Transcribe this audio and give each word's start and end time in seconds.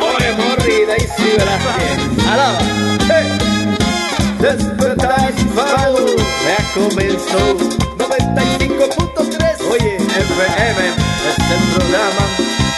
Oye, 0.00 0.14
Pastore 0.18 0.32
Morri, 0.32 0.84
Daisy 0.86 1.36
Velázquez, 1.38 2.26
alaba. 2.28 2.58
Hey. 3.08 3.28
Despertar 4.40 5.32
hispano, 5.36 6.06
ya 6.44 6.58
comenzó 6.74 7.56
95.3. 7.98 9.70
Oye, 9.70 9.96
FM 9.96 10.82
es 11.28 11.38
el 11.50 11.62
programa 11.74 12.24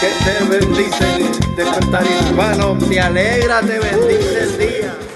que 0.00 0.08
te 0.24 0.34
bendice. 0.44 1.08
Despertar 1.56 2.04
hispano, 2.06 2.76
te 2.88 3.00
alegra, 3.00 3.60
te 3.60 3.78
bendice 3.78 4.42
el 4.42 4.58
día. 4.58 5.15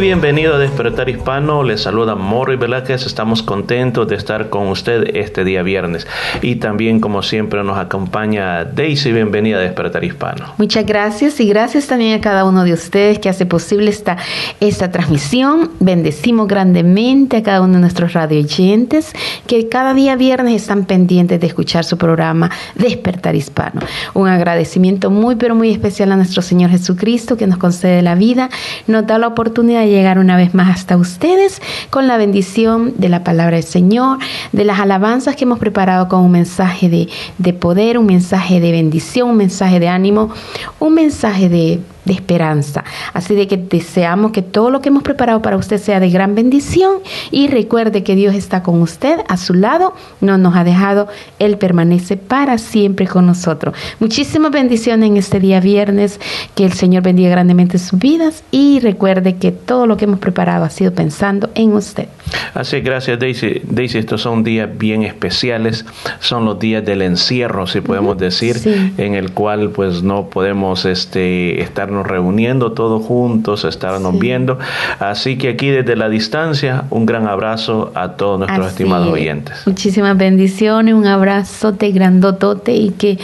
Bienvenido 0.00 0.54
a 0.54 0.58
Despertar 0.58 1.08
Hispano, 1.08 1.62
les 1.62 1.82
saluda 1.82 2.14
Morri 2.14 2.56
Velázquez, 2.56 3.06
estamos 3.06 3.42
contentos 3.42 4.06
de 4.06 4.16
estar 4.16 4.50
con 4.50 4.68
usted 4.68 5.16
este 5.16 5.42
día 5.42 5.62
viernes. 5.62 6.06
Y 6.42 6.56
también 6.56 7.00
como 7.00 7.22
siempre 7.22 7.64
nos 7.64 7.78
acompaña 7.78 8.64
Daisy, 8.64 9.12
bienvenida 9.12 9.56
a 9.56 9.60
Despertar 9.60 10.04
Hispano. 10.04 10.52
Muchas 10.58 10.84
gracias 10.84 11.40
y 11.40 11.48
gracias 11.48 11.86
también 11.86 12.18
a 12.18 12.20
cada 12.20 12.44
uno 12.44 12.64
de 12.64 12.74
ustedes 12.74 13.18
que 13.18 13.30
hace 13.30 13.46
posible 13.46 13.88
esta, 13.88 14.18
esta 14.60 14.90
transmisión. 14.90 15.70
Bendecimos 15.80 16.46
grandemente 16.46 17.38
a 17.38 17.42
cada 17.42 17.62
uno 17.62 17.74
de 17.74 17.80
nuestros 17.80 18.12
radio 18.12 18.38
oyentes 18.40 19.12
que 19.46 19.68
cada 19.70 19.94
día 19.94 20.14
viernes 20.14 20.60
están 20.60 20.84
pendientes 20.84 21.40
de 21.40 21.46
escuchar 21.46 21.84
su 21.84 21.96
programa 21.96 22.50
Despertar 22.74 23.34
Hispano. 23.34 23.80
Un 24.12 24.28
agradecimiento 24.28 25.10
muy 25.10 25.36
pero 25.36 25.54
muy 25.54 25.70
especial 25.70 26.12
a 26.12 26.16
nuestro 26.16 26.42
Señor 26.42 26.70
Jesucristo 26.70 27.38
que 27.38 27.46
nos 27.46 27.56
concede 27.56 28.02
la 28.02 28.14
vida, 28.14 28.50
nos 28.86 29.06
da 29.06 29.16
la 29.16 29.28
oportunidad 29.28 29.85
llegar 29.88 30.18
una 30.18 30.36
vez 30.36 30.54
más 30.54 30.74
hasta 30.74 30.96
ustedes 30.96 31.60
con 31.90 32.06
la 32.06 32.16
bendición 32.16 32.94
de 32.96 33.08
la 33.08 33.24
palabra 33.24 33.56
del 33.56 33.64
Señor, 33.64 34.18
de 34.52 34.64
las 34.64 34.80
alabanzas 34.80 35.36
que 35.36 35.44
hemos 35.44 35.58
preparado 35.58 36.08
con 36.08 36.20
un 36.20 36.32
mensaje 36.32 36.88
de, 36.88 37.08
de 37.38 37.52
poder, 37.52 37.98
un 37.98 38.06
mensaje 38.06 38.60
de 38.60 38.72
bendición, 38.72 39.30
un 39.30 39.36
mensaje 39.36 39.80
de 39.80 39.88
ánimo, 39.88 40.30
un 40.78 40.94
mensaje 40.94 41.48
de 41.48 41.80
de 42.06 42.14
esperanza. 42.14 42.84
Así 43.12 43.34
de 43.34 43.46
que 43.46 43.58
deseamos 43.58 44.32
que 44.32 44.40
todo 44.42 44.70
lo 44.70 44.80
que 44.80 44.88
hemos 44.88 45.02
preparado 45.02 45.42
para 45.42 45.56
usted 45.58 45.76
sea 45.78 46.00
de 46.00 46.08
gran 46.08 46.34
bendición 46.34 46.94
y 47.30 47.48
recuerde 47.48 48.02
que 48.02 48.14
Dios 48.14 48.34
está 48.34 48.62
con 48.62 48.80
usted, 48.80 49.18
a 49.28 49.36
su 49.36 49.52
lado, 49.54 49.94
no 50.20 50.38
nos 50.38 50.56
ha 50.56 50.64
dejado, 50.64 51.08
Él 51.38 51.58
permanece 51.58 52.16
para 52.16 52.56
siempre 52.58 53.06
con 53.06 53.26
nosotros. 53.26 53.74
Muchísimas 54.00 54.50
bendiciones 54.52 55.08
en 55.10 55.16
este 55.18 55.40
día 55.40 55.60
viernes, 55.60 56.18
que 56.54 56.64
el 56.64 56.72
Señor 56.72 57.02
bendiga 57.02 57.30
grandemente 57.30 57.78
sus 57.78 57.98
vidas 57.98 58.42
y 58.50 58.80
recuerde 58.80 59.36
que 59.36 59.52
todo 59.52 59.86
lo 59.86 59.96
que 59.96 60.04
hemos 60.06 60.20
preparado 60.20 60.64
ha 60.64 60.70
sido 60.70 60.92
pensando 60.94 61.50
en 61.54 61.72
usted. 61.74 62.08
Así, 62.54 62.80
gracias 62.80 63.18
Daisy. 63.18 63.60
Daisy, 63.68 63.98
estos 63.98 64.22
son 64.22 64.44
días 64.44 64.68
bien 64.78 65.02
especiales, 65.02 65.84
son 66.20 66.44
los 66.44 66.58
días 66.58 66.84
del 66.84 67.02
encierro, 67.02 67.66
si 67.66 67.80
podemos 67.80 68.16
decir, 68.16 68.56
Sí. 68.58 68.92
en 68.96 69.14
el 69.14 69.32
cual 69.32 69.70
pues 69.70 70.02
no 70.02 70.28
podemos 70.30 70.84
este, 70.84 71.60
estarnos 71.96 72.06
reuniendo 72.06 72.72
todos 72.72 73.04
juntos, 73.04 73.64
estarnos 73.64 74.12
Sí. 74.12 74.18
viendo. 74.20 74.58
Así 74.98 75.38
que 75.38 75.48
aquí 75.50 75.68
desde 75.70 75.96
la 75.96 76.08
distancia, 76.08 76.84
un 76.90 77.06
gran 77.06 77.26
abrazo 77.26 77.92
a 77.94 78.12
todos 78.12 78.38
nuestros 78.38 78.66
Así 78.66 78.74
estimados 78.74 79.08
es. 79.08 79.12
oyentes. 79.14 79.66
Muchísimas 79.66 80.16
bendiciones, 80.16 80.94
un 80.94 81.06
abrazote 81.06 81.90
grandotote 81.92 82.74
y 82.74 82.90
que 82.90 83.18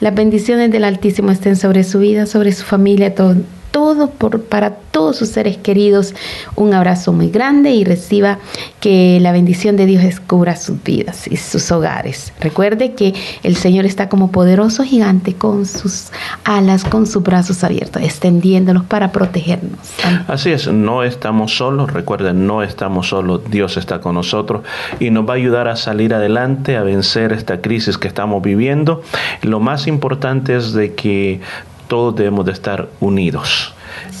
las 0.00 0.14
bendiciones 0.14 0.70
del 0.70 0.84
Altísimo 0.84 1.30
estén 1.30 1.56
sobre 1.56 1.84
su 1.84 1.98
vida, 2.00 2.26
sobre 2.26 2.52
su 2.52 2.64
familia, 2.64 3.14
todo, 3.14 3.34
todo 3.76 4.08
por, 4.08 4.40
para 4.40 4.70
todos 4.70 5.18
sus 5.18 5.28
seres 5.28 5.58
queridos. 5.58 6.14
Un 6.54 6.72
abrazo 6.72 7.12
muy 7.12 7.28
grande 7.28 7.72
y 7.72 7.84
reciba 7.84 8.38
que 8.80 9.18
la 9.20 9.32
bendición 9.32 9.76
de 9.76 9.84
Dios 9.84 10.02
descubra 10.02 10.56
sus 10.56 10.82
vidas 10.82 11.28
y 11.28 11.36
sus 11.36 11.70
hogares. 11.70 12.32
Recuerde 12.40 12.94
que 12.94 13.12
el 13.42 13.54
Señor 13.54 13.84
está 13.84 14.08
como 14.08 14.32
poderoso 14.32 14.82
gigante 14.82 15.34
con 15.34 15.66
sus 15.66 16.06
alas, 16.44 16.84
con 16.84 17.06
sus 17.06 17.22
brazos 17.22 17.64
abiertos, 17.64 18.02
extendiéndolos 18.02 18.84
para 18.84 19.12
protegernos. 19.12 19.78
Así 20.26 20.52
es, 20.52 20.68
no 20.68 21.02
estamos 21.02 21.54
solos, 21.54 21.92
recuerden, 21.92 22.46
no 22.46 22.62
estamos 22.62 23.08
solos, 23.08 23.42
Dios 23.50 23.76
está 23.76 24.00
con 24.00 24.14
nosotros 24.14 24.62
y 25.00 25.10
nos 25.10 25.28
va 25.28 25.34
a 25.34 25.36
ayudar 25.36 25.68
a 25.68 25.76
salir 25.76 26.14
adelante, 26.14 26.78
a 26.78 26.82
vencer 26.82 27.34
esta 27.34 27.60
crisis 27.60 27.98
que 27.98 28.08
estamos 28.08 28.42
viviendo. 28.42 29.02
Lo 29.42 29.60
más 29.60 29.86
importante 29.86 30.56
es 30.56 30.72
de 30.72 30.94
que 30.94 31.42
todos 31.88 32.16
debemos 32.16 32.46
de 32.46 32.52
estar 32.52 32.88
unidos. 33.00 33.74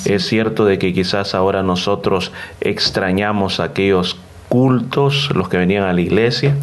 Es 0.04 0.26
cierto 0.26 0.64
de 0.64 0.78
que 0.78 0.94
quizás 0.94 1.34
ahora 1.34 1.62
nosotros 1.62 2.32
extrañamos 2.60 3.60
aquellos 3.60 4.16
cultos, 4.48 5.30
los 5.34 5.48
que 5.48 5.56
venían 5.58 5.84
a 5.84 5.92
la 5.92 6.00
iglesia, 6.00 6.54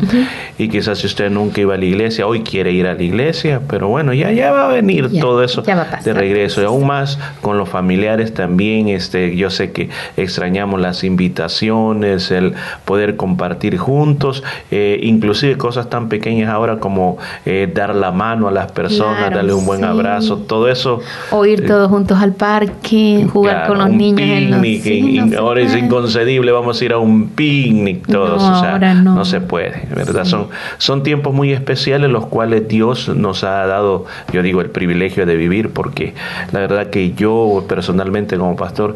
y 0.57 0.69
quizás 0.69 0.99
si 0.99 1.07
usted 1.07 1.29
nunca 1.29 1.61
iba 1.61 1.73
a 1.75 1.77
la 1.77 1.85
iglesia, 1.85 2.25
hoy 2.27 2.41
quiere 2.41 2.71
ir 2.71 2.87
a 2.87 2.93
la 2.93 3.03
iglesia, 3.03 3.61
pero 3.67 3.87
bueno, 3.89 4.13
ya, 4.13 4.31
ya 4.31 4.51
va 4.51 4.69
a 4.69 4.73
venir 4.73 5.09
Ya, 5.09 5.21
todo 5.21 5.43
eso 5.43 5.63
pasar. 5.63 6.01
de 6.03 6.13
regreso, 6.13 6.61
y 6.61 6.65
aún 6.65 6.87
más 6.87 7.19
con 7.41 7.57
los 7.57 7.67
familiares 7.69 8.33
también, 8.33 8.87
este, 8.87 9.35
yo 9.35 9.49
sé 9.49 9.71
que 9.71 9.89
extrañamos 10.17 10.79
las 10.79 11.03
invitaciones, 11.03 12.31
el 12.31 12.53
poder 12.85 13.15
compartir 13.17 13.77
juntos, 13.77 14.43
eh, 14.71 14.99
inclusive 15.03 15.57
cosas 15.57 15.89
tan 15.89 16.09
pequeñas 16.09 16.49
ahora 16.49 16.79
como 16.79 17.17
eh, 17.45 17.69
dar 17.73 17.95
la 17.95 18.11
mano 18.11 18.47
a 18.47 18.51
las 18.51 18.71
personas, 18.71 19.17
Claro, 19.17 19.35
darle 19.35 19.53
un 19.53 19.65
buen 19.65 19.79
sí. 19.81 19.85
abrazo, 19.85 20.37
todo 20.37 20.69
eso. 20.69 20.99
O 21.31 21.45
ir 21.45 21.61
eh, 21.63 21.67
todos 21.67 21.89
juntos 21.89 22.17
al 22.21 22.33
parque, 22.33 23.27
jugar 23.31 23.55
Claro, 23.55 23.73
con 23.73 23.77
los 23.79 23.89
niños. 23.91 24.21
en 24.21 24.51
los- 24.51 24.61
picnic, 24.61 24.83
sí, 24.83 24.93
y- 24.93 25.19
no 25.19 25.25
y 25.25 25.29
se 25.29 25.35
ahora 25.37 25.61
es 25.61 25.75
inconcebible, 25.75 26.51
vamos 26.51 26.81
a 26.81 26.85
ir 26.85 26.93
a 26.93 26.97
un 26.97 27.27
picnic 27.29 27.72
todos, 28.07 28.41
No, 28.41 28.57
o 28.57 28.59
sea, 28.61 28.71
ahora 28.73 28.93
no. 28.93 29.25
se 29.25 29.41
puede, 29.41 29.87
¿verdad? 29.95 30.23
Sí. 30.23 30.31
Son, 30.31 30.47
son 30.77 31.03
tiempos 31.03 31.33
muy 31.33 31.51
especiales 31.51 32.09
los 32.09 32.25
cuales 32.25 32.67
Dios 32.67 33.09
nos 33.09 33.43
ha 33.43 33.65
dado, 33.67 34.05
yo 34.31 34.41
digo, 34.41 34.61
el 34.61 34.69
privilegio 34.69 35.25
de 35.25 35.35
vivir, 35.35 35.69
porque 35.69 36.13
la 36.51 36.59
verdad 36.59 36.87
que 36.87 37.13
yo 37.13 37.65
personalmente 37.67 38.37
como 38.37 38.55
pastor 38.55 38.95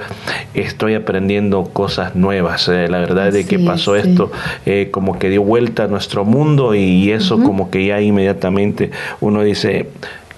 estoy 0.54 0.96
aprendiendo 0.96 1.64
cosas 1.66 2.16
nuevas, 2.16 2.68
eh, 2.70 2.88
la 2.90 3.00
verdad 3.00 3.32
de 3.32 3.46
que 3.46 3.60
pasó 3.60 3.96
sí. 3.96 4.08
esto 4.08 4.32
eh, 4.66 4.90
como 4.92 5.20
que 5.20 5.30
dio 5.30 5.44
vuelta 5.44 5.84
a 5.84 5.88
nuestro 5.88 6.26
mundo 6.26 6.74
y 6.76 7.12
eso 7.12 7.42
como 7.44 7.70
que 7.70 7.86
ya 7.86 8.02
inmediatamente 8.02 8.92
uno 9.20 9.44
dice, 9.44 9.90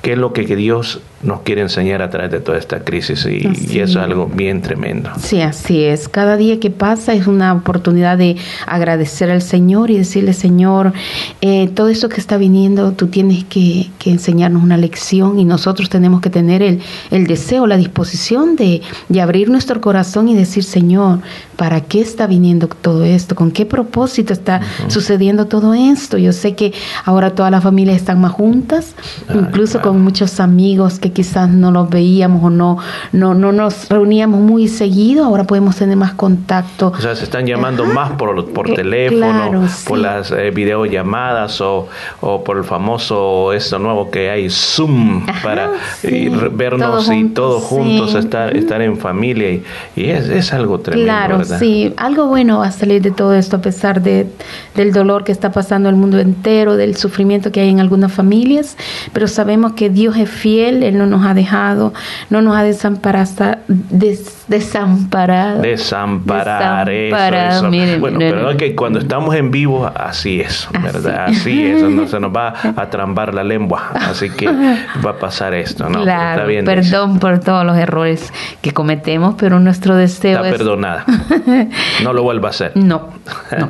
¿qué 0.02 0.14
es 0.14 0.18
lo 0.18 0.34
que 0.34 0.46
que 0.46 0.56
Dios 0.56 1.02
nos 1.22 1.42
quiere 1.42 1.62
enseñar 1.62 2.02
a 2.02 2.10
través 2.10 2.32
de 2.32 2.40
toda 2.40 2.58
esta 2.58 2.80
crisis 2.84 3.26
y, 3.26 3.80
eso 3.80 4.00
es 4.00 4.06
algo 4.06 4.28
bien 4.28 4.62
tremendo. 4.62 5.10
Sí, 5.20 5.42
así 5.42 5.84
es. 5.84 6.08
Cada 6.08 6.38
día 6.38 6.60
que 6.60 6.70
pasa 6.70 7.14
es 7.14 7.28
una 7.28 7.54
oportunidad 7.54 8.18
de 8.18 8.38
agradecer 8.66 9.30
al 9.30 9.42
Señor 9.42 9.92
y 9.92 9.98
decirle, 9.98 10.34
Señor, 10.34 10.94
eh, 11.42 11.70
todo 11.74 11.90
eso 11.90 12.10
que 12.10 12.20
está 12.20 12.38
viniendo, 12.38 12.92
tú 12.94 13.08
tienes 13.08 13.44
que, 13.46 13.90
que 14.00 14.12
enseñarnos 14.12 14.64
una 14.64 14.78
lección 14.78 15.40
y 15.40 15.46
nosotros 15.46 15.90
tenemos 15.90 16.22
que 16.22 16.30
tener 16.30 16.62
el, 16.62 16.82
el 17.12 17.28
deseo, 17.28 17.68
la 17.68 17.78
disposición 17.78 18.56
de, 18.56 18.82
de 19.10 19.22
abrir 19.22 19.50
nuestro 19.50 19.82
corazón 19.82 20.30
y 20.30 20.36
decir, 20.36 20.64
Señor, 20.64 21.20
¿para 21.56 21.82
qué 21.82 22.02
está 22.02 22.28
viniendo 22.28 22.68
todo 22.68 23.04
esto? 23.04 23.36
¿Con 23.36 23.52
qué 23.52 23.66
propósito 23.66 24.34
está 24.34 24.62
sucediendo 24.88 25.48
todo 25.48 25.74
esto? 25.74 26.18
Yo 26.18 26.32
sé 26.34 26.56
que 26.56 26.74
ahora 27.06 27.32
todas 27.36 27.52
las 27.52 27.64
familias 27.64 27.98
están 27.98 28.20
más 28.22 28.32
juntas, 28.32 28.96
Ah, 29.28 29.34
incluso 29.36 29.74
claro. 29.80 29.92
con 29.92 30.02
muchos 30.02 30.40
amigos 30.40 31.00
que 31.00 31.09
quizás 31.12 31.50
no 31.50 31.72
los 31.72 31.90
veíamos 31.90 32.44
o 32.44 32.50
no, 32.50 32.78
no, 33.12 33.34
no 33.34 33.52
nos 33.52 33.90
reuníamos 33.90 34.40
muy 34.40 34.68
seguido, 34.68 35.26
ahora 35.26 35.44
podemos 35.46 35.76
tener 35.76 35.96
más 35.98 36.14
contacto. 36.14 36.94
O 36.98 37.02
sea, 37.02 37.16
se 37.16 37.24
están 37.24 37.46
llamando 37.46 37.84
Ajá. 37.84 37.94
más 37.94 38.12
por, 38.12 38.52
por 38.52 38.70
Eh, 38.70 38.74
teléfono, 38.76 39.20
claro, 39.20 39.62
por 39.88 39.98
sí. 39.98 40.04
las 40.04 40.32
eh, 40.32 40.52
videollamadas 40.52 41.62
o, 41.62 41.88
o 42.22 42.44
por 42.44 42.58
el 42.58 42.64
famoso 42.64 43.54
esto 43.54 43.80
nuevo 43.80 44.10
que 44.12 44.30
hay 44.30 44.50
Zoom 44.50 45.24
Ajá, 45.28 45.42
para 45.44 45.72
sí. 46.02 46.30
vernos 46.54 46.90
Todos 46.90 47.06
y 47.06 47.08
juntos, 47.08 47.34
todos 47.36 47.64
juntos 47.64 48.12
sí. 48.12 48.18
estar, 48.20 48.56
estar 48.56 48.82
en 48.82 48.98
familia 48.98 49.52
y, 49.52 49.64
y 49.96 50.10
es, 50.10 50.30
es 50.30 50.54
algo 50.54 50.80
tremendo, 50.80 51.06
Claro, 51.06 51.38
¿verdad? 51.40 51.60
sí, 51.60 51.94
algo 51.98 52.28
bueno 52.28 52.60
va 52.60 52.68
a 52.68 52.72
salir 52.72 53.02
de 53.02 53.12
todo 53.12 53.34
esto 53.34 53.58
a 53.58 53.62
pesar 53.62 54.02
de, 54.02 54.28
del 54.76 54.92
dolor 54.94 55.24
que 55.24 55.32
está 55.32 55.52
pasando 55.52 55.90
el 55.90 55.96
mundo 55.96 56.20
entero, 56.20 56.76
del 56.78 56.96
sufrimiento 56.96 57.52
que 57.52 57.62
hay 57.62 57.70
en 57.70 57.80
algunas 57.80 58.12
familias, 58.14 58.78
pero 59.14 59.28
sabemos 59.28 59.74
que 59.74 59.90
Dios 59.90 60.16
es 60.18 60.30
fiel, 60.30 60.84
Él 60.84 60.98
no 61.00 61.08
nos 61.08 61.26
ha 61.26 61.34
dejado, 61.34 61.94
no 62.30 62.42
nos 62.44 62.56
ha 62.56 62.64
desamparado, 62.64 63.28
des- 63.68 64.44
desamparado. 64.48 65.62
Desamparar, 65.62 66.90
eso, 66.90 67.16
Desamparado, 67.16 67.60
eso. 67.62 67.70
miren, 67.70 68.02
bueno, 68.02 68.18
miren. 68.20 68.34
pero 68.36 68.50
es 68.52 68.58
que 68.58 68.76
cuando 68.76 69.00
estamos 69.00 69.34
en 69.36 69.50
vivo, 69.52 69.90
así 69.96 70.42
es, 70.42 70.68
¿verdad? 70.84 71.26
Así, 71.30 71.66
es, 71.66 71.82
no 71.84 72.08
se 72.08 72.20
nos 72.20 72.36
va 72.36 72.54
a 72.76 72.90
trambar 72.90 73.34
la 73.34 73.44
lengua, 73.44 73.92
así 73.94 74.30
que 74.30 74.48
va 75.06 75.12
a 75.12 75.18
pasar 75.20 75.54
esto, 75.54 75.90
¿no? 75.90 76.04
Claro, 76.04 76.32
está 76.42 76.46
bien, 76.46 76.66
Daisy. 76.66 76.92
perdón 76.92 77.20
por 77.20 77.40
todos 77.40 77.66
los 77.66 77.78
errores 77.78 78.32
que 78.62 78.72
cometemos, 78.74 79.36
pero 79.38 79.60
nuestro 79.60 79.96
deseo 79.96 80.38
Está 80.38 80.50
es... 80.50 80.58
perdonada. 80.58 81.06
No 82.04 82.14
lo 82.14 82.24
vuelva 82.24 82.48
a 82.48 82.52
hacer. 82.52 82.72
No, 82.76 83.10
no. 83.58 83.70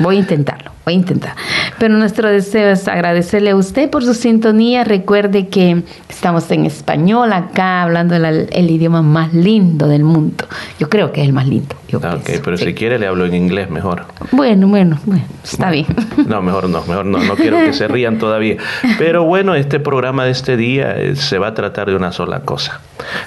Voy 0.00 0.16
a 0.16 0.18
intentarlo, 0.20 0.70
voy 0.88 0.94
a 0.94 0.96
intentar. 0.96 1.34
Pero 1.78 1.94
nuestro 1.94 2.28
deseo 2.28 2.70
es 2.70 2.88
agradecerle 2.88 3.50
a 3.50 3.56
usted 3.56 3.90
por 3.90 4.02
su 4.04 4.14
sintonía. 4.14 4.84
Recuerde 4.84 5.48
que 5.48 5.82
estamos 6.08 6.50
en 6.50 6.64
español 6.64 7.32
acá, 7.32 7.82
hablando 7.82 8.16
el, 8.16 8.24
el 8.50 8.70
idioma 8.70 9.02
más 9.02 9.34
lindo 9.34 9.86
del 9.86 10.02
mundo. 10.02 10.46
Yo 10.78 10.88
creo 10.88 11.12
que 11.12 11.20
es 11.20 11.26
el 11.26 11.32
más 11.34 11.46
lindo. 11.46 11.76
yo 11.88 11.98
Ok, 11.98 12.24
pienso, 12.24 12.42
pero 12.44 12.56
sí. 12.56 12.64
si 12.64 12.74
quiere 12.74 12.98
le 12.98 13.06
hablo 13.06 13.26
en 13.26 13.34
inglés 13.34 13.68
mejor. 13.70 14.06
Bueno, 14.32 14.66
bueno, 14.68 14.98
bueno, 15.04 15.24
está 15.44 15.70
bien. 15.70 15.86
No, 16.26 16.42
mejor 16.42 16.68
no, 16.68 16.80
mejor 16.86 17.04
no, 17.06 17.18
no 17.18 17.36
quiero 17.36 17.58
que 17.58 17.72
se 17.72 17.86
rían 17.88 18.18
todavía. 18.18 18.56
Pero 18.98 19.24
bueno, 19.24 19.54
este 19.54 19.78
programa 19.80 20.24
de 20.24 20.30
este 20.30 20.56
día 20.56 20.96
eh, 20.96 21.16
se 21.16 21.38
va 21.38 21.48
a 21.48 21.54
tratar 21.54 21.88
de 21.88 21.96
una 21.96 22.12
sola 22.12 22.40
cosa. 22.40 22.80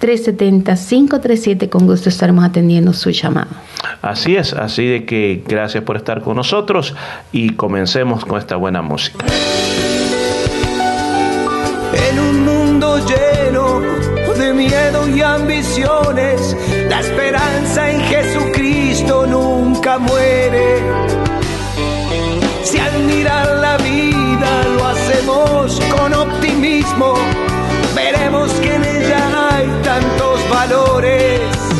0433-370-537. 0.00 1.68
Con 1.68 1.86
gusto 1.86 2.08
estaremos 2.08 2.44
atendiendo 2.44 2.92
su 2.92 3.10
llamado. 3.10 3.50
Así 4.02 4.36
es, 4.36 4.52
así 4.52 4.86
de 4.86 5.04
que 5.04 5.42
gracias 5.46 5.84
por 5.84 5.96
estar 5.96 6.22
con 6.22 6.36
nosotros 6.36 6.94
y 7.30 7.50
comencemos 7.50 8.24
con 8.24 8.38
esta 8.38 8.56
buena 8.56 8.82
música. 8.82 9.24
En 11.94 12.18
un 12.18 12.44
mundo 12.44 12.98
lleno 12.98 13.80
de 14.38 14.54
miedo 14.54 15.08
y 15.08 15.20
ambiciones, 15.20 16.56
la 16.88 17.00
esperanza 17.00 17.90
en 17.90 18.00
Jesucristo 18.02 19.26
nunca 19.26 19.98
muere. 19.98 20.80
Si 22.64 22.78
al 22.78 22.98
mirar 23.04 23.46
la 23.58 23.76
vida 23.76 24.64
lo 24.74 24.86
hacemos 24.86 25.80
con 25.96 26.14
optimismo, 26.14 27.14
veremos 27.94 28.50
que 28.54 28.74
en 28.74 28.84
ella 28.84 29.50
hay 29.50 29.66
tantos 29.82 30.48
valores. 30.48 31.71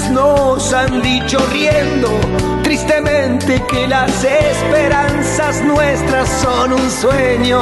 Nos 0.00 0.72
han 0.72 1.02
dicho 1.02 1.38
riendo 1.52 2.08
tristemente 2.62 3.62
que 3.70 3.86
las 3.86 4.24
esperanzas 4.24 5.62
nuestras 5.64 6.28
son 6.40 6.72
un 6.72 6.90
sueño? 6.90 7.60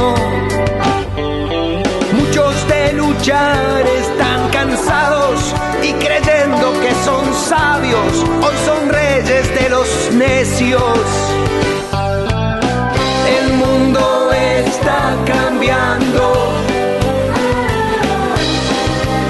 Muchos 2.13 2.69
de 2.69 2.93
luchar 2.93 3.85
están 3.85 4.49
cansados 4.51 5.53
y 5.83 5.93
creyendo 5.95 6.73
que 6.81 6.95
son 7.05 7.35
sabios, 7.35 8.25
hoy 8.43 8.55
son 8.65 8.89
reyes 8.89 9.53
de 9.61 9.69
los 9.69 9.89
necios. 10.13 11.01
El 13.27 13.55
mundo 13.55 14.31
está 14.33 15.17
cambiando 15.27 16.53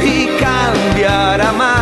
y 0.02 0.26
cambiará 0.38 1.52
más. 1.52 1.79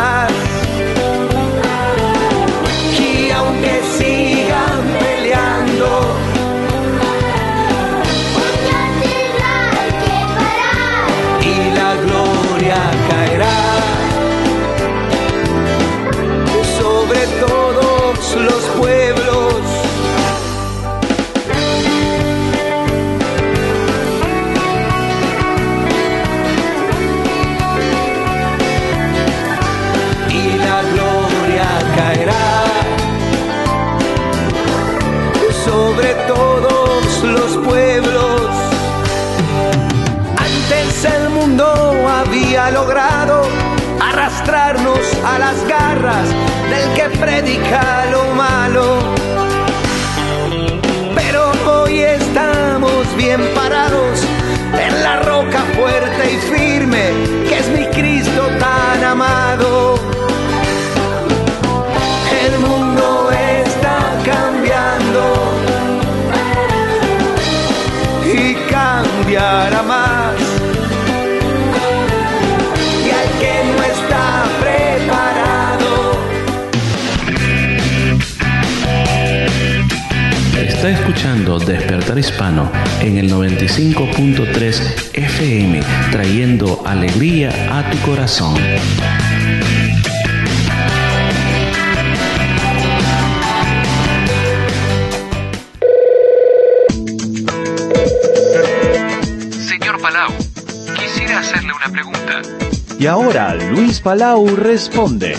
Palau 104.03 104.47
responde. 104.55 105.35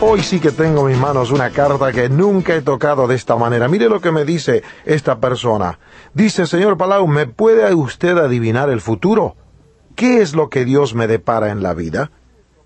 Hoy 0.00 0.22
sí 0.22 0.40
que 0.40 0.50
tengo 0.50 0.88
en 0.88 0.94
mis 0.94 1.00
manos 1.00 1.30
una 1.30 1.50
carta 1.50 1.92
que 1.92 2.08
nunca 2.08 2.56
he 2.56 2.62
tocado 2.62 3.06
de 3.06 3.14
esta 3.14 3.36
manera. 3.36 3.68
Mire 3.68 3.88
lo 3.88 4.00
que 4.00 4.10
me 4.10 4.24
dice 4.24 4.64
esta 4.84 5.20
persona. 5.20 5.78
Dice, 6.14 6.46
señor 6.46 6.76
Palau, 6.76 7.06
¿me 7.06 7.26
puede 7.26 7.72
usted 7.74 8.18
adivinar 8.18 8.70
el 8.70 8.80
futuro? 8.80 9.36
¿Qué 9.94 10.20
es 10.20 10.34
lo 10.34 10.50
que 10.50 10.64
Dios 10.64 10.94
me 10.94 11.06
depara 11.06 11.50
en 11.50 11.62
la 11.62 11.74
vida? 11.74 12.10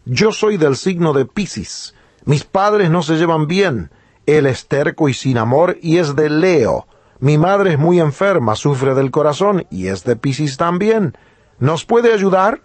Yo 0.07 0.33
soy 0.33 0.57
del 0.57 0.77
signo 0.77 1.13
de 1.13 1.27
Piscis. 1.27 1.95
Mis 2.25 2.45
padres 2.45 2.89
no 2.89 3.03
se 3.03 3.17
llevan 3.17 3.47
bien. 3.47 3.91
Él 4.25 4.47
es 4.47 4.69
terco 4.69 5.11
y 5.11 5.15
sin 5.15 5.37
amor 5.37 5.77
y 5.83 5.99
es 5.99 6.17
de 6.17 6.31
Leo. 6.31 6.87
Mi 7.21 7.37
madre 7.37 7.73
es 7.73 7.79
muy 7.79 8.01
enferma, 8.01 8.57
sufre 8.57 8.95
del 8.95 9.11
corazón 9.11 9.67
y 9.71 9.89
es 9.89 10.05
de 10.05 10.17
Piscis 10.17 10.57
también. 10.57 11.17
¿Nos 11.59 11.85
puede 11.85 12.15
ayudar? 12.15 12.63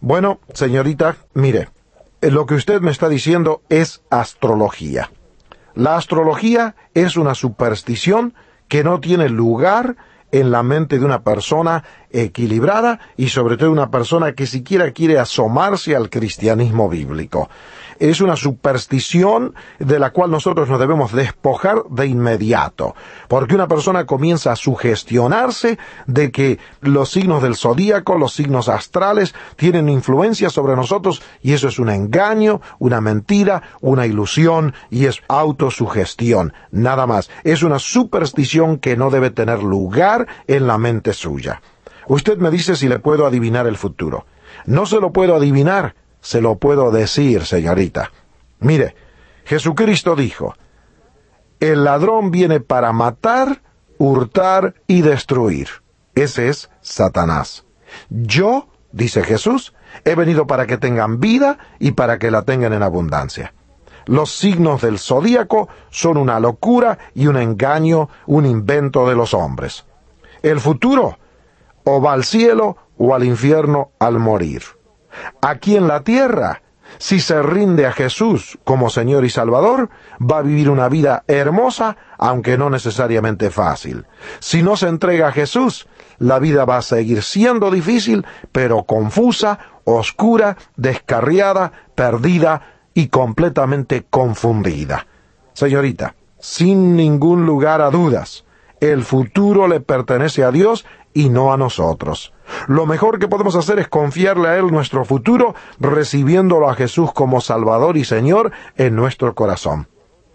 Bueno, 0.00 0.40
señorita, 0.52 1.16
mire, 1.34 1.68
eh, 2.20 2.30
lo 2.30 2.46
que 2.46 2.54
usted 2.54 2.80
me 2.80 2.90
está 2.90 3.08
diciendo 3.08 3.62
es 3.68 4.02
astrología. 4.10 5.10
La 5.74 5.96
astrología 5.96 6.76
es 6.94 7.16
una 7.16 7.34
superstición 7.34 8.34
que 8.68 8.84
no 8.84 9.00
tiene 9.00 9.28
lugar 9.28 9.96
en 10.30 10.50
la 10.50 10.62
mente 10.62 10.98
de 10.98 11.04
una 11.04 11.22
persona 11.22 11.84
equilibrada 12.10 13.00
y 13.16 13.28
sobre 13.28 13.56
todo 13.56 13.72
una 13.72 13.90
persona 13.90 14.32
que 14.32 14.46
siquiera 14.46 14.90
quiere 14.92 15.18
asomarse 15.18 15.96
al 15.96 16.10
cristianismo 16.10 16.88
bíblico 16.88 17.48
es 17.98 18.20
una 18.20 18.36
superstición 18.36 19.54
de 19.78 19.98
la 19.98 20.10
cual 20.10 20.30
nosotros 20.30 20.68
nos 20.68 20.80
debemos 20.80 21.12
despojar 21.12 21.84
de 21.90 22.06
inmediato, 22.06 22.94
porque 23.28 23.54
una 23.54 23.68
persona 23.68 24.06
comienza 24.06 24.52
a 24.52 24.56
sugestionarse 24.56 25.78
de 26.06 26.30
que 26.30 26.58
los 26.80 27.10
signos 27.10 27.42
del 27.42 27.56
zodíaco, 27.56 28.16
los 28.16 28.32
signos 28.32 28.68
astrales, 28.68 29.34
tienen 29.56 29.88
influencia 29.88 30.50
sobre 30.50 30.76
nosotros 30.76 31.22
y 31.42 31.52
eso 31.52 31.68
es 31.68 31.78
un 31.78 31.90
engaño, 31.90 32.60
una 32.78 33.00
mentira, 33.00 33.62
una 33.80 34.06
ilusión 34.06 34.74
y 34.90 35.06
es 35.06 35.20
autosugestión, 35.28 36.52
nada 36.70 37.06
más. 37.06 37.30
Es 37.44 37.62
una 37.62 37.78
superstición 37.78 38.78
que 38.78 38.96
no 38.96 39.10
debe 39.10 39.30
tener 39.30 39.62
lugar 39.62 40.26
en 40.46 40.66
la 40.66 40.78
mente 40.78 41.12
suya. 41.12 41.60
Usted 42.06 42.38
me 42.38 42.50
dice 42.50 42.76
si 42.76 42.88
le 42.88 42.98
puedo 42.98 43.26
adivinar 43.26 43.66
el 43.66 43.76
futuro. 43.76 44.24
No 44.64 44.86
se 44.86 45.00
lo 45.00 45.12
puedo 45.12 45.34
adivinar, 45.36 45.94
se 46.20 46.40
lo 46.40 46.56
puedo 46.56 46.90
decir, 46.90 47.44
señorita. 47.44 48.10
Mire, 48.60 48.94
Jesucristo 49.44 50.16
dijo, 50.16 50.54
el 51.60 51.84
ladrón 51.84 52.30
viene 52.30 52.60
para 52.60 52.92
matar, 52.92 53.62
hurtar 53.98 54.74
y 54.86 55.02
destruir. 55.02 55.68
Ese 56.14 56.48
es 56.48 56.70
Satanás. 56.80 57.64
Yo, 58.10 58.68
dice 58.92 59.22
Jesús, 59.22 59.74
he 60.04 60.14
venido 60.14 60.46
para 60.46 60.66
que 60.66 60.76
tengan 60.76 61.20
vida 61.20 61.58
y 61.78 61.92
para 61.92 62.18
que 62.18 62.30
la 62.30 62.42
tengan 62.42 62.72
en 62.72 62.82
abundancia. 62.82 63.54
Los 64.06 64.32
signos 64.32 64.82
del 64.82 64.98
zodíaco 64.98 65.68
son 65.90 66.16
una 66.16 66.40
locura 66.40 66.98
y 67.14 67.26
un 67.26 67.36
engaño, 67.36 68.08
un 68.26 68.46
invento 68.46 69.08
de 69.08 69.14
los 69.14 69.34
hombres. 69.34 69.84
El 70.42 70.60
futuro 70.60 71.18
o 71.84 72.00
va 72.00 72.12
al 72.12 72.24
cielo 72.24 72.76
o 72.96 73.14
al 73.14 73.24
infierno 73.24 73.90
al 73.98 74.18
morir 74.18 74.62
aquí 75.40 75.76
en 75.76 75.88
la 75.88 76.02
tierra, 76.02 76.62
si 76.96 77.20
se 77.20 77.42
rinde 77.42 77.86
a 77.86 77.92
Jesús 77.92 78.58
como 78.64 78.90
Señor 78.90 79.24
y 79.24 79.30
Salvador, 79.30 79.90
va 80.20 80.38
a 80.38 80.42
vivir 80.42 80.70
una 80.70 80.88
vida 80.88 81.24
hermosa, 81.26 81.96
aunque 82.16 82.56
no 82.56 82.70
necesariamente 82.70 83.50
fácil. 83.50 84.06
Si 84.40 84.62
no 84.62 84.76
se 84.76 84.88
entrega 84.88 85.28
a 85.28 85.32
Jesús, 85.32 85.86
la 86.18 86.38
vida 86.38 86.64
va 86.64 86.78
a 86.78 86.82
seguir 86.82 87.22
siendo 87.22 87.70
difícil, 87.70 88.24
pero 88.50 88.84
confusa, 88.84 89.58
oscura, 89.84 90.56
descarriada, 90.76 91.72
perdida 91.94 92.62
y 92.94 93.08
completamente 93.08 94.06
confundida. 94.08 95.06
Señorita, 95.52 96.14
sin 96.40 96.96
ningún 96.96 97.46
lugar 97.46 97.80
a 97.80 97.90
dudas, 97.90 98.44
el 98.80 99.04
futuro 99.04 99.68
le 99.68 99.80
pertenece 99.80 100.44
a 100.44 100.50
Dios 100.50 100.84
y 101.12 101.28
no 101.28 101.52
a 101.52 101.56
nosotros. 101.56 102.32
Lo 102.66 102.86
mejor 102.86 103.18
que 103.18 103.28
podemos 103.28 103.56
hacer 103.56 103.78
es 103.78 103.88
confiarle 103.88 104.48
a 104.48 104.56
Él 104.56 104.70
nuestro 104.70 105.04
futuro, 105.04 105.54
recibiéndolo 105.78 106.68
a 106.68 106.74
Jesús 106.74 107.12
como 107.12 107.40
Salvador 107.40 107.96
y 107.96 108.04
Señor 108.04 108.52
en 108.76 108.96
nuestro 108.96 109.34
corazón. 109.34 109.88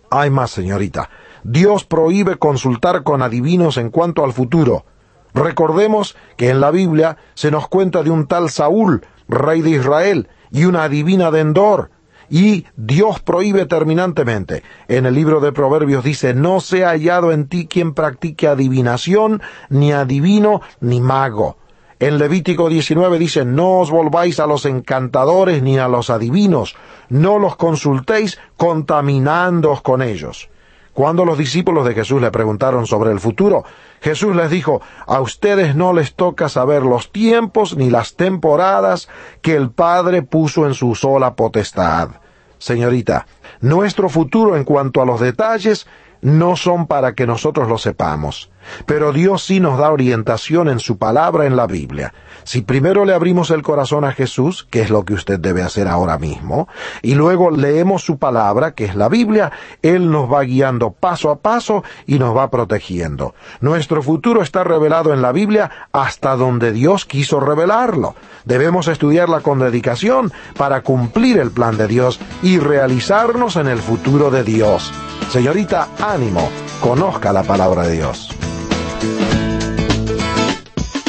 Hay 0.09 0.29
más, 0.29 0.51
señorita. 0.51 1.09
Dios 1.43 1.85
prohíbe 1.85 2.37
consultar 2.37 3.03
con 3.03 3.21
adivinos 3.21 3.77
en 3.77 3.89
cuanto 3.89 4.23
al 4.23 4.33
futuro. 4.33 4.85
Recordemos 5.33 6.15
que 6.37 6.49
en 6.49 6.61
la 6.61 6.71
Biblia 6.71 7.17
se 7.33 7.51
nos 7.51 7.67
cuenta 7.67 8.03
de 8.03 8.11
un 8.11 8.27
tal 8.27 8.49
Saúl, 8.49 9.05
rey 9.27 9.61
de 9.61 9.71
Israel, 9.71 10.29
y 10.51 10.65
una 10.65 10.83
adivina 10.83 11.31
de 11.31 11.39
Endor, 11.39 11.89
y 12.29 12.65
Dios 12.75 13.19
prohíbe 13.19 13.65
terminantemente. 13.65 14.63
En 14.87 15.05
el 15.05 15.15
libro 15.15 15.39
de 15.39 15.51
Proverbios 15.51 16.03
dice, 16.03 16.33
no 16.33 16.59
se 16.61 16.85
ha 16.85 16.89
hallado 16.89 17.31
en 17.31 17.47
ti 17.47 17.67
quien 17.67 17.93
practique 17.93 18.47
adivinación, 18.47 19.41
ni 19.69 19.91
adivino, 19.91 20.61
ni 20.79 21.01
mago. 21.01 21.57
En 22.03 22.17
Levítico 22.17 22.67
19 22.67 23.17
dice, 23.17 23.45
no 23.45 23.79
os 23.79 23.89
volváis 23.89 24.41
a 24.41 24.45
los 24.45 24.65
encantadores 24.65 25.63
ni 25.63 25.79
a 25.79 25.87
los 25.87 26.09
adivinos, 26.09 26.75
no 27.07 27.39
los 27.39 27.55
consultéis 27.55 28.37
contaminándoos 28.57 29.81
con 29.81 30.01
ellos. 30.01 30.49
Cuando 30.91 31.23
los 31.23 31.37
discípulos 31.37 31.85
de 31.85 31.93
Jesús 31.93 32.21
le 32.21 32.29
preguntaron 32.29 32.87
sobre 32.87 33.13
el 33.13 33.21
futuro, 33.21 33.63
Jesús 34.01 34.35
les 34.35 34.49
dijo, 34.49 34.81
a 35.07 35.21
ustedes 35.21 35.77
no 35.77 35.93
les 35.93 36.13
toca 36.13 36.49
saber 36.49 36.83
los 36.83 37.09
tiempos 37.13 37.77
ni 37.77 37.89
las 37.89 38.17
temporadas 38.17 39.07
que 39.41 39.55
el 39.55 39.71
Padre 39.71 40.23
puso 40.23 40.67
en 40.67 40.73
su 40.73 40.95
sola 40.95 41.35
potestad. 41.35 42.09
Señorita, 42.57 43.27
nuestro 43.61 44.09
futuro 44.09 44.57
en 44.57 44.65
cuanto 44.65 45.01
a 45.01 45.05
los 45.05 45.21
detalles 45.21 45.87
no 46.19 46.57
son 46.57 46.85
para 46.85 47.13
que 47.15 47.25
nosotros 47.25 47.69
lo 47.69 47.77
sepamos. 47.77 48.51
Pero 48.85 49.11
Dios 49.11 49.43
sí 49.43 49.59
nos 49.59 49.77
da 49.77 49.91
orientación 49.91 50.69
en 50.69 50.79
su 50.79 50.97
palabra 50.97 51.45
en 51.45 51.55
la 51.55 51.67
Biblia. 51.67 52.13
Si 52.43 52.61
primero 52.61 53.05
le 53.05 53.13
abrimos 53.13 53.51
el 53.51 53.61
corazón 53.61 54.03
a 54.03 54.11
Jesús, 54.11 54.67
que 54.69 54.81
es 54.81 54.89
lo 54.89 55.05
que 55.05 55.13
usted 55.13 55.39
debe 55.39 55.63
hacer 55.63 55.87
ahora 55.87 56.17
mismo, 56.17 56.67
y 57.01 57.15
luego 57.15 57.51
leemos 57.51 58.03
su 58.03 58.17
palabra, 58.17 58.73
que 58.73 58.85
es 58.85 58.95
la 58.95 59.09
Biblia, 59.09 59.51
Él 59.81 60.11
nos 60.11 60.31
va 60.31 60.43
guiando 60.43 60.91
paso 60.91 61.29
a 61.29 61.37
paso 61.37 61.83
y 62.05 62.19
nos 62.19 62.35
va 62.35 62.49
protegiendo. 62.49 63.33
Nuestro 63.61 64.03
futuro 64.03 64.41
está 64.41 64.63
revelado 64.63 65.13
en 65.13 65.21
la 65.21 65.31
Biblia 65.31 65.71
hasta 65.91 66.35
donde 66.35 66.71
Dios 66.71 67.05
quiso 67.05 67.39
revelarlo. 67.39 68.15
Debemos 68.45 68.87
estudiarla 68.87 69.39
con 69.39 69.59
dedicación 69.59 70.31
para 70.57 70.81
cumplir 70.81 71.37
el 71.37 71.51
plan 71.51 71.77
de 71.77 71.87
Dios 71.87 72.19
y 72.41 72.59
realizarnos 72.59 73.55
en 73.55 73.67
el 73.67 73.79
futuro 73.79 74.31
de 74.31 74.43
Dios. 74.43 74.91
Señorita, 75.29 75.87
ánimo, 76.01 76.49
conozca 76.81 77.31
la 77.31 77.43
palabra 77.43 77.83
de 77.83 77.93
Dios. 77.93 78.29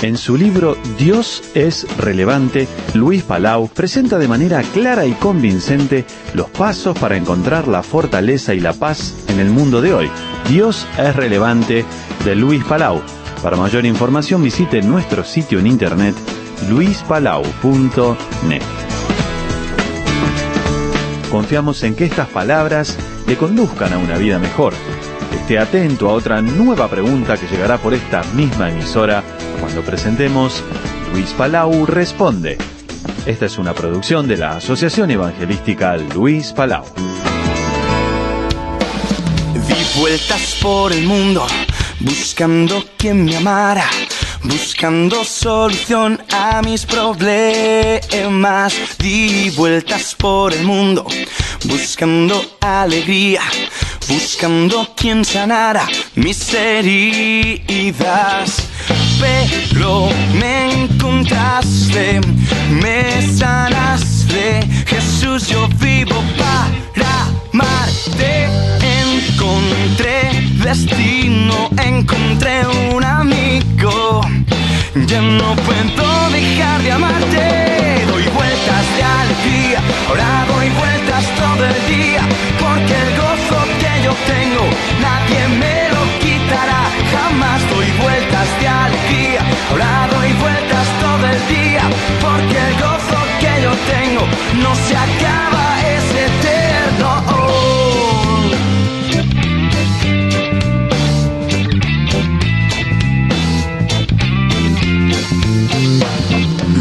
En 0.04 0.18
su 0.18 0.36
libro 0.36 0.76
Dios 0.98 1.42
es 1.54 1.86
relevante, 1.96 2.68
Luis 2.92 3.22
Palau 3.22 3.68
presenta 3.68 4.18
de 4.18 4.28
manera 4.28 4.60
clara 4.62 5.06
y 5.06 5.12
convincente 5.12 6.04
los 6.34 6.50
pasos 6.50 6.98
para 6.98 7.16
encontrar 7.16 7.68
la 7.68 7.82
fortaleza 7.82 8.52
y 8.52 8.60
la 8.60 8.74
paz 8.74 9.14
en 9.28 9.40
el 9.40 9.48
mundo 9.48 9.80
de 9.80 9.94
hoy. 9.94 10.10
Dios 10.50 10.86
es 10.98 11.16
relevante 11.16 11.86
de 12.22 12.34
Luis 12.36 12.62
Palau. 12.64 13.00
Para 13.42 13.56
mayor 13.56 13.86
información 13.86 14.44
visite 14.44 14.82
nuestro 14.82 15.24
sitio 15.24 15.58
en 15.58 15.68
internet 15.68 16.14
luispalau.net. 16.68 18.62
Confiamos 21.30 21.82
en 21.82 21.94
que 21.94 22.04
estas 22.04 22.28
palabras 22.28 22.98
le 23.26 23.38
conduzcan 23.38 23.94
a 23.94 23.96
una 23.96 24.18
vida 24.18 24.38
mejor. 24.38 24.74
Esté 25.44 25.58
atento 25.58 26.08
a 26.08 26.14
otra 26.14 26.40
nueva 26.40 26.88
pregunta 26.88 27.36
que 27.36 27.46
llegará 27.46 27.76
por 27.76 27.92
esta 27.92 28.24
misma 28.32 28.70
emisora 28.70 29.22
cuando 29.60 29.82
presentemos 29.82 30.64
Luis 31.12 31.34
Palau 31.36 31.84
Responde. 31.84 32.56
Esta 33.26 33.44
es 33.44 33.58
una 33.58 33.74
producción 33.74 34.26
de 34.26 34.38
la 34.38 34.52
Asociación 34.52 35.10
Evangelística 35.10 35.98
Luis 35.98 36.50
Palau. 36.54 36.86
Di 39.52 40.00
vueltas 40.00 40.56
por 40.62 40.94
el 40.94 41.04
mundo 41.04 41.46
buscando 42.00 42.82
quien 42.96 43.26
me 43.26 43.36
amara, 43.36 43.90
buscando 44.44 45.24
solución 45.24 46.22
a 46.32 46.62
mis 46.62 46.86
problemas. 46.86 48.72
Di 48.98 49.50
vueltas 49.50 50.14
por 50.14 50.54
el 50.54 50.64
mundo 50.64 51.04
buscando 51.64 52.42
alegría 52.60 53.40
buscando 54.08 54.88
quien 54.96 55.24
sanara 55.24 55.86
mis 56.14 56.52
heridas. 56.54 58.14
Pero 59.20 60.08
me 60.38 60.72
encontraste, 60.72 62.20
me 62.82 63.22
sanaste, 63.36 64.66
Jesús, 64.86 65.48
yo 65.48 65.68
vivo 65.80 66.22
para 66.36 67.28
amarte. 67.52 68.48
Encontré 68.82 70.30
destino, 70.62 71.70
encontré 71.82 72.66
un 72.92 73.04
amigo. 73.04 74.20
Ya 75.06 75.20
no 75.20 75.56
puedo 75.56 76.30
dejar 76.30 76.82
de 76.82 76.92
amarte. 76.92 78.04
Doy 78.06 78.24
vueltas 78.24 78.84
de 78.96 79.02
alegría, 79.02 79.80
ahora 80.08 80.46
doy 80.48 80.68
vueltas 80.70 81.24
todo 81.36 81.64
el 81.66 81.86
día. 81.96 82.22
Tengo, 84.26 84.64
nadie 85.00 85.48
me 85.60 85.88
lo 85.94 86.02
quitará. 86.22 86.82
Jamás 87.12 87.60
doy 87.70 87.90
vueltas 88.02 88.48
de 88.60 88.68
alegría, 88.68 89.42
ahora 89.70 90.08
doy 90.14 90.32
vueltas 90.34 90.86
todo 91.00 91.24
el 91.34 91.40
día. 91.48 91.84
Porque 92.20 92.56
el 92.66 92.74
gozo 92.84 93.18
que 93.40 93.52
yo 93.64 93.72
tengo 93.94 94.24
no 94.62 94.74
se 94.86 94.96
acaba, 94.96 95.64
es 95.94 96.04
eterno. 96.28 97.10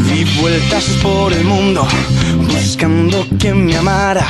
Di 0.08 0.24
vueltas 0.40 0.84
por 1.02 1.32
el 1.32 1.44
mundo, 1.44 1.86
buscando 2.46 3.26
quien 3.38 3.66
me 3.66 3.76
amara, 3.76 4.26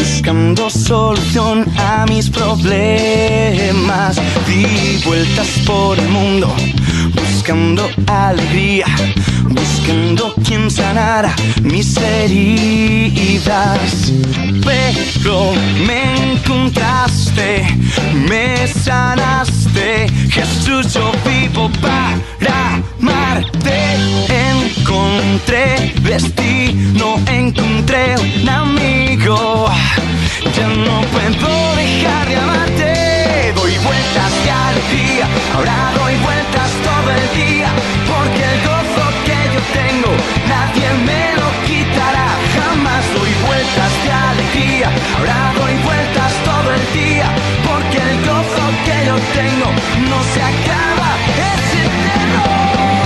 buscando 0.00 0.70
solución 0.70 1.66
a 1.76 2.06
mis 2.06 2.30
problemas. 2.30 4.16
Di 4.46 5.00
vueltas 5.04 5.48
por 5.66 5.98
el 5.98 6.08
mundo, 6.08 6.48
buscando 7.14 7.88
alegría, 8.06 8.86
buscando 9.44 10.34
quien 10.46 10.70
sanara 10.70 11.34
mis 11.62 11.96
heridas. 11.96 13.78
Pero 14.64 15.52
me 15.86 16.32
encontraste, 16.32 17.66
me 18.28 18.66
sanaste, 18.66 20.08
Jesús, 20.30 20.94
yo 20.94 21.12
vivo 21.26 21.70
para 21.82 22.82
amarte. 23.00 23.80
Encontré 24.28 25.94
destino, 26.70 27.18
encontré 27.26 28.14
un 28.18 28.48
amigo. 28.48 29.68
Ya 30.56 30.66
no 30.66 31.00
puedo 31.12 31.76
dejar 31.76 32.28
de 32.28 32.36
amarte. 32.36 33.52
Doy 33.54 33.72
vueltas 33.78 34.32
de 34.44 34.50
alegría, 34.50 35.26
ahora 35.54 35.92
doy 35.96 36.14
vueltas 36.16 36.70
todo 36.88 37.10
el 37.10 37.46
día. 37.46 37.68
Porque 38.06 38.42
el 38.52 38.58
gozo 38.68 39.04
que 39.26 39.38
yo 39.54 39.60
tengo, 39.80 40.12
nadie 40.48 40.88
me 41.06 41.34
lo 41.40 41.48
quitará. 41.66 42.28
Jamás 42.56 43.04
doy 43.14 43.32
vueltas 43.46 43.92
de 44.04 44.12
alegría, 44.12 44.90
ahora 45.18 45.52
doy 45.58 45.74
vueltas 45.84 46.32
todo 46.44 46.74
el 46.74 46.84
día. 46.92 47.26
Porque 47.68 47.98
el 47.98 48.16
gozo 48.26 48.64
que 48.84 49.06
yo 49.06 49.16
tengo 49.38 49.68
no 50.10 50.18
se 50.32 50.40
acaba, 50.42 51.10
es 51.48 51.64
eterno. 51.84 52.99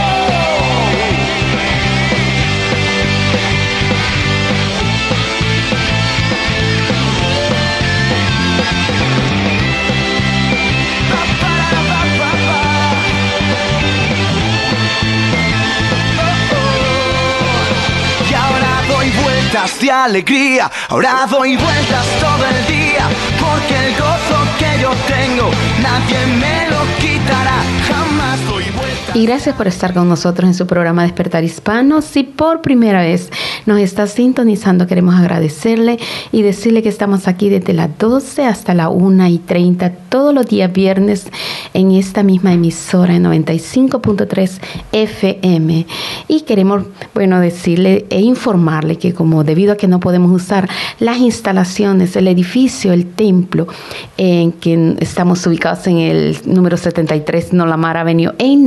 Vueltas 19.55 19.81
de 19.81 19.90
alegría, 19.93 20.71
ahora 20.88 21.27
doy 21.31 21.57
vueltas 21.57 22.07
todo 22.19 22.45
el 22.45 22.67
día, 22.67 23.09
porque 23.38 23.87
el 23.87 23.93
gozo 23.95 24.43
que 24.59 24.83
yo 24.83 24.90
tengo, 25.07 25.49
nadie 25.81 26.27
me 26.27 26.71
lo 26.71 26.83
quitará, 26.99 27.62
jamás 27.87 28.45
doy. 28.49 28.73
Y 29.14 29.27
gracias 29.27 29.55
por 29.55 29.68
estar 29.68 29.94
con 29.94 30.09
nosotros 30.09 30.48
en 30.48 30.55
su 30.55 30.66
programa 30.66 31.05
Despertar 31.05 31.44
Hispano. 31.44 32.03
Si 32.03 32.24
por 32.24 32.62
primera 32.62 33.00
vez 33.00 33.31
nos 33.64 33.79
está 33.79 34.09
sintonizando, 34.09 34.88
queremos 34.88 35.14
agradecerle 35.14 36.00
y 36.33 36.42
decirle 36.42 36.83
que 36.83 36.88
estamos 36.88 37.29
aquí 37.29 37.48
desde 37.48 37.74
las 37.74 37.96
12 37.96 38.44
hasta 38.44 38.74
la 38.74 38.88
1 38.88 39.29
y 39.29 39.38
30 39.38 39.90
todos 40.09 40.35
los 40.35 40.46
días 40.46 40.72
viernes 40.72 41.29
en 41.74 41.92
esta 41.92 42.24
misma 42.24 42.55
emisora 42.55 43.14
en 43.14 43.24
95.3 43.24 44.59
FM. 44.90 45.87
Y 46.27 46.40
queremos, 46.40 46.83
bueno, 47.14 47.38
decirle 47.38 48.07
e 48.11 48.20
informarle 48.20 48.96
que 48.96 49.14
como 49.14 49.44
debido 49.44 49.74
a 49.74 49.77
que 49.77 49.87
no 49.87 50.00
podemos 50.00 50.33
usar 50.33 50.68
las 50.98 51.18
instalaciones, 51.18 52.16
el 52.16 52.27
edificio, 52.27 52.92
el 52.92 53.07
templo 53.07 53.68
en 54.16 54.50
que 54.50 54.96
estamos 54.98 55.46
ubicados 55.46 55.87
en 55.87 55.98
el 55.98 56.37
número 56.46 56.77
73 56.77 57.53
Nolamara 57.53 58.00
Avenue 58.00 58.35
en 58.38 58.64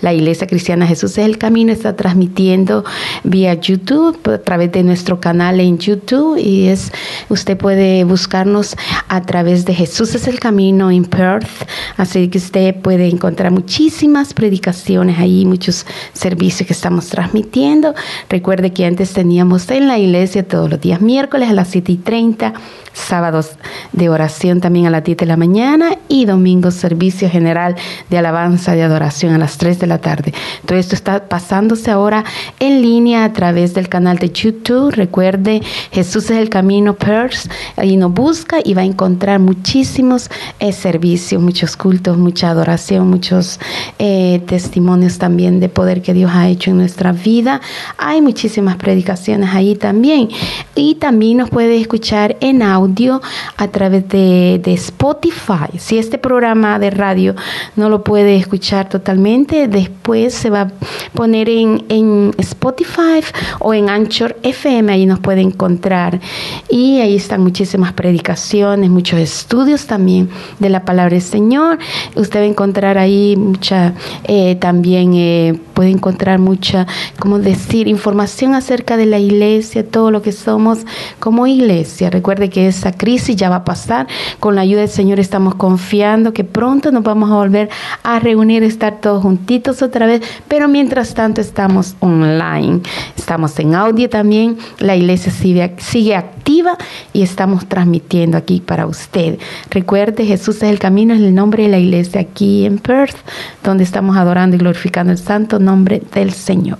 La 0.00 0.12
Iglesia 0.12 0.46
Cristiana 0.46 0.86
Jesús 0.86 1.12
es 1.12 1.24
el 1.24 1.38
Camino 1.38 1.72
está 1.72 1.96
transmitiendo 1.96 2.84
vía 3.24 3.54
YouTube 3.54 4.18
a 4.30 4.38
través 4.38 4.72
de 4.72 4.82
nuestro 4.82 5.20
canal 5.20 5.60
en 5.60 5.78
YouTube 5.78 6.38
y 6.38 6.68
es 6.68 6.92
usted 7.28 7.56
puede 7.56 8.04
buscarnos 8.04 8.76
a 9.08 9.22
través 9.22 9.64
de 9.64 9.74
Jesús 9.74 10.14
es 10.14 10.28
el 10.28 10.40
Camino 10.40 10.90
en 10.90 11.04
Perth, 11.04 11.48
así 11.96 12.28
que 12.28 12.38
usted 12.38 12.74
puede 12.76 13.08
encontrar 13.08 13.50
muchísimas 13.50 14.34
predicaciones 14.34 15.18
ahí, 15.18 15.44
muchos 15.44 15.86
servicios 16.12 16.66
que 16.66 16.72
estamos 16.72 17.08
transmitiendo. 17.08 17.94
Recuerde 18.28 18.72
que 18.72 18.84
antes 18.84 19.12
teníamos 19.12 19.70
en 19.70 19.88
la 19.88 19.98
iglesia 19.98 20.46
todos 20.46 20.70
los 20.70 20.80
días 20.80 21.00
miércoles 21.00 21.48
a 21.48 21.52
las 21.52 21.68
7 21.68 21.92
y 21.92 21.96
30 21.96 22.54
sábados 22.92 23.52
de 23.92 24.08
oración 24.08 24.60
también 24.60 24.86
a 24.86 24.90
las 24.90 25.04
10 25.04 25.18
de 25.18 25.26
la 25.26 25.36
mañana 25.36 25.98
y 26.08 26.24
domingos 26.24 26.74
servicio 26.74 27.30
general 27.30 27.76
de 28.10 28.18
alabanza 28.18 28.74
de 28.74 28.82
adoración 28.82 29.34
las 29.40 29.58
3 29.58 29.78
de 29.78 29.86
la 29.86 29.98
tarde. 29.98 30.32
Todo 30.66 30.78
esto 30.78 30.94
está 30.94 31.28
pasándose 31.28 31.90
ahora 31.90 32.24
en 32.60 32.82
línea 32.82 33.24
a 33.24 33.32
través 33.32 33.74
del 33.74 33.88
canal 33.88 34.18
de 34.18 34.30
YouTube. 34.30 34.92
Recuerde, 34.92 35.62
Jesús 35.92 36.24
es 36.30 36.38
el 36.38 36.48
camino 36.48 36.94
Pers, 36.94 37.48
ahí 37.76 37.96
nos 37.96 38.12
busca 38.12 38.58
y 38.64 38.74
va 38.74 38.82
a 38.82 38.84
encontrar 38.84 39.40
muchísimos 39.40 40.30
eh, 40.60 40.72
servicios, 40.72 41.40
muchos 41.42 41.76
cultos, 41.76 42.18
mucha 42.18 42.50
adoración, 42.50 43.08
muchos 43.08 43.60
eh, 43.98 44.42
testimonios 44.46 45.18
también 45.18 45.60
de 45.60 45.68
poder 45.68 46.02
que 46.02 46.14
Dios 46.14 46.30
ha 46.34 46.48
hecho 46.48 46.70
en 46.70 46.78
nuestra 46.78 47.12
vida. 47.12 47.60
Hay 47.96 48.20
muchísimas 48.20 48.76
predicaciones 48.76 49.50
ahí 49.54 49.74
también. 49.76 50.28
Y 50.74 50.96
también 50.96 51.38
nos 51.38 51.50
puede 51.50 51.80
escuchar 51.80 52.36
en 52.40 52.62
audio 52.62 53.20
a 53.56 53.68
través 53.68 54.08
de, 54.08 54.60
de, 54.62 54.74
Spotify. 54.74 55.78
Si 55.78 55.98
este 55.98 56.18
programa 56.18 56.78
de 56.78 56.90
radio 56.90 57.34
no 57.76 57.88
lo 57.88 58.04
puede 58.04 58.36
escuchar 58.36 58.88
totalmente, 58.88 59.27
después 59.68 60.34
se 60.34 60.50
va 60.50 60.62
a 60.62 60.70
poner 61.14 61.48
en, 61.48 61.84
en 61.88 62.34
Spotify 62.38 63.20
o 63.58 63.74
en 63.74 63.90
Anchor 63.90 64.36
FM, 64.42 64.92
ahí 64.92 65.06
nos 65.06 65.18
puede 65.20 65.40
encontrar. 65.40 66.20
Y 66.68 67.00
ahí 67.00 67.16
están 67.16 67.42
muchísimas 67.42 67.92
predicaciones, 67.92 68.90
muchos 68.90 69.18
estudios 69.18 69.86
también 69.86 70.28
de 70.58 70.68
la 70.70 70.84
palabra 70.84 71.12
del 71.14 71.22
Señor. 71.22 71.78
Usted 72.14 72.40
va 72.40 72.44
a 72.44 72.46
encontrar 72.46 72.98
ahí 72.98 73.36
mucha, 73.36 73.94
eh, 74.24 74.56
también 74.56 75.12
eh, 75.14 75.58
puede 75.74 75.90
encontrar 75.90 76.38
mucha, 76.38 76.86
como 77.18 77.38
decir, 77.38 77.88
información 77.88 78.54
acerca 78.54 78.96
de 78.96 79.06
la 79.06 79.18
iglesia, 79.18 79.86
todo 79.86 80.10
lo 80.10 80.22
que 80.22 80.32
somos 80.32 80.80
como 81.20 81.46
iglesia. 81.46 82.10
Recuerde 82.10 82.50
que 82.50 82.66
esa 82.66 82.92
crisis 82.92 83.36
ya 83.36 83.50
va 83.50 83.56
a 83.56 83.64
pasar. 83.64 84.06
Con 84.40 84.54
la 84.54 84.62
ayuda 84.62 84.80
del 84.80 84.88
Señor 84.88 85.20
estamos 85.20 85.54
confiando 85.54 86.32
que 86.32 86.44
pronto 86.44 86.92
nos 86.92 87.02
vamos 87.02 87.30
a 87.30 87.34
volver 87.34 87.68
a 88.02 88.18
reunir, 88.18 88.62
estar 88.62 89.00
todos 89.00 89.07
juntitos 89.16 89.82
otra 89.82 90.06
vez, 90.06 90.22
pero 90.46 90.68
mientras 90.68 91.14
tanto 91.14 91.40
estamos 91.40 91.96
online, 92.00 92.80
estamos 93.16 93.58
en 93.58 93.74
audio 93.74 94.08
también, 94.08 94.58
la 94.78 94.96
iglesia 94.96 95.32
sigue, 95.32 96.14
activa 96.14 96.76
y 97.12 97.22
estamos 97.22 97.66
transmitiendo 97.66 98.36
aquí 98.36 98.60
para 98.60 98.86
usted. 98.86 99.38
Recuerde, 99.70 100.24
Jesús 100.24 100.56
es 100.56 100.64
el 100.64 100.78
camino, 100.78 101.14
es 101.14 101.20
el 101.20 101.34
nombre 101.34 101.64
de 101.64 101.68
la 101.70 101.78
iglesia 101.78 102.20
aquí 102.20 102.66
en 102.66 102.78
Perth, 102.78 103.16
donde 103.64 103.84
estamos 103.84 104.16
adorando 104.16 104.56
y 104.56 104.58
glorificando 104.58 105.12
el 105.12 105.18
santo 105.18 105.58
nombre 105.58 106.02
del 106.14 106.32
Señor. 106.32 106.78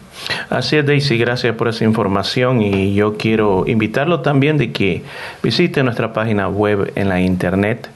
Así 0.51 0.77
es, 0.77 0.87
Daisy, 0.87 1.17
gracias 1.17 1.55
por 1.57 1.69
esa 1.69 1.85
información 1.85 2.61
y 2.61 2.95
yo 2.95 3.17
quiero 3.17 3.65
invitarlo 3.67 4.21
también 4.21 4.59
de 4.59 4.73
que 4.73 5.03
visite 5.43 5.83
nuestra 5.83 6.13
página 6.13 6.49
web 6.49 6.93
en 6.97 7.09
la 7.09 7.21
internet 7.21 7.89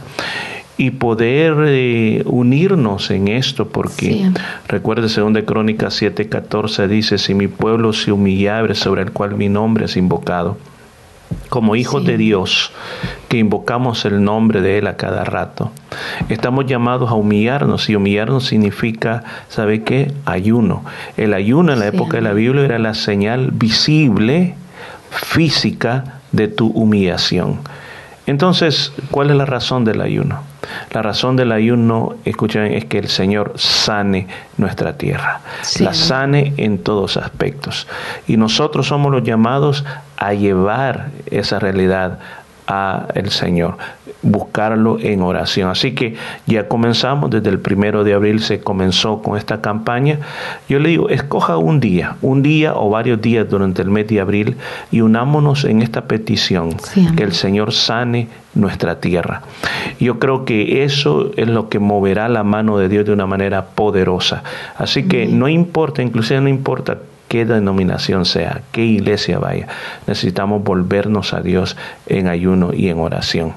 y 0.76 0.90
poder 0.90 1.54
eh, 1.66 2.22
unirnos 2.26 3.10
en 3.10 3.28
esto, 3.28 3.68
porque 3.68 4.06
sí. 4.06 4.32
recuerde, 4.68 5.08
según 5.08 5.32
de 5.32 5.44
Crónicas 5.44 6.00
7:14 6.00 6.88
dice, 6.88 7.18
si 7.18 7.34
mi 7.34 7.48
pueblo 7.48 7.92
se 7.92 8.12
humillare 8.12 8.74
sobre 8.74 9.02
el 9.02 9.12
cual 9.12 9.36
mi 9.36 9.48
nombre 9.48 9.84
es 9.84 9.96
invocado, 9.96 10.56
como 11.48 11.76
hijos 11.76 12.02
sí. 12.02 12.08
de 12.08 12.16
Dios, 12.16 12.72
que 13.32 13.38
invocamos 13.38 14.04
el 14.04 14.22
nombre 14.22 14.60
de 14.60 14.76
Él 14.76 14.86
a 14.86 14.98
cada 14.98 15.24
rato. 15.24 15.72
Estamos 16.28 16.66
llamados 16.66 17.10
a 17.10 17.14
humillarnos 17.14 17.88
y 17.88 17.96
humillarnos 17.96 18.44
significa, 18.44 19.24
¿sabe 19.48 19.84
qué? 19.84 20.12
Ayuno. 20.26 20.84
El 21.16 21.32
ayuno 21.32 21.72
en 21.72 21.78
la 21.78 21.88
sí. 21.88 21.96
época 21.96 22.18
de 22.18 22.22
la 22.24 22.34
Biblia 22.34 22.66
era 22.66 22.78
la 22.78 22.92
señal 22.92 23.48
visible, 23.50 24.54
física, 25.08 26.20
de 26.32 26.48
tu 26.48 26.72
humillación. 26.72 27.60
Entonces, 28.26 28.92
¿cuál 29.10 29.30
es 29.30 29.36
la 29.36 29.46
razón 29.46 29.86
del 29.86 30.02
ayuno? 30.02 30.42
La 30.92 31.00
razón 31.00 31.34
del 31.34 31.52
ayuno, 31.52 32.16
escuchen, 32.26 32.64
es 32.74 32.84
que 32.84 32.98
el 32.98 33.08
Señor 33.08 33.54
sane 33.56 34.28
nuestra 34.58 34.98
tierra, 34.98 35.40
sí. 35.62 35.82
la 35.82 35.94
sane 35.94 36.52
en 36.58 36.78
todos 36.78 37.16
aspectos. 37.16 37.88
Y 38.28 38.36
nosotros 38.36 38.88
somos 38.88 39.10
los 39.10 39.24
llamados 39.24 39.86
a 40.18 40.34
llevar 40.34 41.08
esa 41.30 41.58
realidad 41.58 42.18
a 42.66 43.06
el 43.14 43.30
Señor, 43.30 43.76
buscarlo 44.22 44.98
en 45.00 45.22
oración. 45.22 45.70
Así 45.70 45.92
que 45.92 46.14
ya 46.46 46.68
comenzamos, 46.68 47.30
desde 47.30 47.50
el 47.50 47.58
primero 47.58 48.04
de 48.04 48.14
abril 48.14 48.40
se 48.40 48.60
comenzó 48.60 49.22
con 49.22 49.36
esta 49.36 49.60
campaña. 49.60 50.18
Yo 50.68 50.78
le 50.78 50.90
digo, 50.90 51.08
escoja 51.08 51.56
un 51.56 51.80
día, 51.80 52.16
un 52.22 52.42
día 52.42 52.74
o 52.74 52.90
varios 52.90 53.20
días 53.20 53.48
durante 53.48 53.82
el 53.82 53.90
mes 53.90 54.08
de 54.08 54.20
abril 54.20 54.56
y 54.90 55.00
unámonos 55.00 55.64
en 55.64 55.82
esta 55.82 56.02
petición, 56.02 56.76
sí, 56.80 57.06
que 57.16 57.24
el 57.24 57.32
Señor 57.32 57.72
sane 57.72 58.28
nuestra 58.54 59.00
tierra. 59.00 59.42
Yo 59.98 60.18
creo 60.18 60.44
que 60.44 60.84
eso 60.84 61.30
es 61.36 61.48
lo 61.48 61.68
que 61.68 61.78
moverá 61.78 62.28
la 62.28 62.44
mano 62.44 62.78
de 62.78 62.88
Dios 62.88 63.04
de 63.04 63.12
una 63.12 63.26
manera 63.26 63.66
poderosa. 63.66 64.42
Así 64.76 65.04
que 65.04 65.26
no 65.26 65.48
importa, 65.48 66.02
inclusive 66.02 66.40
no 66.40 66.48
importa 66.48 66.98
qué 67.32 67.46
denominación 67.46 68.26
sea, 68.26 68.60
qué 68.72 68.84
iglesia 68.84 69.38
vaya. 69.38 69.66
Necesitamos 70.06 70.62
volvernos 70.62 71.32
a 71.32 71.40
Dios 71.40 71.78
en 72.06 72.28
ayuno 72.28 72.74
y 72.74 72.90
en 72.90 72.98
oración. 72.98 73.54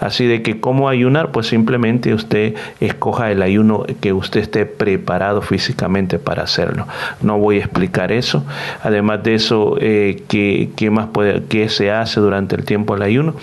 Así 0.00 0.24
de 0.24 0.40
que 0.40 0.60
cómo 0.60 0.88
ayunar, 0.88 1.30
pues 1.30 1.48
simplemente 1.48 2.14
usted 2.14 2.54
escoja 2.80 3.30
el 3.30 3.42
ayuno 3.42 3.84
que 4.00 4.14
usted 4.14 4.40
esté 4.40 4.64
preparado 4.64 5.42
físicamente 5.42 6.18
para 6.18 6.44
hacerlo. 6.44 6.86
No 7.20 7.36
voy 7.38 7.56
a 7.56 7.64
explicar 7.64 8.12
eso. 8.12 8.46
Además 8.82 9.22
de 9.22 9.34
eso, 9.34 9.76
eh, 9.78 10.22
¿qué, 10.26 10.70
¿qué, 10.74 10.88
más 10.88 11.08
puede, 11.08 11.68
se 11.68 11.90
hace 11.90 12.20
durante 12.20 12.56
el 12.56 12.64
tiempo 12.64 12.94
del 12.94 13.02
ayuno? 13.02 13.34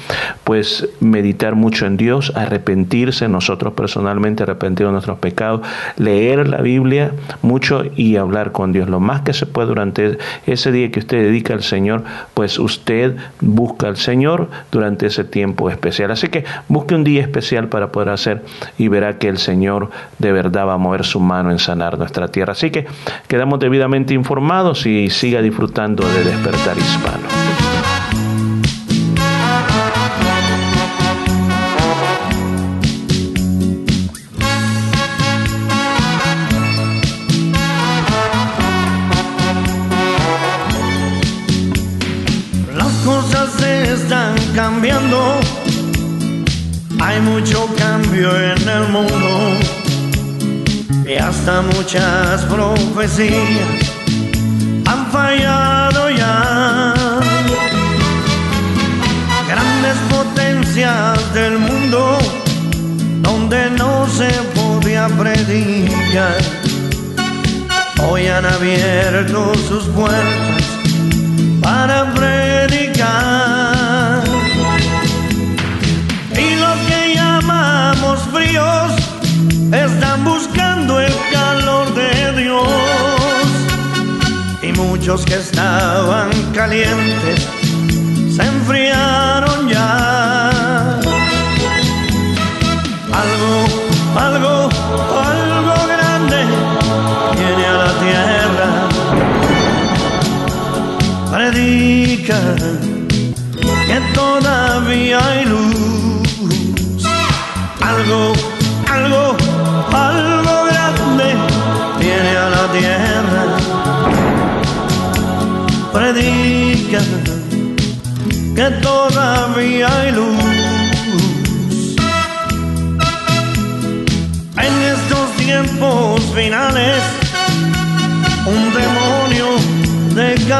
Pues 0.43 0.89
meditar 0.99 1.53
mucho 1.53 1.85
en 1.85 1.95
Dios, 1.95 2.33
arrepentirse, 2.35 3.27
nosotros 3.27 3.73
personalmente 3.73 4.41
arrepentir 4.41 4.87
de 4.87 4.93
nuestros 4.93 5.19
pecados, 5.19 5.61
leer 5.97 6.47
la 6.47 6.61
Biblia 6.61 7.11
mucho 7.43 7.83
y 7.95 8.15
hablar 8.15 8.51
con 8.51 8.73
Dios 8.73 8.89
lo 8.89 8.99
más 8.99 9.21
que 9.21 9.33
se 9.33 9.45
puede 9.45 9.74
durante 9.75 10.17
ese 10.47 10.71
día 10.71 10.89
que 10.89 10.99
usted 10.99 11.17
dedica 11.17 11.53
al 11.53 11.63
Señor, 11.63 12.03
pues 12.33 12.57
usted 12.57 13.15
busca 13.41 13.87
al 13.87 13.97
Señor 13.97 14.49
durante 14.71 15.07
ese 15.07 15.25
tiempo 15.25 15.69
especial. 15.69 16.11
Así 16.11 16.29
que 16.29 16.45
busque 16.69 16.95
un 16.95 17.03
día 17.03 17.21
especial 17.21 17.67
para 17.67 17.91
poder 17.91 18.09
hacer 18.09 18.43
y 18.77 18.87
verá 18.87 19.17
que 19.17 19.27
el 19.27 19.37
Señor 19.37 19.91
de 20.17 20.31
verdad 20.31 20.67
va 20.67 20.73
a 20.73 20.77
mover 20.77 21.03
su 21.03 21.19
mano 21.19 21.51
en 21.51 21.59
sanar 21.59 21.97
nuestra 21.97 22.29
tierra. 22.29 22.53
Así 22.53 22.71
que 22.71 22.87
quedamos 23.27 23.59
debidamente 23.59 24.13
informados 24.13 24.85
y 24.85 25.09
siga 25.09 25.41
disfrutando 25.41 26.07
de 26.07 26.23
despertar 26.23 26.77
hispano. 26.77 27.74
En 48.17 48.69
el 48.69 48.87
mundo 48.87 49.59
y 51.05 51.15
hasta 51.15 51.61
muchas 51.61 52.43
profecías 52.43 53.91
han 54.85 55.11
fallado 55.11 56.09
ya. 56.11 56.93
Grandes 59.49 59.97
potencias 60.09 61.33
del 61.33 61.57
mundo 61.57 62.17
donde 63.21 63.69
no 63.71 64.07
se 64.07 64.29
podía 64.55 65.07
predicar. 65.09 66.37
Hoy 68.07 68.27
han 68.27 68.45
abierto 68.45 69.53
sus 69.67 69.83
puertas 69.87 70.63
para 71.61 72.13
predicar. 72.13 72.54
Muchos 85.07 85.23
que 85.23 85.35
estaban 85.35 86.31
calientes 86.51 87.47
se 88.35 88.41
enfriaron 88.41 89.24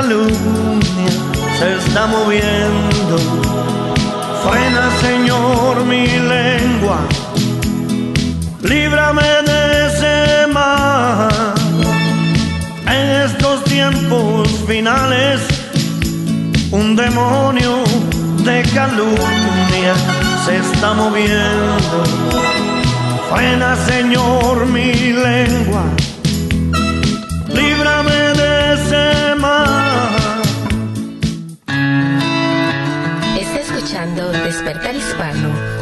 calumnia 0.08 1.12
se 1.58 1.78
está 1.78 2.06
moviendo. 2.06 3.18
Frena, 4.44 4.92
Señor, 5.02 5.84
mi 5.86 6.06
lengua, 6.06 7.00
líbrame 8.62 9.30
de 9.50 9.88
ese 9.88 10.48
mal. 10.54 11.54
En 12.86 13.06
estos 13.28 13.64
tiempos 13.64 14.48
finales, 14.68 15.42
un 16.72 16.96
demonio 16.96 17.84
de 18.44 18.62
calumnia 18.76 19.96
se 20.46 20.58
está 20.58 20.94
moviendo. 20.94 21.98
Frena, 23.32 23.76
Señor, 23.88 24.68
mi 24.68 25.14
lengua, 25.14 25.84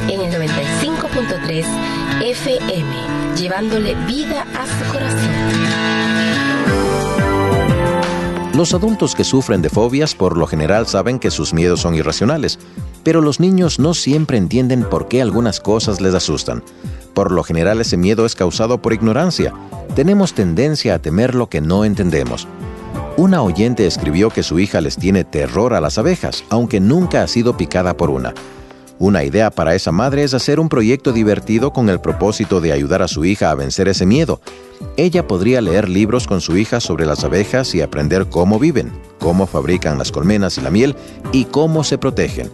En 0.10 0.22
el 0.22 0.32
95. 0.32 1.08
llevándole 3.36 3.96
vida 4.06 4.46
a 4.56 4.66
su 4.68 4.92
corazón. 4.92 5.32
Los 8.56 8.76
adultos 8.76 9.16
que 9.16 9.24
sufren 9.24 9.64
de 9.64 9.70
fobias 9.70 10.14
por 10.14 10.38
lo 10.38 10.46
general 10.46 10.86
saben 10.86 11.18
que 11.18 11.32
sus 11.32 11.54
miedos 11.54 11.82
son 11.82 11.96
irracionales, 11.96 12.60
pero 13.04 13.22
los 13.22 13.40
niños 13.40 13.80
no 13.80 13.96
siempre 13.96 14.38
entienden 14.38 14.84
por 14.84 15.08
qué 15.08 15.22
algunas 15.24 15.60
cosas 15.60 16.00
les 16.00 16.14
asustan. 16.14 16.64
Por 17.16 17.32
lo 17.32 17.44
general 17.44 17.82
ese 17.82 17.98
miedo 17.98 18.28
es 18.28 18.36
causado 18.36 18.82
por 18.82 18.94
ignorancia. 18.94 19.52
Tenemos 19.96 20.34
tendencia 20.34 20.94
a 20.94 21.00
temer 21.00 21.34
lo 21.34 21.50
que 21.50 21.60
no 21.60 21.86
entendemos. 21.86 22.48
Una 23.18 23.42
oyente 23.42 23.88
escribió 23.88 24.30
que 24.30 24.44
su 24.44 24.60
hija 24.60 24.80
les 24.82 24.98
tiene 24.98 25.24
terror 25.24 25.74
a 25.74 25.82
las 25.82 25.98
abejas, 25.98 26.44
aunque 26.50 26.80
nunca 26.80 27.24
ha 27.24 27.28
sido 27.28 27.58
picada 27.58 27.98
por 27.98 28.12
una. 28.12 28.34
Una 29.00 29.24
idea 29.24 29.50
para 29.50 29.76
esa 29.76 29.92
madre 29.92 30.24
es 30.24 30.34
hacer 30.34 30.60
un 30.60 30.70
proyecto 30.70 31.12
divertido 31.12 31.74
con 31.74 31.90
el 31.90 32.00
propósito 32.00 32.62
de 32.62 32.72
ayudar 32.72 33.02
a 33.02 33.08
su 33.08 33.26
hija 33.26 33.50
a 33.50 33.56
vencer 33.56 33.88
ese 33.88 34.06
miedo. 34.06 34.40
Ella 34.98 35.28
podría 35.28 35.62
leer 35.62 35.90
libros 35.90 36.28
con 36.28 36.42
su 36.42 36.58
hija 36.58 36.80
sobre 36.80 37.06
las 37.06 37.24
abejas 37.24 37.74
y 37.74 37.82
aprender 37.82 38.28
cómo 38.28 38.60
viven, 38.60 38.92
cómo 39.20 39.48
fabrican 39.48 39.98
las 39.98 40.12
colmenas 40.12 40.58
y 40.58 40.62
la 40.62 40.70
miel 40.70 40.96
y 41.32 41.46
cómo 41.46 41.84
se 41.84 41.98
protegen. 41.98 42.52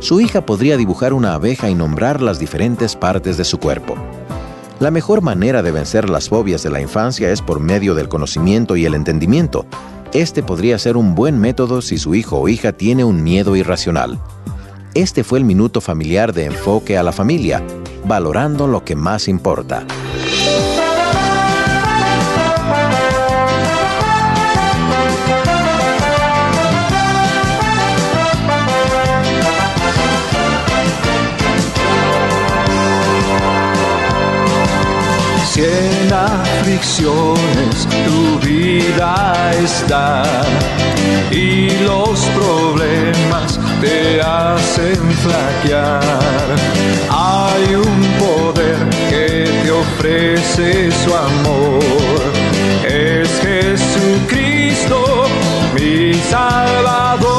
Su 0.00 0.20
hija 0.20 0.44
podría 0.44 0.76
dibujar 0.76 1.12
una 1.12 1.34
abeja 1.34 1.70
y 1.70 1.74
nombrar 1.74 2.20
las 2.20 2.38
diferentes 2.38 2.94
partes 2.94 3.36
de 3.36 3.44
su 3.44 3.58
cuerpo. 3.58 3.96
La 4.80 4.92
mejor 4.92 5.22
manera 5.22 5.62
de 5.62 5.72
vencer 5.72 6.08
las 6.08 6.28
fobias 6.28 6.62
de 6.62 6.70
la 6.70 6.80
infancia 6.80 7.32
es 7.32 7.42
por 7.42 7.58
medio 7.58 7.96
del 7.96 8.08
conocimiento 8.08 8.76
y 8.76 8.84
el 8.84 8.94
entendimiento. 8.94 9.66
Este 10.12 10.42
podría 10.42 10.78
ser 10.78 10.96
un 10.96 11.16
buen 11.16 11.38
método 11.40 11.82
si 11.82 11.98
su 11.98 12.14
hijo 12.14 12.38
o 12.38 12.48
hija 12.48 12.72
tiene 12.72 13.02
un 13.02 13.24
miedo 13.24 13.56
irracional. 13.56 14.20
Este 14.98 15.22
fue 15.22 15.38
el 15.38 15.44
minuto 15.44 15.80
familiar 15.80 16.32
de 16.32 16.46
enfoque 16.46 16.98
a 16.98 17.04
la 17.04 17.12
familia, 17.12 17.62
valorando 18.04 18.66
lo 18.66 18.84
que 18.84 18.96
más 18.96 19.28
importa. 19.28 19.86
Si 35.48 35.62
en 35.62 36.12
aflicciones 36.12 37.86
tu 38.04 38.44
vida 38.44 39.52
está 39.62 40.24
y 41.30 41.70
los 41.84 42.18
problemas 42.34 43.60
te 43.80 44.20
hacen 44.20 45.12
flaquear, 45.22 46.56
hay 47.10 47.74
un 47.74 48.02
poder 48.18 48.76
que 49.08 49.48
te 49.62 49.70
ofrece 49.70 50.90
su 50.92 51.14
amor. 51.14 51.82
Es 52.86 53.28
Jesucristo, 53.40 55.26
mi 55.74 56.14
Salvador. 56.14 57.37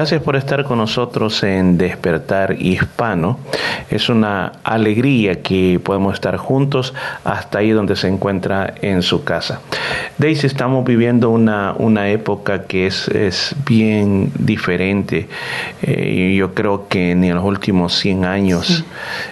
Gracias 0.00 0.22
por 0.22 0.34
estar 0.34 0.64
con 0.64 0.78
nosotros 0.78 1.42
en 1.42 1.76
Despertar 1.76 2.56
Hispano. 2.58 3.38
Es 3.90 4.08
una 4.08 4.52
alegría 4.64 5.42
que 5.42 5.78
podemos 5.84 6.14
estar 6.14 6.38
juntos 6.38 6.94
hasta 7.22 7.58
ahí 7.58 7.72
donde 7.72 7.94
se 7.96 8.08
encuentra 8.08 8.72
en 8.80 9.02
su 9.02 9.24
casa. 9.24 9.60
Daisy, 10.20 10.48
estamos 10.48 10.84
viviendo 10.84 11.30
una, 11.30 11.72
una 11.78 12.10
época 12.10 12.64
que 12.64 12.86
es, 12.86 13.08
es 13.08 13.56
bien 13.66 14.30
diferente. 14.38 15.28
Eh, 15.80 16.34
yo 16.36 16.52
creo 16.52 16.88
que 16.88 17.14
ni 17.14 17.30
en 17.30 17.36
los 17.36 17.44
últimos 17.44 17.94
100 17.94 18.26
años 18.26 18.84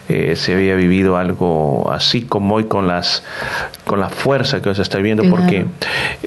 eh, 0.09 0.35
se 0.35 0.55
había 0.55 0.77
vivido 0.77 1.18
algo 1.18 1.92
así 1.92 2.22
como 2.22 2.55
hoy 2.55 2.64
con 2.64 2.87
las 2.87 3.22
con 3.85 4.01
la 4.01 4.09
fuerza 4.09 4.62
que 4.62 4.74
se 4.74 4.81
está 4.81 4.96
viendo 4.96 5.24
porque 5.29 5.66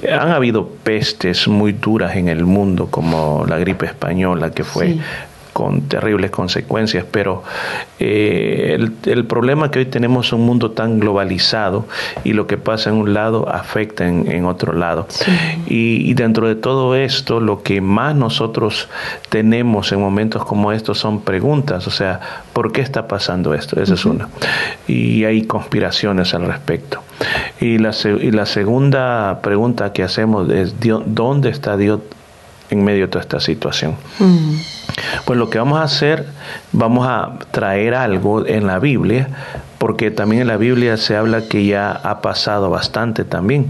han 0.08 0.30
habido 0.30 0.68
pestes 0.68 1.48
muy 1.48 1.72
duras 1.72 2.14
en 2.14 2.28
el 2.28 2.44
mundo 2.44 2.86
como 2.88 3.44
la 3.48 3.58
gripe 3.58 3.86
española 3.86 4.52
que 4.52 4.62
fue 4.62 4.92
Sí. 4.92 5.00
Con 5.52 5.82
terribles 5.82 6.30
consecuencias, 6.30 7.04
pero 7.10 7.42
eh, 7.98 8.72
el, 8.74 8.92
el 9.04 9.24
problema 9.26 9.70
que 9.70 9.80
hoy 9.80 9.86
tenemos 9.86 10.26
es 10.26 10.32
un 10.32 10.46
mundo 10.46 10.70
tan 10.70 10.98
globalizado 10.98 11.86
y 12.24 12.32
lo 12.32 12.46
que 12.46 12.56
pasa 12.56 12.90
en 12.90 12.96
un 12.96 13.14
lado 13.14 13.48
afecta 13.48 14.06
en, 14.06 14.30
en 14.30 14.44
otro 14.46 14.72
lado. 14.72 15.06
Y, 15.66 16.08
y 16.10 16.14
dentro 16.14 16.48
de 16.48 16.54
todo 16.54 16.94
esto, 16.94 17.40
lo 17.40 17.62
que 17.62 17.80
más 17.80 18.14
nosotros 18.14 18.88
tenemos 19.28 19.92
en 19.92 20.00
momentos 20.00 20.44
como 20.44 20.72
estos 20.72 20.98
son 20.98 21.22
preguntas, 21.22 21.86
o 21.86 21.90
sea, 21.90 22.20
¿por 22.52 22.72
qué 22.72 22.80
está 22.80 23.06
pasando 23.06 23.54
esto? 23.54 23.80
Esa 23.80 23.94
es 23.94 24.04
una. 24.04 24.28
Y 24.86 25.24
hay 25.24 25.44
conspiraciones 25.44 26.34
al 26.34 26.46
respecto. 26.46 27.02
Y 27.60 27.78
la, 27.78 27.92
y 28.04 28.30
la 28.30 28.46
segunda 28.46 29.40
pregunta 29.42 29.92
que 29.92 30.02
hacemos 30.02 30.50
es, 30.50 30.74
¿dónde 31.06 31.50
está 31.50 31.76
Dios 31.76 32.00
en 32.70 32.84
medio 32.84 33.02
de 33.02 33.08
toda 33.08 33.22
esta 33.22 33.40
situación? 33.40 33.96
Mm. 34.18 34.56
Pues 35.24 35.38
lo 35.38 35.50
que 35.50 35.58
vamos 35.58 35.78
a 35.78 35.84
hacer, 35.84 36.26
vamos 36.72 37.06
a 37.08 37.38
traer 37.50 37.94
algo 37.94 38.46
en 38.46 38.66
la 38.66 38.78
Biblia, 38.78 39.28
porque 39.78 40.10
también 40.10 40.42
en 40.42 40.48
la 40.48 40.56
Biblia 40.56 40.96
se 40.96 41.16
habla 41.16 41.48
que 41.48 41.66
ya 41.66 41.90
ha 41.90 42.20
pasado 42.20 42.70
bastante 42.70 43.24
también. 43.24 43.66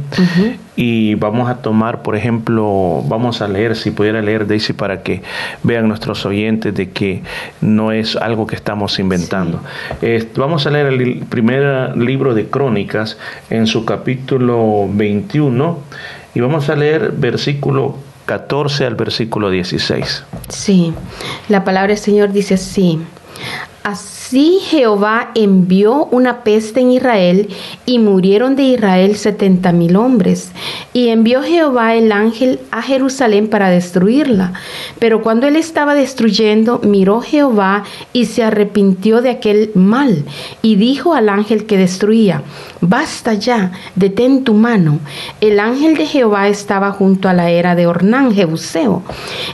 Y 0.77 1.15
vamos 1.15 1.49
a 1.49 1.57
tomar, 1.57 2.03
por 2.03 2.17
ejemplo, 2.17 3.03
vamos 3.07 3.41
a 3.41 3.49
leer, 3.49 3.77
si 3.77 3.91
pudiera 3.91 4.21
leer 4.21 4.47
Daisy, 4.47 4.73
para 4.75 5.03
que 5.03 5.23
vean 5.63 5.89
nuestros 5.89 6.27
oyentes 6.27 6.75
de 6.75 6.91
que 6.91 7.23
no 7.61 7.93
es 7.93 8.17
algo 8.17 8.47
que 8.47 8.57
estamos 8.57 8.99
inventando. 8.99 9.61
Eh, 10.03 10.29
vamos 10.37 10.67
a 10.67 10.71
leer 10.71 10.87
el 10.89 11.25
primer 11.31 11.97
libro 11.97 12.35
de 12.35 12.47
Crónicas 12.47 13.17
en 13.49 13.67
su 13.67 13.85
capítulo 13.85 14.89
21 14.91 15.79
y 16.35 16.41
vamos 16.41 16.69
a 16.69 16.77
leer 16.77 17.13
versículo 17.13 17.97
14 18.27 18.87
al 18.87 18.95
versículo 18.95 19.51
16. 19.51 20.25
Sí, 20.49 20.93
la 21.49 21.65
palabra 21.65 21.89
del 21.89 21.99
Señor 21.99 22.33
dice 22.33 22.55
así. 22.55 23.01
Así 23.85 24.61
Jehová 24.63 25.33
envió 25.35 26.05
una 26.13 26.45
peste 26.45 26.81
en 26.81 26.93
Israel 26.93 27.49
y 27.85 27.99
murieron 27.99 28.55
de 28.55 28.63
Israel 28.63 29.17
setenta 29.17 29.73
mil 29.73 29.97
hombres. 29.97 30.53
Y 30.93 31.09
envió 31.09 31.43
Jehová 31.43 31.97
el 31.97 32.13
ángel 32.13 32.61
a 32.71 32.81
Jerusalén 32.81 33.49
para 33.49 33.71
destruirla. 33.71 34.53
Pero 35.01 35.21
cuando 35.23 35.49
él 35.49 35.57
estaba 35.57 35.95
destruyendo, 35.95 36.81
miró 36.85 37.23
Jehová 37.23 37.83
y 38.13 38.27
se 38.27 38.45
arrepintió 38.45 39.21
de 39.21 39.31
aquel 39.31 39.73
mal. 39.75 40.25
Y 40.63 40.77
dijo 40.77 41.15
al 41.15 41.29
ángel 41.29 41.67
que 41.67 41.77
destruía, 41.77 42.43
basta 42.81 43.35
ya, 43.35 43.73
detén 43.97 44.45
tu 44.45 44.55
mano. 44.55 45.01
El 45.41 45.59
ángel 45.59 45.97
de 45.97 46.07
Jehová 46.07 46.47
estaba 46.47 46.93
junto 46.93 47.29
a 47.29 47.33
la 47.33 47.51
era 47.51 47.75
de 47.75 47.89
Ornán, 47.89 48.33
Jebuseo. 48.33 49.03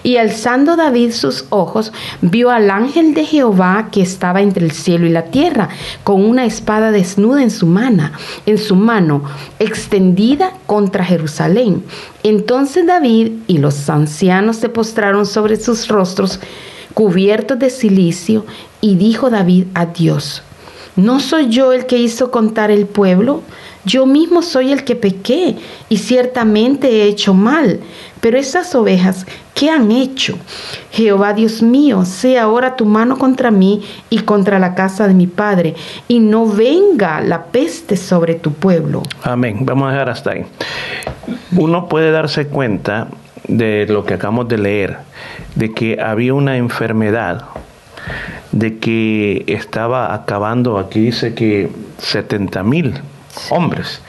Y 0.03 0.19
alzando 0.19 0.77
David 0.77 1.13
sus 1.13 1.47
ojos, 1.49 1.95
vio 2.21 2.51
al 2.51 2.71
ángel 2.71 3.15
de 3.15 3.25
Jehová 3.25 3.89
que 3.91 4.03
estaba 4.03 4.18
entre 4.21 4.65
el 4.65 4.73
cielo 4.73 5.07
y 5.07 5.11
la 5.11 5.25
tierra, 5.25 5.69
con 6.05 6.25
una 6.25 6.45
espada 6.45 6.91
desnuda 6.91 7.43
en 7.43 7.51
su 7.51 7.67
mano, 7.67 8.11
en 8.47 8.59
su 8.59 8.77
mano, 8.77 9.23
extendida 9.59 10.53
contra 10.67 11.05
Jerusalén. 11.05 11.85
Entonces 12.23 12.87
David 12.87 13.33
y 13.47 13.59
los 13.59 13.89
ancianos 13.89 14.57
se 14.57 14.69
postraron 14.69 15.27
sobre 15.27 15.57
sus 15.57 15.89
rostros, 15.89 16.41
cubiertos 16.95 17.59
de 17.59 17.71
silicio, 17.71 18.45
y 18.81 18.97
dijo 18.97 19.31
David 19.31 19.67
a 19.75 19.87
Dios, 19.87 20.43
¿no 20.97 21.21
soy 21.21 21.49
yo 21.49 21.73
el 21.73 21.87
que 21.87 21.99
hizo 21.99 22.31
contar 22.31 22.71
el 22.71 22.87
pueblo? 22.87 23.43
Yo 23.85 24.07
mismo 24.07 24.43
soy 24.43 24.73
el 24.73 24.85
que 24.85 24.97
pequé 24.97 25.57
y 25.89 25.99
ciertamente 25.99 26.89
he 26.89 27.05
hecho 27.05 27.35
mal. 27.35 27.81
Pero 28.21 28.37
esas 28.39 28.75
ovejas, 28.75 29.27
¿qué 29.55 29.71
han 29.71 29.93
hecho? 29.93 30.37
Jehová 30.91 31.35
Dios 31.35 31.63
mío, 31.63 32.05
sea 32.05 32.45
ahora 32.45 32.77
tu 32.77 32.85
mano 32.85 33.17
contra 33.17 33.51
mí 33.51 33.83
y 34.11 34.21
contra 34.21 34.59
la 34.59 34.75
casa 34.75 35.07
de 35.07 35.15
mi 35.15 35.27
padre, 35.29 35.75
y 36.09 36.19
no 36.19 36.47
venga 36.47 37.21
la 37.21 37.45
peste 37.45 37.97
sobre 37.97 38.35
tu 38.35 38.53
pueblo. 38.53 39.03
Amén. 39.23 39.59
Vamos 39.63 39.89
a 39.89 39.93
dejar 39.93 40.11
hasta 40.11 40.31
ahí. 40.33 40.45
Uno 41.57 41.89
puede 41.89 42.11
darse 42.11 42.49
cuenta 42.49 43.09
de 43.47 43.87
lo 43.89 44.05
que 44.05 44.15
acabamos 44.15 44.49
de 44.49 44.59
leer, 44.59 44.99
de 45.55 45.73
que 45.73 46.01
había 46.01 46.35
una 46.35 46.57
enfermedad, 46.57 47.45
de 48.51 48.79
que 48.79 49.45
estaba 49.47 50.13
acabando, 50.13 50.79
aquí 50.79 51.01
dice 51.01 51.35
que 51.35 51.71
70 51.99 52.63
mil 52.65 52.95
hombres. 53.51 54.01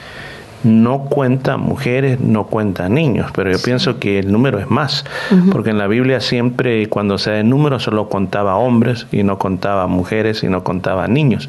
No 0.62 1.04
cuenta 1.04 1.56
mujeres, 1.56 2.20
no 2.20 2.46
cuenta 2.46 2.90
niños, 2.90 3.30
pero 3.34 3.50
yo 3.50 3.58
pienso 3.62 3.98
que 3.98 4.18
el 4.18 4.30
número 4.30 4.58
es 4.58 4.68
más, 4.68 5.06
porque 5.52 5.70
en 5.70 5.78
la 5.78 5.86
Biblia 5.86 6.20
siempre 6.20 6.86
cuando 6.90 7.16
se 7.16 7.30
da 7.30 7.40
el 7.40 7.48
número 7.48 7.80
solo 7.80 8.10
contaba 8.10 8.56
hombres 8.56 9.06
y 9.10 9.22
no 9.22 9.38
contaba 9.38 9.86
mujeres 9.86 10.42
y 10.42 10.48
no 10.48 10.62
contaba 10.62 11.08
niños. 11.08 11.48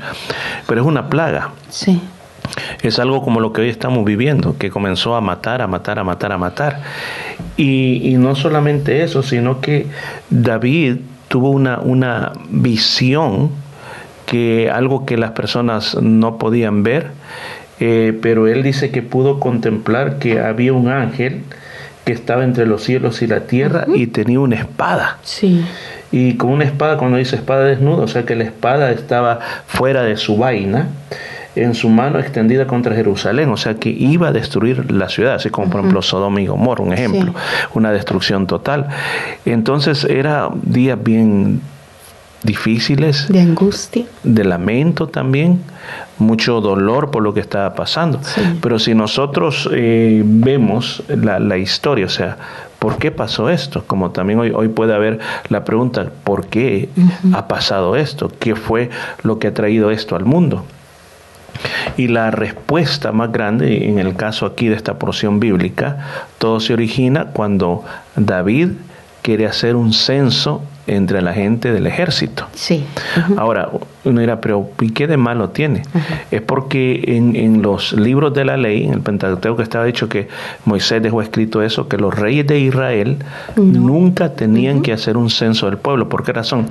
Pero 0.65 0.79
es 0.79 0.87
una 0.87 1.09
plaga. 1.09 1.49
Sí. 1.67 2.01
Es 2.83 2.99
algo 2.99 3.21
como 3.21 3.41
lo 3.41 3.51
que 3.51 3.61
hoy 3.61 3.69
estamos 3.69 4.05
viviendo, 4.05 4.57
que 4.57 4.69
comenzó 4.69 5.15
a 5.15 5.21
matar, 5.21 5.61
a 5.61 5.67
matar, 5.67 5.99
a 5.99 6.05
matar, 6.05 6.31
a 6.31 6.37
matar. 6.37 6.81
Y, 7.57 8.13
y 8.13 8.15
no 8.15 8.35
solamente 8.35 9.03
eso, 9.03 9.23
sino 9.23 9.59
que 9.59 9.87
David 10.29 10.97
tuvo 11.27 11.49
una, 11.49 11.79
una 11.79 12.33
visión, 12.49 13.51
que 14.25 14.69
algo 14.69 15.05
que 15.05 15.17
las 15.17 15.31
personas 15.31 15.95
no 16.01 16.37
podían 16.37 16.83
ver, 16.83 17.11
eh, 17.83 18.15
pero 18.21 18.47
él 18.47 18.61
dice 18.61 18.91
que 18.91 19.01
pudo 19.01 19.39
contemplar 19.39 20.19
que 20.19 20.39
había 20.39 20.71
un 20.71 20.87
ángel 20.87 21.41
que 22.05 22.13
estaba 22.13 22.43
entre 22.43 22.67
los 22.67 22.83
cielos 22.83 23.23
y 23.23 23.27
la 23.27 23.41
tierra 23.41 23.85
y 23.91 24.05
tenía 24.05 24.39
una 24.39 24.55
espada. 24.55 25.17
Sí. 25.23 25.65
Y 26.11 26.35
con 26.35 26.51
una 26.51 26.63
espada, 26.63 26.97
cuando 26.97 27.17
dice 27.17 27.35
espada 27.35 27.63
desnuda, 27.63 28.03
o 28.03 28.07
sea 28.07 28.23
que 28.23 28.35
la 28.35 28.43
espada 28.43 28.91
estaba 28.91 29.39
fuera 29.65 30.03
de 30.03 30.15
su 30.15 30.37
vaina, 30.37 30.89
en 31.55 31.73
su 31.73 31.89
mano 31.89 32.19
extendida 32.19 32.67
contra 32.67 32.95
Jerusalén, 32.95 33.49
o 33.49 33.57
sea 33.57 33.73
que 33.73 33.89
iba 33.89 34.27
a 34.27 34.31
destruir 34.31 34.91
la 34.91 35.09
ciudad, 35.09 35.33
así 35.33 35.49
como 35.49 35.71
por 35.71 35.79
ejemplo 35.79 36.03
Sodoma 36.03 36.39
y 36.39 36.45
Gomorra, 36.45 36.83
un 36.83 36.93
ejemplo, 36.93 37.33
una 37.73 37.91
destrucción 37.91 38.45
total. 38.45 38.89
Entonces 39.43 40.03
era 40.03 40.49
días 40.53 41.01
bien 41.03 41.61
difíciles, 42.43 43.27
De 43.29 43.39
angustia. 43.39 44.05
de 44.23 44.43
lamento 44.43 45.07
también, 45.07 45.61
mucho 46.17 46.61
dolor 46.61 47.11
por 47.11 47.23
lo 47.23 47.33
que 47.33 47.39
estaba 47.39 47.73
pasando. 47.75 48.19
Pero 48.61 48.79
si 48.79 48.93
nosotros 48.95 49.69
eh, 49.71 50.21
vemos 50.25 51.03
la, 51.07 51.39
la 51.39 51.57
historia, 51.57 52.05
o 52.05 52.09
sea, 52.09 52.37
¿por 52.79 52.97
qué 52.97 53.11
pasó 53.11 53.49
esto? 53.49 53.83
Como 53.85 54.11
también 54.11 54.39
hoy, 54.39 54.51
hoy 54.55 54.69
puede 54.69 54.93
haber 54.93 55.19
la 55.49 55.63
pregunta, 55.63 56.11
¿por 56.23 56.47
qué 56.47 56.89
ha 57.33 57.47
pasado 57.47 57.95
esto? 57.95 58.31
¿Qué 58.39 58.55
fue 58.55 58.89
lo 59.23 59.37
que 59.39 59.47
ha 59.47 59.53
traído 59.53 59.91
esto 59.91 60.15
al 60.15 60.25
mundo? 60.25 60.65
Y 61.97 62.07
la 62.07 62.31
respuesta 62.31 63.11
más 63.11 63.31
grande, 63.31 63.87
en 63.87 63.99
el 63.99 64.15
caso 64.15 64.47
aquí 64.47 64.67
de 64.67 64.75
esta 64.75 64.97
porción 64.97 65.39
bíblica, 65.39 66.07
todo 66.39 66.59
se 66.59 66.73
origina 66.73 67.25
cuando 67.33 67.83
David 68.15 68.69
quiere 69.21 69.45
hacer 69.45 69.75
un 69.75 69.93
censo 69.93 70.63
entre 70.95 71.21
la 71.21 71.33
gente 71.33 71.71
del 71.71 71.87
ejército. 71.87 72.47
Sí. 72.53 72.83
Ahora, 73.37 73.69
uno 74.03 74.19
dirá, 74.19 74.41
pero 74.41 74.69
¿y 74.79 74.91
qué 74.91 75.07
de 75.07 75.17
malo 75.17 75.49
tiene? 75.49 75.83
Es 76.31 76.41
porque 76.41 77.01
en, 77.07 77.35
en, 77.35 77.61
los 77.61 77.93
libros 77.93 78.33
de 78.33 78.45
la 78.45 78.57
ley, 78.57 78.85
en 78.85 78.93
el 78.93 79.01
Pentateuco 79.01 79.61
estaba 79.61 79.85
dicho 79.85 80.09
que 80.09 80.27
Moisés 80.65 81.01
dejó 81.01 81.21
escrito 81.21 81.61
eso, 81.61 81.87
que 81.87 81.97
los 81.97 82.17
reyes 82.17 82.45
de 82.47 82.59
Israel 82.59 83.17
no. 83.55 83.63
nunca 83.63 84.33
tenían 84.33 84.81
que 84.81 84.93
hacer 84.93 85.17
un 85.17 85.29
censo 85.29 85.67
del 85.67 85.77
pueblo. 85.77 86.09
¿Por 86.09 86.23
qué 86.23 86.33
razón? 86.33 86.67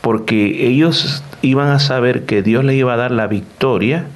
Porque 0.00 0.66
ellos 0.68 1.22
iban 1.42 1.68
a 1.68 1.78
saber 1.78 2.24
que 2.24 2.42
Dios 2.42 2.64
les 2.64 2.76
iba 2.76 2.94
a 2.94 2.96
dar 2.96 3.10
la 3.10 3.26
victoria 3.26 4.06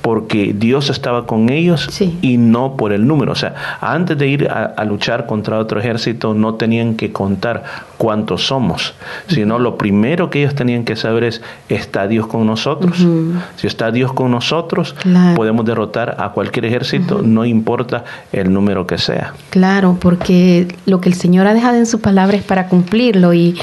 porque 0.00 0.54
Dios 0.56 0.90
estaba 0.90 1.26
con 1.26 1.50
ellos 1.50 1.86
sí. 1.90 2.18
y 2.22 2.36
no 2.36 2.76
por 2.76 2.92
el 2.92 3.06
número. 3.06 3.32
O 3.32 3.36
sea, 3.36 3.78
antes 3.80 4.18
de 4.18 4.26
ir 4.26 4.48
a, 4.48 4.64
a, 4.64 4.84
luchar 4.84 5.26
contra 5.26 5.58
otro 5.58 5.80
ejército 5.80 6.34
no 6.34 6.54
tenían 6.54 6.94
que 6.94 7.12
contar 7.12 7.64
cuántos 7.98 8.46
somos, 8.46 8.94
sino 9.28 9.58
lo 9.58 9.78
primero 9.78 10.28
que 10.28 10.40
ellos 10.40 10.54
tenían 10.54 10.84
que 10.84 10.96
saber 10.96 11.24
es, 11.24 11.42
¿está 11.68 12.08
Dios 12.08 12.26
con 12.26 12.46
nosotros? 12.46 13.00
Uh 13.00 13.04
-huh. 13.04 13.40
Si 13.56 13.66
está 13.66 13.90
Dios 13.90 14.12
con 14.12 14.30
nosotros, 14.30 14.94
claro. 14.94 15.36
podemos 15.36 15.64
derrotar 15.64 16.16
a 16.18 16.30
cualquier 16.30 16.64
ejército, 16.64 17.16
uh 17.16 17.20
-huh. 17.20 17.26
no 17.26 17.44
importa 17.44 18.04
el 18.32 18.52
número 18.52 18.86
que 18.86 18.98
sea. 18.98 19.34
Claro, 19.50 19.96
porque 20.00 20.66
lo 20.86 21.00
que 21.00 21.08
el 21.08 21.14
Señor 21.14 21.46
ha 21.46 21.54
dejado 21.54 21.76
en 21.76 21.86
su 21.86 22.00
palabra 22.00 22.36
es 22.36 22.42
para 22.42 22.66
cumplirlo 22.66 23.34
y, 23.34 23.56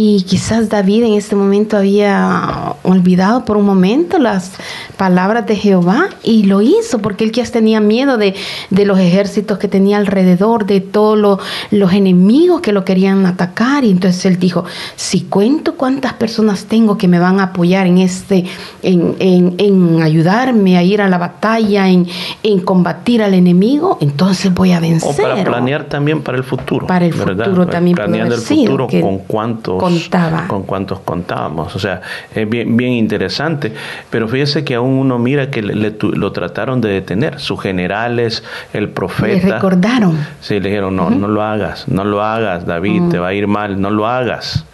y 0.00 0.22
quizás 0.22 0.68
David 0.68 1.02
en 1.02 1.14
este 1.14 1.34
momento 1.34 1.76
había 1.76 2.76
olvidado 2.84 3.44
por 3.44 3.56
un 3.56 3.66
momento 3.66 4.20
las 4.20 4.52
palabras 4.96 5.44
de 5.48 5.56
Jehová 5.56 6.10
y 6.22 6.44
lo 6.44 6.62
hizo 6.62 7.00
porque 7.00 7.24
él 7.24 7.32
quizás 7.32 7.50
tenía 7.50 7.80
miedo 7.80 8.16
de, 8.16 8.36
de 8.70 8.86
los 8.86 9.00
ejércitos 9.00 9.58
que 9.58 9.66
tenía 9.66 9.96
alrededor, 9.96 10.66
de 10.66 10.80
todos 10.80 11.18
lo, 11.18 11.40
los 11.72 11.92
enemigos 11.92 12.60
que 12.60 12.70
lo 12.70 12.84
querían 12.84 13.26
atacar. 13.26 13.82
Y 13.82 13.90
entonces 13.90 14.24
él 14.24 14.38
dijo, 14.38 14.64
si 14.94 15.22
cuento 15.22 15.74
cuántas 15.74 16.12
personas 16.12 16.66
tengo 16.66 16.96
que 16.96 17.08
me 17.08 17.18
van 17.18 17.40
a 17.40 17.44
apoyar 17.44 17.88
en 17.88 17.98
este, 17.98 18.44
en, 18.84 19.16
en, 19.18 19.56
en 19.58 20.00
ayudarme 20.00 20.78
a 20.78 20.84
ir 20.84 21.02
a 21.02 21.08
la 21.08 21.18
batalla, 21.18 21.88
en, 21.88 22.06
en, 22.44 22.60
combatir 22.60 23.20
al 23.20 23.34
enemigo, 23.34 23.98
entonces 24.00 24.54
voy 24.54 24.70
a 24.70 24.78
vencer. 24.78 25.10
O 25.10 25.16
para 25.20 25.42
planear 25.42 25.88
también 25.88 26.22
para 26.22 26.38
el 26.38 26.44
futuro. 26.44 26.86
Para 26.86 27.04
el 27.04 27.14
¿verdad? 27.14 27.46
futuro 27.46 27.66
también. 27.66 27.96
Planeando 27.96 28.36
el 28.36 28.40
futuro 28.40 28.86
con 28.86 29.18
cuántos 29.26 29.87
contaba. 29.88 30.46
con 30.48 30.62
cuántos 30.62 31.00
contábamos. 31.00 31.74
O 31.74 31.78
sea, 31.78 32.00
es 32.34 32.48
bien, 32.48 32.76
bien 32.76 32.92
interesante. 32.92 33.72
Pero 34.10 34.28
fíjese 34.28 34.64
que 34.64 34.74
aún 34.74 34.94
uno 34.94 35.18
mira 35.18 35.50
que 35.50 35.62
le, 35.62 35.74
le, 35.74 35.96
lo 36.00 36.32
trataron 36.32 36.80
de 36.80 36.88
detener. 36.90 37.40
Sus 37.40 37.60
generales, 37.60 38.42
el 38.72 38.88
profeta. 38.90 39.46
Le 39.46 39.52
recordaron. 39.54 40.18
Sí, 40.40 40.60
le 40.60 40.68
dijeron, 40.68 40.96
no, 40.96 41.06
uh 41.06 41.10
-huh. 41.10 41.16
no 41.18 41.28
lo 41.28 41.42
hagas, 41.42 41.88
no 41.88 42.04
lo 42.04 42.22
hagas, 42.22 42.66
David, 42.66 43.00
uh 43.00 43.04
-huh. 43.06 43.10
te 43.10 43.18
va 43.18 43.28
a 43.28 43.34
ir 43.34 43.46
mal, 43.46 43.80
no 43.80 43.90
lo 43.90 44.06
hagas. 44.06 44.64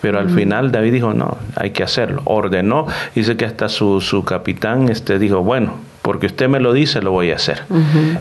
Pero 0.00 0.18
al 0.18 0.26
uh 0.26 0.30
-huh. 0.30 0.34
final 0.34 0.72
David 0.72 0.92
dijo, 0.92 1.12
no, 1.14 1.36
hay 1.56 1.70
que 1.70 1.82
hacerlo. 1.82 2.22
Ordenó, 2.24 2.86
dice 3.14 3.36
que 3.36 3.44
hasta 3.44 3.68
su, 3.68 4.00
su 4.00 4.24
capitán 4.24 4.88
este, 4.88 5.18
dijo, 5.18 5.42
bueno, 5.42 5.74
porque 6.02 6.26
usted 6.26 6.48
me 6.48 6.60
lo 6.60 6.72
dice, 6.72 7.02
lo 7.02 7.10
voy 7.12 7.30
a 7.30 7.36
hacer. 7.36 7.62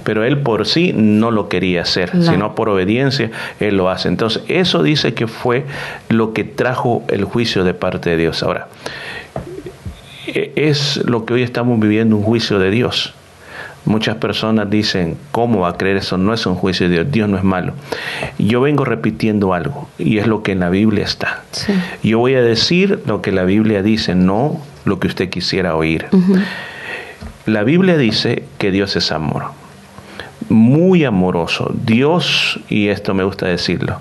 Pero 0.04 0.24
él 0.26 0.40
por 0.40 0.66
sí 0.68 0.92
no 0.94 1.32
lo 1.32 1.48
quería 1.48 1.82
hacer, 1.84 2.12
sino 2.24 2.54
por 2.56 2.68
obediencia, 2.70 3.32
él 3.60 3.78
lo 3.78 3.90
hace. 3.90 4.10
Entonces, 4.10 4.44
eso 4.48 4.84
dice 4.84 5.14
que 5.14 5.28
fue 5.28 5.66
lo 6.10 6.34
que 6.34 6.44
trajo 6.44 7.04
el 7.08 7.24
juicio 7.24 7.64
de 7.64 7.74
parte 7.74 8.10
de 8.10 8.18
Dios. 8.18 8.44
Ahora, 8.44 8.68
e- 10.28 10.52
es 10.56 10.98
lo 11.06 11.26
que 11.26 11.34
hoy 11.36 11.44
estamos 11.44 11.80
viviendo, 11.80 12.16
un 12.18 12.24
juicio 12.24 12.60
de 12.60 12.70
Dios. 12.70 13.14
Muchas 13.86 14.18
personas 14.18 14.70
dicen, 14.70 15.18
¿cómo 15.32 15.62
va 15.62 15.70
a 15.70 15.78
creer 15.78 15.98
eso? 15.98 16.18
No 16.18 16.34
es 16.34 16.46
un 16.46 16.56
juicio 16.56 16.88
de 16.90 16.96
Dios, 16.96 17.12
Dios 17.12 17.30
no 17.30 17.38
es 17.38 17.44
malo. 17.46 17.74
Yo 18.38 18.60
vengo 18.62 18.84
repitiendo 18.84 19.54
algo 19.54 19.88
y 19.98 20.18
es 20.18 20.28
lo 20.28 20.44
que 20.44 20.52
en 20.52 20.60
la 20.60 20.70
Biblia 20.70 21.06
está. 21.06 21.44
Sí. 21.52 21.74
Yo 22.04 22.20
voy 22.20 22.36
a 22.36 22.42
decir 22.42 23.02
lo 23.08 23.22
que 23.22 23.32
la 23.32 23.46
Biblia 23.46 23.82
dice, 23.82 24.16
no 24.16 24.60
lo 24.86 25.00
que 25.00 25.08
usted 25.08 25.30
quisiera 25.30 25.76
oír. 25.76 26.08
La 27.50 27.64
Biblia 27.64 27.98
dice 27.98 28.44
que 28.60 28.70
Dios 28.70 28.96
es 28.96 29.12
amor, 29.12 29.46
muy 30.50 31.04
amoroso. 31.04 31.72
Dios, 31.84 32.60
y 32.70 32.90
esto 32.90 33.16
me 33.16 33.24
gusta 33.24 33.48
decirlo, 33.48 33.98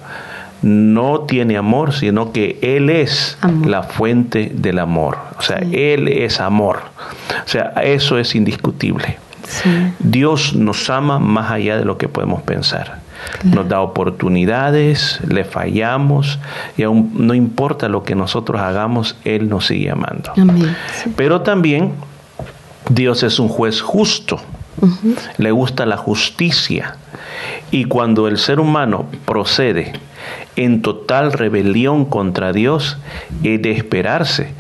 no 0.61 1.21
tiene 1.21 1.57
amor, 1.57 1.95
sino 1.95 2.33
que 2.33 2.59
Él 2.61 2.91
es 2.91 3.39
la 3.65 3.85
fuente 3.85 4.53
del 4.55 4.81
amor. 4.81 5.17
O 5.39 5.43
sea, 5.43 5.63
Él 5.73 6.09
es 6.09 6.41
amor. 6.41 6.81
O 7.45 7.49
sea, 7.49 7.73
eso 7.83 8.19
es 8.19 8.35
indiscutible. 8.35 9.19
Dios 9.99 10.55
nos 10.55 10.91
ama 10.91 11.19
más 11.19 11.51
allá 11.51 11.79
de 11.79 11.87
lo 11.87 11.97
que 11.97 12.09
podemos 12.09 12.43
pensar. 12.43 12.99
Nos 13.45 13.67
da 13.67 13.81
oportunidades, 13.81 15.21
le 15.27 15.45
fallamos 15.45 16.39
y 16.77 16.83
aún 16.83 17.13
no 17.15 17.33
importa 17.33 17.89
lo 17.89 18.05
que 18.05 18.15
nosotros 18.15 18.61
hagamos, 18.61 19.17
Él 19.25 19.49
nos 19.49 19.67
sigue 19.67 19.91
amando. 19.91 20.33
Amén. 20.37 20.77
Pero 21.17 21.41
también 21.41 21.95
Dios 22.89 23.23
es 23.23 23.39
un 23.39 23.49
juez 23.49 23.81
justo, 23.81 24.41
le 25.37 25.51
gusta 25.51 25.87
la 25.87 25.97
justicia. 25.97 26.97
Y 27.71 27.85
cuando 27.85 28.29
el 28.29 28.39
ser 28.39 28.61
humano 28.61 29.07
procede 29.25 29.93
en 30.57 30.83
total 30.83 31.33
rebelión 31.33 32.05
contra 32.05 32.53
Dios, 32.53 32.99
es 33.43 33.61
de 33.61 33.73
esperarse 33.73 34.53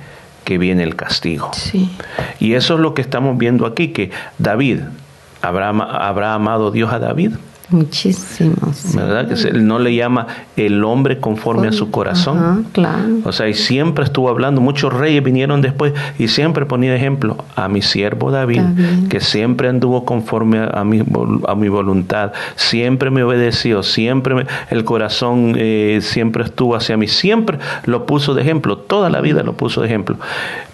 que 0.44 0.58
viene 0.58 0.82
el 0.82 0.96
castigo. 0.96 1.50
Sí. 1.52 1.90
Y 2.40 2.54
eso 2.54 2.74
es 2.74 2.80
lo 2.80 2.94
que 2.94 3.02
estamos 3.02 3.36
viendo 3.38 3.66
aquí, 3.66 3.88
que 3.88 4.10
David, 4.38 4.80
¿habrá, 5.42 5.68
habrá 5.68 6.34
amado 6.34 6.70
Dios 6.70 6.92
a 6.92 6.98
David? 6.98 7.32
Muchísimo. 7.70 8.54
sí. 8.74 8.96
¿Verdad? 8.96 9.28
Que 9.28 9.48
él 9.48 9.66
no 9.66 9.78
le 9.78 9.94
llama 9.94 10.26
el 10.56 10.82
hombre 10.84 11.18
conforme 11.18 11.68
a 11.68 11.72
su 11.72 11.90
corazón. 11.90 12.38
Ajá, 12.38 12.58
claro. 12.72 13.02
O 13.24 13.32
sea, 13.32 13.48
y 13.48 13.54
siempre 13.54 14.04
estuvo 14.04 14.28
hablando, 14.28 14.60
muchos 14.60 14.92
reyes 14.92 15.22
vinieron 15.22 15.60
después 15.60 15.92
y 16.18 16.28
siempre 16.28 16.64
ponía 16.66 16.94
ejemplo 16.96 17.36
a 17.56 17.68
mi 17.68 17.82
siervo 17.82 18.30
David, 18.30 18.60
David. 18.62 19.08
que 19.08 19.20
siempre 19.20 19.68
anduvo 19.68 20.04
conforme 20.04 20.60
a 20.72 20.82
mi, 20.84 21.02
a 21.46 21.54
mi 21.54 21.68
voluntad, 21.68 22.32
siempre 22.56 23.10
me 23.10 23.22
obedeció, 23.22 23.82
siempre 23.82 24.34
me- 24.34 24.46
el 24.70 24.84
corazón 24.84 25.54
eh, 25.56 25.98
siempre 26.02 26.44
estuvo 26.44 26.74
hacia 26.74 26.96
mí, 26.96 27.06
siempre 27.08 27.58
lo 27.84 28.06
puso 28.06 28.34
de 28.34 28.42
ejemplo, 28.42 28.78
toda 28.78 29.10
la 29.10 29.20
vida 29.20 29.42
lo 29.42 29.52
puso 29.54 29.80
de 29.82 29.88
ejemplo. 29.88 30.16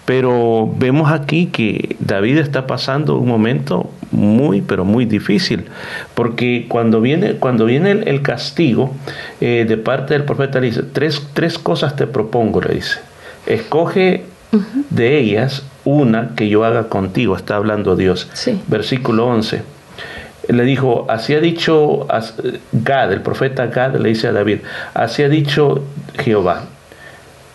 Pero 0.05 0.71
vemos 0.77 1.11
aquí 1.11 1.47
que 1.47 1.95
David 1.99 2.37
está 2.37 2.67
pasando 2.67 3.17
un 3.17 3.27
momento 3.27 3.89
muy, 4.15 4.61
pero 4.61 4.85
muy 4.85 5.05
difícil, 5.05 5.65
porque 6.13 6.65
cuando 6.67 7.01
viene, 7.01 7.33
cuando 7.33 7.65
viene 7.65 7.91
el, 7.91 8.07
el 8.07 8.21
castigo 8.21 8.95
eh, 9.41 9.65
de 9.67 9.77
parte 9.77 10.13
del 10.13 10.23
profeta, 10.23 10.59
le 10.59 10.67
dice, 10.67 10.83
tres, 10.83 11.21
tres 11.33 11.59
cosas 11.59 11.95
te 11.95 12.07
propongo, 12.07 12.61
le 12.61 12.75
dice, 12.75 12.99
escoge 13.45 14.23
de 14.89 15.19
ellas 15.19 15.63
una 15.83 16.31
que 16.35 16.47
yo 16.49 16.63
haga 16.63 16.87
contigo, 16.87 17.35
está 17.35 17.57
hablando 17.57 17.95
Dios. 17.95 18.29
Sí. 18.33 18.61
Versículo 18.67 19.27
11. 19.27 19.63
Le 20.47 20.63
dijo, 20.63 21.05
así 21.09 21.33
ha 21.33 21.39
dicho 21.39 22.07
Gad, 22.71 23.11
el 23.11 23.21
profeta 23.21 23.65
Gad 23.67 23.95
le 23.95 24.09
dice 24.09 24.27
a 24.27 24.31
David, 24.31 24.59
así 24.93 25.23
ha 25.23 25.29
dicho 25.29 25.83
Jehová, 26.19 26.65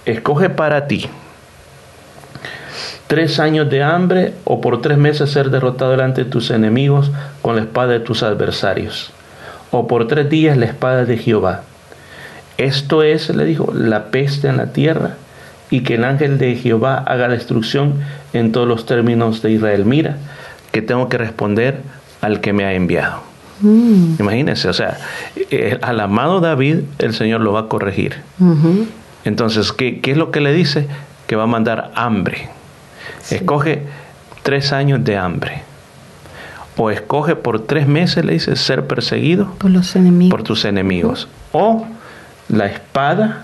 escoge 0.04 0.50
para 0.50 0.86
ti 0.88 1.08
tres 3.10 3.40
años 3.40 3.68
de 3.68 3.82
hambre 3.82 4.34
o 4.44 4.60
por 4.60 4.80
tres 4.82 4.96
meses 4.96 5.30
ser 5.30 5.50
derrotado 5.50 5.90
delante 5.90 6.22
de 6.22 6.30
tus 6.30 6.52
enemigos 6.52 7.10
con 7.42 7.56
la 7.56 7.62
espada 7.62 7.88
de 7.88 7.98
tus 7.98 8.22
adversarios, 8.22 9.10
o 9.72 9.88
por 9.88 10.06
tres 10.06 10.30
días 10.30 10.56
la 10.56 10.66
espada 10.66 11.04
de 11.04 11.16
Jehová. 11.16 11.62
Esto 12.56 13.02
es, 13.02 13.28
le 13.34 13.44
dijo, 13.46 13.72
la 13.74 14.12
peste 14.12 14.46
en 14.46 14.58
la 14.58 14.66
tierra 14.66 15.16
y 15.70 15.80
que 15.80 15.96
el 15.96 16.04
ángel 16.04 16.38
de 16.38 16.54
Jehová 16.54 16.98
haga 16.98 17.26
destrucción 17.26 17.94
en 18.32 18.52
todos 18.52 18.68
los 18.68 18.86
términos 18.86 19.42
de 19.42 19.50
Israel. 19.50 19.86
Mira, 19.86 20.18
que 20.70 20.80
tengo 20.80 21.08
que 21.08 21.18
responder 21.18 21.80
al 22.20 22.40
que 22.40 22.52
me 22.52 22.64
ha 22.64 22.74
enviado. 22.74 23.22
Mm. 23.60 24.20
Imagínense, 24.20 24.68
o 24.68 24.72
sea, 24.72 24.98
eh, 25.50 25.78
al 25.82 25.98
amado 25.98 26.38
David 26.38 26.82
el 27.00 27.12
Señor 27.12 27.40
lo 27.40 27.54
va 27.54 27.62
a 27.62 27.66
corregir. 27.66 28.18
Entonces, 29.24 29.72
¿qué, 29.72 30.00
qué 30.00 30.12
es 30.12 30.16
lo 30.16 30.30
que 30.30 30.40
le 30.40 30.52
dice? 30.52 30.86
Que 31.26 31.34
va 31.34 31.42
a 31.42 31.48
mandar 31.48 31.90
hambre. 31.96 32.50
Escoge 33.30 33.82
tres 34.42 34.72
años 34.72 35.04
de 35.04 35.16
hambre. 35.16 35.62
O 36.76 36.90
escoge 36.90 37.36
por 37.36 37.66
tres 37.66 37.86
meses, 37.86 38.24
le 38.24 38.32
dice, 38.32 38.56
ser 38.56 38.86
perseguido 38.86 39.52
Por 39.58 39.70
los 39.70 39.94
enemigos. 39.96 40.30
por 40.30 40.42
tus 40.42 40.64
enemigos. 40.64 41.28
O 41.52 41.86
la 42.48 42.66
espada 42.66 43.42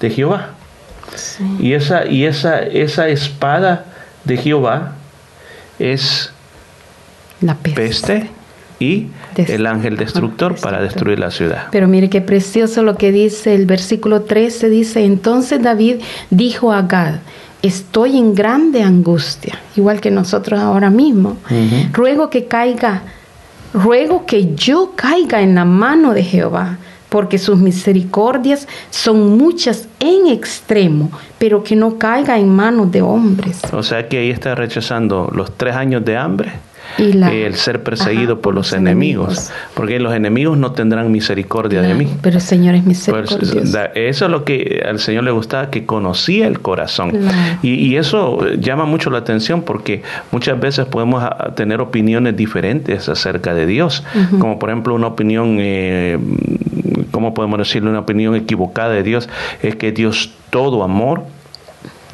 de 0.00 0.10
Jehová. 0.10 0.50
Sí. 1.14 1.44
Y 1.58 1.72
esa, 1.72 2.06
y 2.06 2.24
esa, 2.26 2.60
esa 2.62 3.08
espada 3.08 3.86
de 4.24 4.36
Jehová 4.36 4.92
es 5.78 6.32
La 7.40 7.54
peste. 7.54 7.80
peste 7.80 8.30
y 8.80 9.08
el 9.36 9.66
ángel 9.66 9.96
destructor 9.96 10.54
para 10.60 10.80
destruir 10.80 11.18
la 11.18 11.30
ciudad. 11.30 11.66
Pero 11.72 11.88
mire 11.88 12.08
qué 12.08 12.20
precioso 12.20 12.82
lo 12.82 12.96
que 12.96 13.10
dice 13.10 13.54
el 13.54 13.66
versículo 13.66 14.22
13, 14.22 14.68
dice, 14.68 15.04
entonces 15.04 15.62
David 15.62 15.96
dijo 16.30 16.72
a 16.72 16.82
Gad, 16.82 17.14
estoy 17.62 18.16
en 18.16 18.34
grande 18.34 18.82
angustia, 18.82 19.58
igual 19.76 20.00
que 20.00 20.10
nosotros 20.10 20.60
ahora 20.60 20.90
mismo. 20.90 21.36
Ruego 21.92 22.30
que 22.30 22.46
caiga, 22.46 23.02
ruego 23.72 24.26
que 24.26 24.54
yo 24.54 24.92
caiga 24.94 25.40
en 25.40 25.54
la 25.54 25.64
mano 25.64 26.14
de 26.14 26.22
Jehová, 26.22 26.78
porque 27.08 27.38
sus 27.38 27.58
misericordias 27.58 28.68
son 28.90 29.38
muchas 29.38 29.88
en 29.98 30.26
extremo, 30.28 31.10
pero 31.38 31.64
que 31.64 31.74
no 31.74 31.98
caiga 31.98 32.38
en 32.38 32.54
manos 32.54 32.92
de 32.92 33.02
hombres. 33.02 33.60
O 33.72 33.82
sea 33.82 34.08
que 34.08 34.18
ahí 34.18 34.30
está 34.30 34.54
rechazando 34.54 35.30
los 35.34 35.56
tres 35.56 35.74
años 35.74 36.04
de 36.04 36.16
hambre, 36.16 36.52
Y 36.96 37.12
la- 37.12 37.32
el 37.32 37.54
ser 37.54 37.82
perseguido 37.82 38.34
Ajá, 38.34 38.42
por 38.42 38.54
los 38.54 38.72
enemigos, 38.72 39.50
porque 39.74 40.00
los 40.00 40.14
enemigos 40.14 40.56
no 40.58 40.72
tendrán 40.72 41.10
misericordia 41.12 41.82
de 41.82 41.94
mí. 41.94 42.08
Pero 42.22 42.36
el 42.36 42.42
Señor 42.42 42.74
es 42.74 42.84
misericordioso. 42.84 43.60
eso 43.94 44.24
es 44.24 44.30
lo 44.30 44.44
que 44.44 44.82
al 44.88 44.98
Señor 44.98 45.24
le 45.24 45.30
gustaba, 45.30 45.70
que 45.70 45.84
conocía 45.86 46.46
el 46.46 46.60
corazón. 46.60 47.10
Claro. 47.10 47.58
Y, 47.62 47.74
y 47.74 47.96
eso 47.96 48.38
llama 48.58 48.84
mucho 48.84 49.10
la 49.10 49.18
atención 49.18 49.62
porque 49.62 50.02
muchas 50.32 50.58
veces 50.58 50.86
podemos 50.86 51.22
ah, 51.22 51.52
tener 51.54 51.80
opiniones 51.80 52.36
diferentes 52.36 53.08
acerca 53.08 53.54
de 53.54 53.66
Dios, 53.66 54.02
como 54.38 54.58
por 54.58 54.70
ejemplo 54.70 54.94
una 54.94 55.08
opinión, 55.08 55.56
eh, 55.60 56.18
¿cómo 57.10 57.34
podemos 57.34 57.58
decirlo? 57.58 57.90
Una 57.90 58.00
opinión 58.00 58.34
equivocada 58.34 58.90
de 58.92 59.02
Dios 59.02 59.28
es 59.62 59.76
que 59.76 59.92
Dios 59.92 60.30
todo 60.50 60.82
amor, 60.82 61.22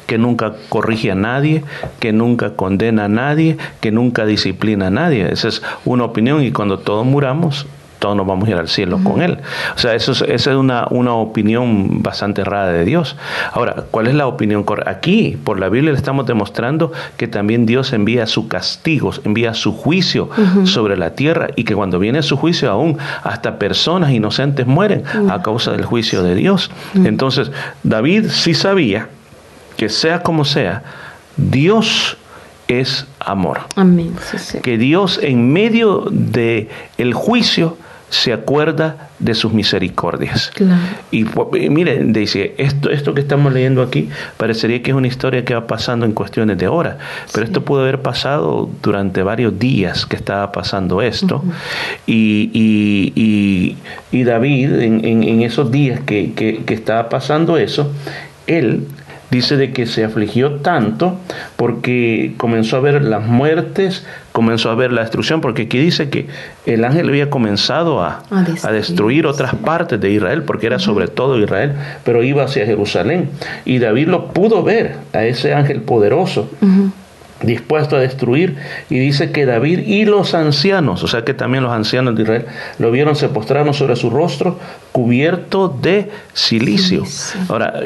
que 0.05 0.17
nunca 0.17 0.53
corrige 0.69 1.11
a 1.11 1.15
nadie, 1.15 1.63
que 1.99 2.13
nunca 2.13 2.55
condena 2.55 3.05
a 3.05 3.09
nadie, 3.09 3.57
que 3.81 3.91
nunca 3.91 4.25
disciplina 4.25 4.87
a 4.87 4.91
nadie. 4.91 5.31
Esa 5.31 5.47
es 5.47 5.61
una 5.83 6.03
opinión 6.03 6.43
y 6.43 6.51
cuando 6.51 6.79
todos 6.79 7.05
muramos, 7.05 7.67
todos 7.99 8.15
nos 8.15 8.27
vamos 8.27 8.47
a 8.47 8.51
ir 8.51 8.57
al 8.57 8.67
cielo 8.67 8.99
con 9.03 9.21
Él. 9.21 9.39
O 9.75 9.79
sea, 9.79 9.95
eso 9.95 10.11
es, 10.11 10.21
esa 10.21 10.51
es 10.51 10.57
una, 10.57 10.85
una 10.91 11.13
opinión 11.15 12.03
bastante 12.03 12.41
errada 12.41 12.71
de 12.71 12.85
Dios. 12.85 13.15
Ahora, 13.51 13.85
¿cuál 13.89 14.05
es 14.07 14.13
la 14.13 14.27
opinión 14.27 14.63
correcta? 14.63 14.91
Aquí, 14.91 15.39
por 15.43 15.59
la 15.59 15.69
Biblia, 15.69 15.91
le 15.91 15.97
estamos 15.97 16.27
demostrando 16.27 16.91
que 17.17 17.27
también 17.27 17.65
Dios 17.65 17.93
envía 17.93 18.27
su 18.27 18.47
castigo, 18.47 19.11
envía 19.23 19.53
su 19.55 19.73
juicio 19.73 20.29
sobre 20.65 20.97
la 20.97 21.15
tierra 21.15 21.47
y 21.55 21.63
que 21.63 21.73
cuando 21.73 21.97
viene 21.97 22.21
su 22.21 22.37
juicio 22.37 22.69
aún 22.69 22.97
hasta 23.23 23.57
personas 23.57 24.11
inocentes 24.11 24.67
mueren 24.67 25.03
a 25.29 25.41
causa 25.41 25.71
del 25.71 25.85
juicio 25.85 26.21
de 26.21 26.35
Dios. 26.35 26.69
Entonces, 26.93 27.51
David 27.83 28.27
sí 28.29 28.53
sabía 28.53 29.09
que 29.77 29.89
sea 29.89 30.21
como 30.23 30.45
sea, 30.45 30.83
Dios 31.37 32.17
es 32.67 33.05
amor. 33.19 33.59
Amén. 33.75 34.15
sí, 34.31 34.37
sí. 34.37 34.57
Que 34.59 34.77
Dios 34.77 35.19
en 35.21 35.51
medio 35.53 36.05
de 36.09 36.69
el 36.97 37.13
juicio 37.13 37.77
se 38.09 38.31
acuerda 38.33 39.09
de 39.19 39.33
sus 39.33 39.51
misericordias. 39.51 40.51
Claro. 40.53 40.79
Y, 41.11 41.25
y 41.57 41.69
miren, 41.69 42.13
dice, 42.13 42.53
esto, 42.57 42.89
esto 42.89 43.13
que 43.13 43.21
estamos 43.21 43.51
leyendo 43.51 43.81
aquí 43.81 44.09
parecería 44.37 44.81
que 44.81 44.91
es 44.91 44.97
una 44.97 45.07
historia 45.07 45.43
que 45.43 45.53
va 45.53 45.67
pasando 45.67 46.05
en 46.05 46.13
cuestiones 46.13 46.57
de 46.57 46.67
horas, 46.67 46.97
pero 47.33 47.45
esto 47.45 47.65
pudo 47.65 47.81
haber 47.81 48.01
pasado 48.01 48.69
durante 48.81 49.21
varios 49.23 49.57
días 49.59 50.05
que 50.05 50.15
estaba 50.15 50.51
pasando 50.51 51.01
esto. 51.01 51.43
y, 52.07 52.49
y- 52.53 53.13
y- 53.15 53.77
y 54.17 54.23
David, 54.23 54.73
en, 54.79 55.03
en- 55.05 55.23
en 55.23 55.41
esos 55.41 55.71
días 55.71 55.99
que, 56.05 56.33
que- 56.33 56.63
que 56.65 56.73
estaba 56.73 57.09
pasando 57.09 57.57
eso, 57.57 57.91
él 58.47 58.87
dice 59.31 59.57
de 59.57 59.71
que 59.73 59.85
se 59.85 60.03
afligió 60.03 60.55
tanto 60.55 61.17
porque 61.55 62.33
comenzó 62.37 62.77
a 62.77 62.79
ver 62.79 63.03
las 63.03 63.25
muertes, 63.25 64.05
comenzó 64.31 64.69
a 64.69 64.75
ver 64.75 64.91
la 64.91 65.01
destrucción, 65.01 65.41
porque 65.41 65.63
aquí 65.63 65.77
dice 65.77 66.09
que 66.09 66.27
el 66.65 66.83
ángel 66.83 67.09
había 67.09 67.29
comenzado 67.29 68.03
a, 68.03 68.23
A 68.29 68.39
a 68.39 68.43
destruir, 68.43 68.73
destruir 68.73 69.27
otras 69.27 69.55
partes 69.55 69.99
de 69.99 70.11
Israel, 70.11 70.43
porque 70.43 70.67
era 70.67 70.79
sobre 70.79 71.07
todo 71.07 71.39
Israel, 71.39 71.73
pero 72.03 72.23
iba 72.23 72.43
hacia 72.43 72.65
Jerusalén. 72.65 73.29
Y 73.65 73.79
David 73.79 74.07
lo 74.07 74.27
pudo 74.29 74.63
ver 74.63 74.95
a 75.13 75.25
ese 75.25 75.53
ángel 75.53 75.81
poderoso 75.81 76.49
dispuesto 77.41 77.97
a 77.97 77.99
destruir 77.99 78.55
y 78.89 78.97
dice 78.99 79.31
que 79.31 79.45
David 79.45 79.79
y 79.79 80.05
los 80.05 80.33
ancianos, 80.33 81.03
o 81.03 81.07
sea 81.07 81.23
que 81.23 81.33
también 81.33 81.63
los 81.63 81.73
ancianos 81.73 82.15
de 82.15 82.23
Israel 82.23 82.45
lo 82.79 82.91
vieron, 82.91 83.15
se 83.15 83.29
postraron 83.29 83.73
sobre 83.73 83.95
su 83.95 84.09
rostro 84.09 84.57
cubierto 84.91 85.67
de 85.67 86.09
silicio. 86.33 87.03
Ahora, 87.49 87.81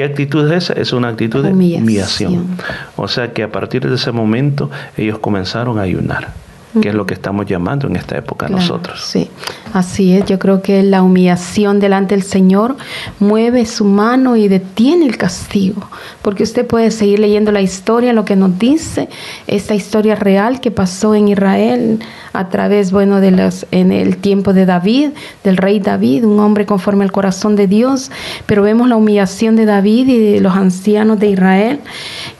¿qué 0.00 0.04
actitud 0.04 0.50
es 0.50 0.64
esa? 0.64 0.72
Es 0.80 0.94
una 0.94 1.08
actitud 1.08 1.44
de 1.44 1.52
humillación. 1.52 2.56
O 2.96 3.06
sea 3.06 3.34
que 3.34 3.42
a 3.42 3.52
partir 3.52 3.86
de 3.86 3.96
ese 3.96 4.12
momento 4.12 4.70
ellos 4.96 5.18
comenzaron 5.18 5.78
a 5.78 5.82
ayunar, 5.82 6.32
que 6.80 6.88
es 6.88 6.94
lo 6.94 7.04
que 7.04 7.12
estamos 7.12 7.44
llamando 7.44 7.86
en 7.86 7.96
esta 7.96 8.16
época 8.16 8.46
Claro, 8.46 8.62
nosotros. 8.62 9.02
Sí, 9.04 9.28
así 9.72 10.12
es. 10.12 10.24
Yo 10.26 10.38
creo 10.38 10.62
que 10.62 10.82
la 10.82 11.02
humillación 11.02 11.80
delante 11.80 12.14
del 12.14 12.24
Señor 12.24 12.76
mueve 13.18 13.66
su 13.66 13.84
mano 13.84 14.36
y 14.36 14.48
detiene 14.48 15.06
el 15.06 15.16
castigo. 15.16 15.88
Porque 16.22 16.42
usted 16.42 16.66
puede 16.66 16.90
seguir 16.90 17.18
leyendo 17.18 17.52
la 17.52 17.60
historia, 17.60 18.12
lo 18.12 18.24
que 18.24 18.36
nos 18.36 18.58
dice, 18.58 19.08
esta 19.46 19.74
historia 19.74 20.14
real 20.14 20.60
que 20.60 20.70
pasó 20.70 21.14
en 21.14 21.28
Israel 21.28 22.00
a 22.32 22.48
través, 22.48 22.92
bueno, 22.92 23.20
de 23.20 23.30
los, 23.32 23.66
en 23.70 23.92
el 23.92 24.16
tiempo 24.18 24.52
de 24.52 24.66
David, 24.66 25.10
del 25.44 25.56
rey 25.56 25.80
David, 25.80 26.24
un 26.24 26.38
hombre 26.40 26.66
conforme 26.66 27.04
al 27.04 27.12
corazón 27.12 27.56
de 27.56 27.66
Dios. 27.66 28.10
Pero 28.46 28.62
vemos 28.62 28.88
la 28.88 28.96
humillación 28.96 29.56
de 29.56 29.64
David 29.66 30.08
y 30.08 30.18
de 30.18 30.40
los 30.40 30.54
ancianos 30.54 31.18
de 31.18 31.28
Israel 31.28 31.80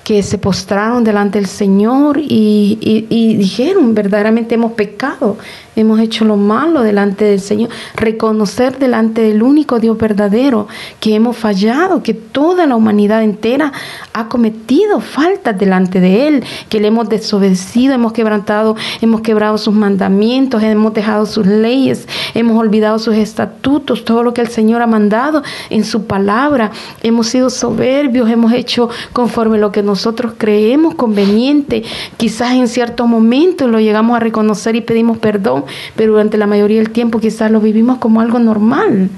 que 0.05 0.23
se 0.25 0.39
postraron 0.39 1.05
delante 1.05 1.39
del 1.39 1.47
Señor 1.47 2.19
y- 2.19 2.79
y 3.09 3.37
dijeron, 3.37 3.95
verdaderamente 3.95 4.57
hemos 4.57 4.73
pecado, 4.73 5.37
hemos 5.77 6.01
hecho 6.01 6.25
lo 6.25 6.37
malo 6.37 6.83
delante 6.83 7.20
del 7.25 7.41
Señor. 7.41 7.71
Reconocer 7.95 8.79
delante 8.79 9.23
del 9.23 9.43
único 9.43 9.79
Dios 9.79 9.97
verdadero 9.99 10.69
que 11.01 11.15
hemos 11.15 11.37
fallado, 11.37 12.03
que 12.03 12.15
toda 12.15 12.67
la 12.67 12.77
humanidad 12.77 13.23
entera 13.23 13.73
ha 14.13 14.29
cometido 14.29 15.01
faltas 15.01 15.59
delante 15.59 16.01
de 16.01 16.29
Él, 16.29 16.45
que 16.69 16.81
le 16.81 16.89
hemos 16.89 17.09
desobedecido, 17.09 17.95
hemos 17.95 18.13
quebrantado, 18.13 18.77
hemos 19.01 19.21
quebrado 19.21 19.59
sus 19.59 19.75
mandamientos, 19.75 20.63
hemos 20.63 20.95
dejado 20.95 21.27
sus 21.27 21.47
leyes, 21.47 22.07
hemos 22.35 22.59
olvidado 22.59 22.99
sus 22.99 23.15
estatutos, 23.15 24.05
todo 24.05 24.23
lo 24.23 24.35
que 24.35 24.41
el 24.41 24.49
Señor 24.49 24.83
ha 24.83 24.87
mandado 24.87 25.43
en 25.71 25.85
su 25.85 26.07
palabra. 26.07 26.71
Hemos 27.03 27.29
sido 27.29 27.51
soberbios, 27.51 28.31
hemos 28.31 28.53
hecho 28.53 28.89
conforme 29.13 29.59
lo 29.59 29.73
que 29.73 29.83
nosotros 29.83 30.35
creemos 30.37 30.95
conveniente. 30.95 31.83
Quizás 32.17 32.53
en 32.55 32.69
ciertos 32.69 33.07
momentos 33.07 33.71
lo 33.71 33.81
llegamos 33.81 34.17
a 34.17 34.21
reconocer 34.21 34.77
y 34.77 34.81
pedimos 34.81 35.19
perdón, 35.19 35.65
pero 35.97 36.13
durante 36.13 36.39
la 36.39 36.47
mayoría 36.47 36.79
del 36.79 36.91
tiempo 37.11 37.21
quizás 37.21 37.51
lo 37.51 37.61
vivimos 37.61 37.99
como 37.99 38.21
algo 38.21 38.39
normal. 38.39 39.11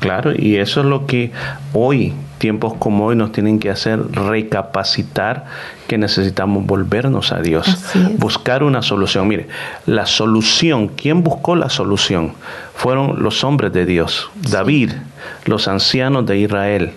Claro, 0.00 0.32
y 0.36 0.56
eso 0.56 0.80
es 0.80 0.86
lo 0.86 1.06
que 1.06 1.30
hoy, 1.72 2.12
tiempos 2.38 2.74
como 2.78 3.06
hoy, 3.06 3.14
nos 3.14 3.30
tienen 3.30 3.60
que 3.60 3.70
hacer 3.70 4.00
recapacitar 4.10 5.44
que 5.86 5.96
necesitamos 5.96 6.66
volvernos 6.66 7.30
a 7.30 7.40
Dios, 7.40 7.66
buscar 8.18 8.64
una 8.64 8.82
solución. 8.82 9.28
Mire, 9.28 9.46
la 9.86 10.06
solución, 10.06 10.88
¿quién 10.88 11.22
buscó 11.22 11.54
la 11.54 11.68
solución? 11.68 12.32
Fueron 12.74 13.22
los 13.22 13.44
hombres 13.44 13.72
de 13.72 13.86
Dios, 13.86 14.28
David, 14.50 14.90
los 15.44 15.68
ancianos 15.68 16.26
de 16.26 16.38
Israel. 16.38 16.92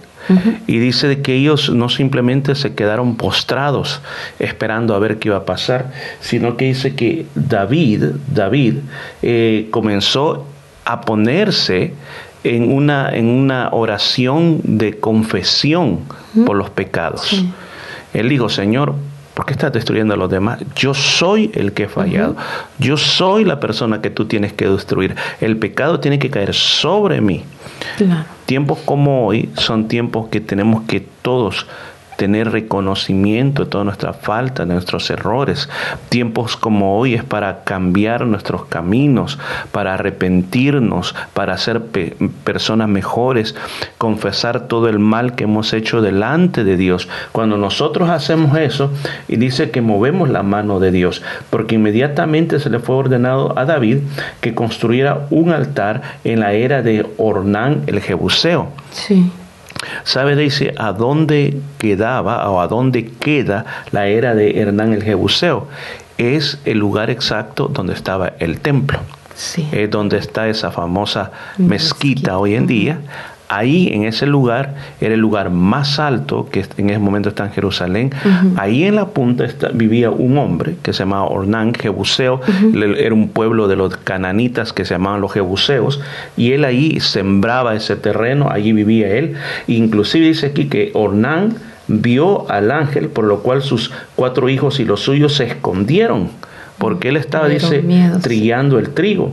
Y 0.67 0.79
dice 0.79 1.07
de 1.07 1.21
que 1.21 1.35
ellos 1.35 1.69
no 1.69 1.89
simplemente 1.89 2.55
se 2.55 2.73
quedaron 2.73 3.17
postrados 3.17 4.01
esperando 4.39 4.95
a 4.95 4.99
ver 4.99 5.19
qué 5.19 5.29
iba 5.29 5.37
a 5.37 5.45
pasar, 5.45 5.91
sino 6.21 6.55
que 6.57 6.65
dice 6.65 6.95
que 6.95 7.25
David, 7.35 8.03
David 8.33 8.75
eh, 9.21 9.67
comenzó 9.71 10.45
a 10.85 11.01
ponerse 11.01 11.93
en 12.43 12.71
una, 12.71 13.09
en 13.13 13.27
una 13.27 13.69
oración 13.71 14.61
de 14.63 14.99
confesión 14.99 15.99
por 16.45 16.55
los 16.55 16.69
pecados. 16.69 17.43
Él 18.13 18.29
dijo, 18.29 18.49
Señor, 18.49 18.95
¿por 19.33 19.45
qué 19.45 19.53
estás 19.53 19.71
destruyendo 19.71 20.13
a 20.13 20.17
los 20.17 20.29
demás? 20.29 20.59
Yo 20.75 20.93
soy 20.93 21.51
el 21.53 21.73
que 21.73 21.83
he 21.83 21.87
fallado. 21.87 22.35
Yo 22.79 22.97
soy 22.97 23.45
la 23.45 23.59
persona 23.59 24.01
que 24.01 24.09
tú 24.09 24.25
tienes 24.25 24.53
que 24.53 24.67
destruir. 24.67 25.15
El 25.41 25.57
pecado 25.57 25.99
tiene 25.99 26.19
que 26.19 26.29
caer 26.29 26.53
sobre 26.53 27.21
mí. 27.21 27.43
Claro. 27.97 28.25
Tiempos 28.53 28.77
como 28.85 29.25
hoy 29.25 29.49
son 29.55 29.87
tiempos 29.87 30.27
que 30.27 30.39
tenemos 30.39 30.83
que 30.83 30.99
todos 30.99 31.65
tener 32.23 32.51
reconocimiento 32.53 33.65
de 33.65 33.69
toda 33.69 33.83
nuestra 33.83 34.13
falta, 34.13 34.63
de 34.65 34.73
nuestros 34.73 35.09
errores. 35.09 35.67
Tiempos 36.07 36.55
como 36.55 36.97
hoy 36.97 37.15
es 37.15 37.23
para 37.25 37.65
cambiar 37.65 38.25
nuestros 38.25 38.63
caminos, 38.67 39.37
para 39.73 39.95
arrepentirnos, 39.95 41.15
para 41.33 41.57
ser 41.57 41.81
pe- 41.81 42.15
personas 42.45 42.87
mejores, 42.87 43.55
confesar 43.97 44.69
todo 44.69 44.87
el 44.87 44.99
mal 44.99 45.35
que 45.35 45.43
hemos 45.43 45.73
hecho 45.73 46.01
delante 46.01 46.63
de 46.63 46.77
Dios. 46.77 47.09
Cuando 47.33 47.57
nosotros 47.57 48.09
hacemos 48.09 48.57
eso, 48.57 48.89
y 49.27 49.35
dice 49.35 49.69
que 49.69 49.81
movemos 49.81 50.29
la 50.29 50.43
mano 50.43 50.79
de 50.79 50.91
Dios, 50.91 51.21
porque 51.49 51.75
inmediatamente 51.75 52.61
se 52.61 52.69
le 52.69 52.79
fue 52.79 52.95
ordenado 52.95 53.59
a 53.59 53.65
David 53.65 53.97
que 54.39 54.55
construyera 54.55 55.27
un 55.29 55.51
altar 55.51 56.01
en 56.23 56.39
la 56.39 56.53
era 56.53 56.81
de 56.81 57.05
Ornán 57.17 57.81
el 57.87 57.99
Jebuseo. 57.99 58.69
Sí. 58.91 59.29
¿Sabe, 60.03 60.35
dice, 60.35 60.73
a 60.77 60.93
dónde 60.93 61.59
quedaba 61.77 62.49
o 62.49 62.61
a 62.61 62.67
dónde 62.67 63.05
queda 63.05 63.65
la 63.91 64.07
era 64.07 64.35
de 64.35 64.59
Hernán 64.59 64.93
el 64.93 65.03
Jebuseo? 65.03 65.67
Es 66.17 66.59
el 66.65 66.77
lugar 66.77 67.09
exacto 67.09 67.67
donde 67.67 67.93
estaba 67.93 68.33
el 68.39 68.59
templo. 68.59 68.99
Es 69.71 69.89
donde 69.89 70.17
está 70.17 70.47
esa 70.47 70.71
famosa 70.71 71.31
mezquita 71.57 72.37
hoy 72.37 72.55
en 72.55 72.67
día. 72.67 72.99
Ahí, 73.49 73.89
en 73.93 74.05
ese 74.05 74.25
lugar, 74.25 74.73
era 74.99 75.13
el 75.13 75.19
lugar 75.19 75.49
más 75.51 75.99
alto 75.99 76.47
que 76.51 76.65
en 76.77 76.89
ese 76.89 76.97
momento 76.99 77.29
está 77.29 77.45
en 77.45 77.51
Jerusalén. 77.51 78.11
Ahí 78.57 78.83
en 78.85 78.95
la 78.95 79.07
punta 79.09 79.45
está- 79.45 79.69
vivía 79.69 80.09
un 80.09 80.37
hombre 80.37 80.75
que 80.81 80.91
se 80.93 80.99
llamaba 80.99 81.25
Ornán 81.25 81.73
Jebuseo. 81.73 82.41
Era 82.97 83.13
un 83.13 83.29
pueblo 83.29 83.67
de 83.67 83.75
los 83.75 83.95
cananitas 83.97 84.73
que 84.73 84.85
se 84.85 84.95
llamaban 84.95 85.21
los 85.21 85.33
Jebuseos. 85.33 85.99
Y 86.37 86.53
él 86.53 86.65
ahí 86.65 86.99
sembraba 86.99 87.75
ese 87.75 87.95
terreno, 87.95 88.49
allí 88.49 88.71
vivía 88.73 89.09
él. 89.15 89.33
Inclusive 89.67 90.25
dice 90.27 90.47
aquí 90.47 90.65
que 90.65 90.91
Ornán 90.93 91.55
vio 91.87 92.49
al 92.49 92.71
ángel, 92.71 93.09
por 93.09 93.25
lo 93.25 93.39
cual 93.43 93.61
sus 93.61 93.91
cuatro 94.15 94.47
hijos 94.49 94.79
y 94.79 94.85
los 94.85 95.01
suyos 95.01 95.35
se 95.35 95.43
escondieron. 95.45 96.29
Porque 96.79 97.09
él 97.09 97.17
estaba, 97.17 97.47
dice, 97.47 97.81
trillando 98.21 98.79
el 98.79 98.89
trigo. 98.89 99.31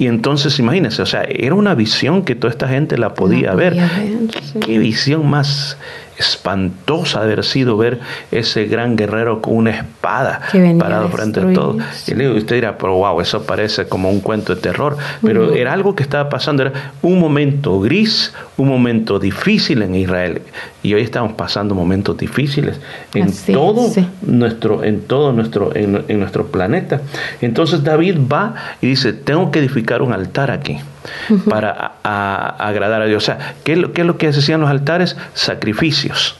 Y 0.00 0.06
entonces, 0.06 0.58
imagínense, 0.58 1.02
o 1.02 1.06
sea, 1.06 1.24
era 1.28 1.54
una 1.54 1.74
visión 1.74 2.22
que 2.22 2.34
toda 2.34 2.50
esta 2.50 2.66
gente 2.66 2.96
la 2.96 3.12
podía 3.12 3.54
ver. 3.54 3.74
¿Qué, 3.74 4.60
qué 4.60 4.78
visión 4.78 5.28
más 5.28 5.76
espantosa 6.20 7.20
de 7.20 7.32
haber 7.32 7.44
sido 7.44 7.76
ver 7.76 7.98
ese 8.30 8.66
gran 8.66 8.94
guerrero 8.94 9.40
con 9.40 9.56
una 9.56 9.70
espada 9.70 10.42
parado 10.78 11.08
frente 11.08 11.40
a 11.40 11.52
todo. 11.52 11.78
Y 12.06 12.14
le 12.14 12.24
digo, 12.26 12.36
usted 12.36 12.56
dirá, 12.56 12.76
pero 12.78 12.94
wow, 12.94 13.20
eso 13.20 13.42
parece 13.42 13.86
como 13.86 14.10
un 14.10 14.20
cuento 14.20 14.54
de 14.54 14.60
terror. 14.60 14.96
Pero 15.22 15.54
era 15.54 15.72
algo 15.72 15.94
que 15.94 16.02
estaba 16.02 16.28
pasando, 16.28 16.62
era 16.62 16.92
un 17.02 17.18
momento 17.18 17.80
gris, 17.80 18.34
un 18.58 18.68
momento 18.68 19.18
difícil 19.18 19.82
en 19.82 19.94
Israel. 19.94 20.42
Y 20.82 20.94
hoy 20.94 21.02
estamos 21.02 21.32
pasando 21.32 21.74
momentos 21.74 22.16
difíciles 22.16 22.80
en 23.14 23.28
Así, 23.28 23.52
todo 23.52 23.88
sí. 23.88 24.06
nuestro, 24.22 24.84
en 24.84 25.02
todo 25.02 25.32
nuestro, 25.32 25.74
en, 25.74 26.04
en 26.06 26.20
nuestro 26.20 26.46
planeta. 26.46 27.00
Entonces 27.40 27.82
David 27.82 28.18
va 28.30 28.54
y 28.80 28.88
dice, 28.88 29.12
tengo 29.12 29.50
que 29.50 29.58
edificar 29.58 29.89
un 30.02 30.12
altar 30.12 30.50
aquí 30.50 30.78
para 31.48 31.70
a- 31.70 31.92
a- 32.04 32.68
agradar 32.68 33.02
a 33.02 33.06
Dios. 33.06 33.22
O 33.22 33.26
sea, 33.26 33.54
¿qué 33.64 33.72
es, 33.72 33.78
lo, 33.78 33.92
qué 33.92 34.02
es 34.02 34.06
lo 34.06 34.16
que 34.18 34.32
se 34.32 34.38
hacían 34.38 34.60
los 34.60 34.70
altares? 34.70 35.16
Sacrificios. 35.34 36.36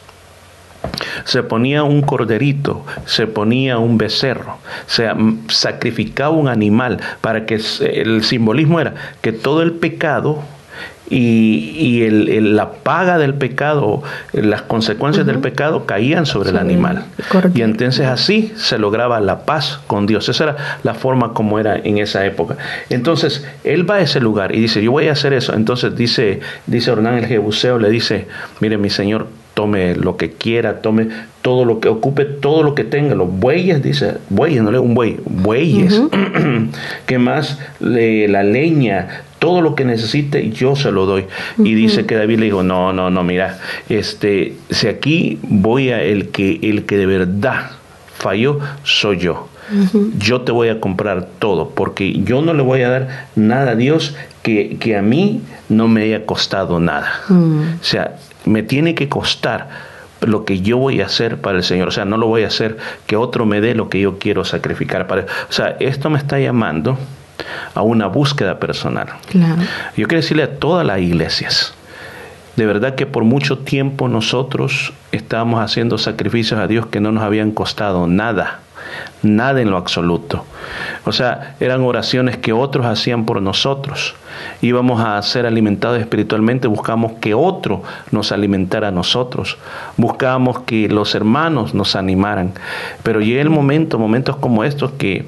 Se 1.25 1.43
ponía 1.43 1.83
un 1.83 2.01
corderito, 2.03 2.87
se 3.05 3.27
ponía 3.27 3.77
un 3.79 3.99
becerro, 3.99 4.57
se 4.87 5.11
sacrificaba 5.49 6.31
un 6.31 6.49
animal 6.49 6.99
para 7.21 7.45
que 7.45 7.61
el 7.81 8.25
simbolismo 8.25 8.81
era 8.81 8.95
que 9.21 9.33
todo 9.33 9.61
el 9.63 9.73
pecado 9.73 10.43
y, 11.11 11.73
y 11.77 12.03
el- 12.05 12.29
el- 12.29 12.57
la 12.57 12.71
paga 12.73 13.19
del 13.19 13.35
pecado, 13.35 14.03
las 14.33 14.63
consecuencias 14.63 15.27
del 15.27 15.41
pecado 15.41 15.85
caían 15.85 16.25
sobre 16.25 16.51
el 16.51 16.57
animal. 16.59 17.05
Y 17.55 17.63
entonces 17.63 18.07
así 18.07 18.53
se 18.57 18.79
lograba 18.79 19.21
la 19.21 19.41
paz 19.45 19.81
con 19.87 20.07
Dios. 20.07 20.29
Esa 20.29 20.45
era 20.45 20.57
la 20.85 20.95
forma 20.95 21.33
como 21.35 21.59
era 21.59 21.77
en 21.77 21.99
esa 21.99 22.25
época. 22.25 22.57
Entonces, 22.91 23.45
él 23.65 23.89
va 23.91 23.97
a 23.97 24.01
ese 24.01 24.21
lugar 24.21 24.55
y 24.55 24.61
dice, 24.61 24.83
yo 24.83 24.93
voy 24.93 25.09
a 25.09 25.13
hacer 25.13 25.33
eso. 25.33 25.53
Entonces 25.55 25.97
dice, 25.97 26.41
dice 26.67 26.91
Hernán 26.93 27.19
el 27.19 27.27
Jebuseo, 27.27 27.79
le 27.79 27.91
dice, 27.91 28.27
mire 28.61 28.79
mi 28.79 28.89
señor, 28.89 29.27
tome 29.55 29.97
lo 29.97 30.17
que 30.17 30.31
quiera, 30.31 30.81
tome 30.81 31.09
todo 31.43 31.65
lo 31.65 31.81
que 31.81 31.89
ocupe, 31.89 32.25
todo 32.25 32.63
lo 32.63 32.75
que 32.77 32.85
tenga, 32.85 33.15
los 33.17 33.29
bueyes, 33.29 33.83
dice, 33.83 34.15
bueyes, 34.29 34.63
no 34.63 34.71
le 34.71 34.79
un 34.79 34.95
buey, 34.95 35.19
bueyes, 35.27 36.01
que 37.07 37.19
más 37.19 37.59
Le- 37.81 38.29
la 38.29 38.43
leña, 38.43 39.23
todo 39.41 39.63
lo 39.63 39.75
que 39.75 39.85
necesite 39.85 40.51
yo 40.51 40.77
se 40.77 40.93
lo 40.93 41.07
doy. 41.07 41.25
Y 41.59 41.75
dice 41.75 42.07
que 42.07 42.15
David 42.15 42.39
le 42.39 42.45
dijo, 42.45 42.63
no, 42.63 42.93
no, 42.93 43.11
no, 43.11 43.25
mira, 43.25 43.59
este, 43.89 44.55
si 44.71 44.87
aquí 44.87 45.41
voy 45.43 45.91
a 45.91 46.01
el 46.03 46.29
que, 46.29 46.61
el 46.63 46.85
que 46.85 46.97
de 46.97 47.07
verdad 47.07 47.73
falló, 48.15 48.61
soy 48.85 49.19
yo. 49.19 49.49
Yo 50.19 50.41
te 50.41 50.51
voy 50.51 50.69
a 50.69 50.81
comprar 50.81 51.29
todo, 51.39 51.71
porque 51.71 52.13
yo 52.25 52.43
no 52.43 52.55
le 52.55 52.63
voy 52.63 52.83
a 52.83 52.91
dar 52.91 53.29
nada 53.37 53.73
a 53.73 53.75
Dios 53.77 54.17
que, 54.43 54.77
que 54.81 54.97
a 54.97 55.03
mí 55.03 55.43
no 55.69 55.87
me 55.89 56.03
haya 56.03 56.27
costado 56.27 56.81
nada. 56.81 57.21
O 57.31 57.85
sea, 57.85 58.17
me 58.45 58.63
tiene 58.63 58.95
que 58.95 59.09
costar 59.09 59.69
lo 60.21 60.45
que 60.45 60.61
yo 60.61 60.77
voy 60.77 61.01
a 61.01 61.07
hacer 61.07 61.41
para 61.41 61.59
el 61.59 61.65
Señor. 61.65 61.89
O 61.89 61.93
sea, 61.93 62.05
no 62.05 62.17
lo 62.17 62.27
voy 62.27 62.43
a 62.43 62.49
hacer 62.49 62.79
que 63.07 63.17
otro 63.17 63.47
me 63.47 63.61
dé 63.61 63.75
lo 63.75 63.89
que 63.89 64.01
yo 64.01 64.19
quiero 64.19 64.45
sacrificar 64.45 65.07
para 65.07 65.23
O 65.23 65.53
sea, 65.53 65.77
esto 65.81 66.11
me 66.11 66.19
está 66.19 66.39
llamando 66.39 66.99
a 67.75 67.83
una 67.83 68.07
búsqueda 68.07 68.59
personal. 68.59 69.09
Claro. 69.29 69.63
Yo 69.97 70.07
quiero 70.09 70.23
decirle 70.23 70.43
a 70.43 70.57
todas 70.57 70.87
las 70.87 71.01
iglesias, 71.01 71.75
de 72.57 72.67
verdad 72.67 72.95
que 72.95 73.07
por 73.07 73.25
mucho 73.25 73.59
tiempo 73.59 74.09
nosotros 74.09 74.93
estábamos 75.13 75.61
haciendo 75.63 75.99
sacrificios 75.99 76.61
a 76.61 76.67
Dios 76.67 76.87
que 76.87 77.01
no 77.01 77.13
nos 77.13 77.23
habían 77.23 77.53
costado 77.53 78.07
nada, 78.07 78.61
nada 79.23 79.61
en 79.61 79.71
lo 79.71 79.77
absoluto. 79.77 80.45
O 81.05 81.13
sea, 81.13 81.57
eran 81.61 81.83
oraciones 81.83 82.37
que 82.37 82.53
otros 82.53 82.87
hacían 82.87 83.25
por 83.25 83.41
nosotros. 83.43 84.15
Íbamos 84.63 85.03
a 85.03 85.21
ser 85.23 85.47
alimentados 85.47 85.99
espiritualmente, 85.99 86.69
buscamos 86.69 87.13
que 87.21 87.35
otro 87.35 87.83
nos 88.11 88.33
alimentara 88.33 88.89
a 88.89 88.91
nosotros. 88.91 89.59
Buscábamos 89.97 90.61
que 90.61 90.89
los 90.89 91.15
hermanos 91.15 91.75
nos 91.75 91.97
animaran. 91.97 92.53
Pero 93.03 93.21
llega 93.21 93.43
el 93.43 93.51
momento, 93.51 93.99
momentos 93.99 94.37
como 94.37 94.65
estos, 94.65 94.93
que 94.93 95.27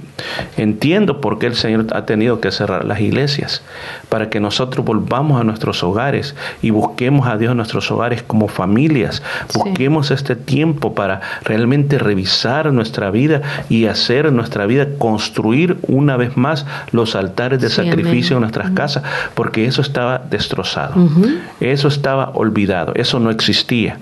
entiendo 0.56 1.20
por 1.20 1.38
qué 1.38 1.46
el 1.46 1.56
Señor 1.56 1.86
ha 1.92 2.06
tenido 2.06 2.40
que 2.40 2.52
cerrar 2.52 2.84
las 2.84 3.00
iglesias, 3.00 3.62
para 4.08 4.30
que 4.30 4.40
nosotros 4.40 4.84
volvamos 4.84 5.40
a 5.40 5.44
nuestros 5.44 5.82
hogares 5.82 6.34
y 6.62 6.70
busquemos 6.70 7.26
a 7.26 7.36
Dios 7.36 7.52
en 7.52 7.56
nuestros 7.56 7.90
hogares 7.90 8.22
como 8.22 8.48
familias. 8.48 9.22
Busquemos 9.54 10.10
este 10.10 10.36
tiempo 10.36 10.94
para 10.94 11.20
realmente 11.42 11.98
revisar 11.98 12.72
nuestra 12.72 13.10
vida 13.10 13.42
y 13.68 13.81
hacer 13.86 14.32
nuestra 14.32 14.66
vida, 14.66 14.86
construir 14.98 15.78
una 15.88 16.16
vez 16.16 16.36
más 16.36 16.66
los 16.92 17.14
altares 17.16 17.60
de 17.60 17.68
Sí, 17.68 17.76
sacrificio 17.76 18.36
amén. 18.36 18.48
en 18.48 18.52
nuestras 18.52 18.70
casas, 18.72 19.02
porque 19.34 19.64
eso 19.66 19.82
estaba 19.82 20.18
destrozado. 20.18 20.94
Eso 21.60 21.88
estaba 21.88 22.30
olvidado, 22.34 22.92
eso 22.94 23.18
no 23.20 23.30
existía. 23.30 23.98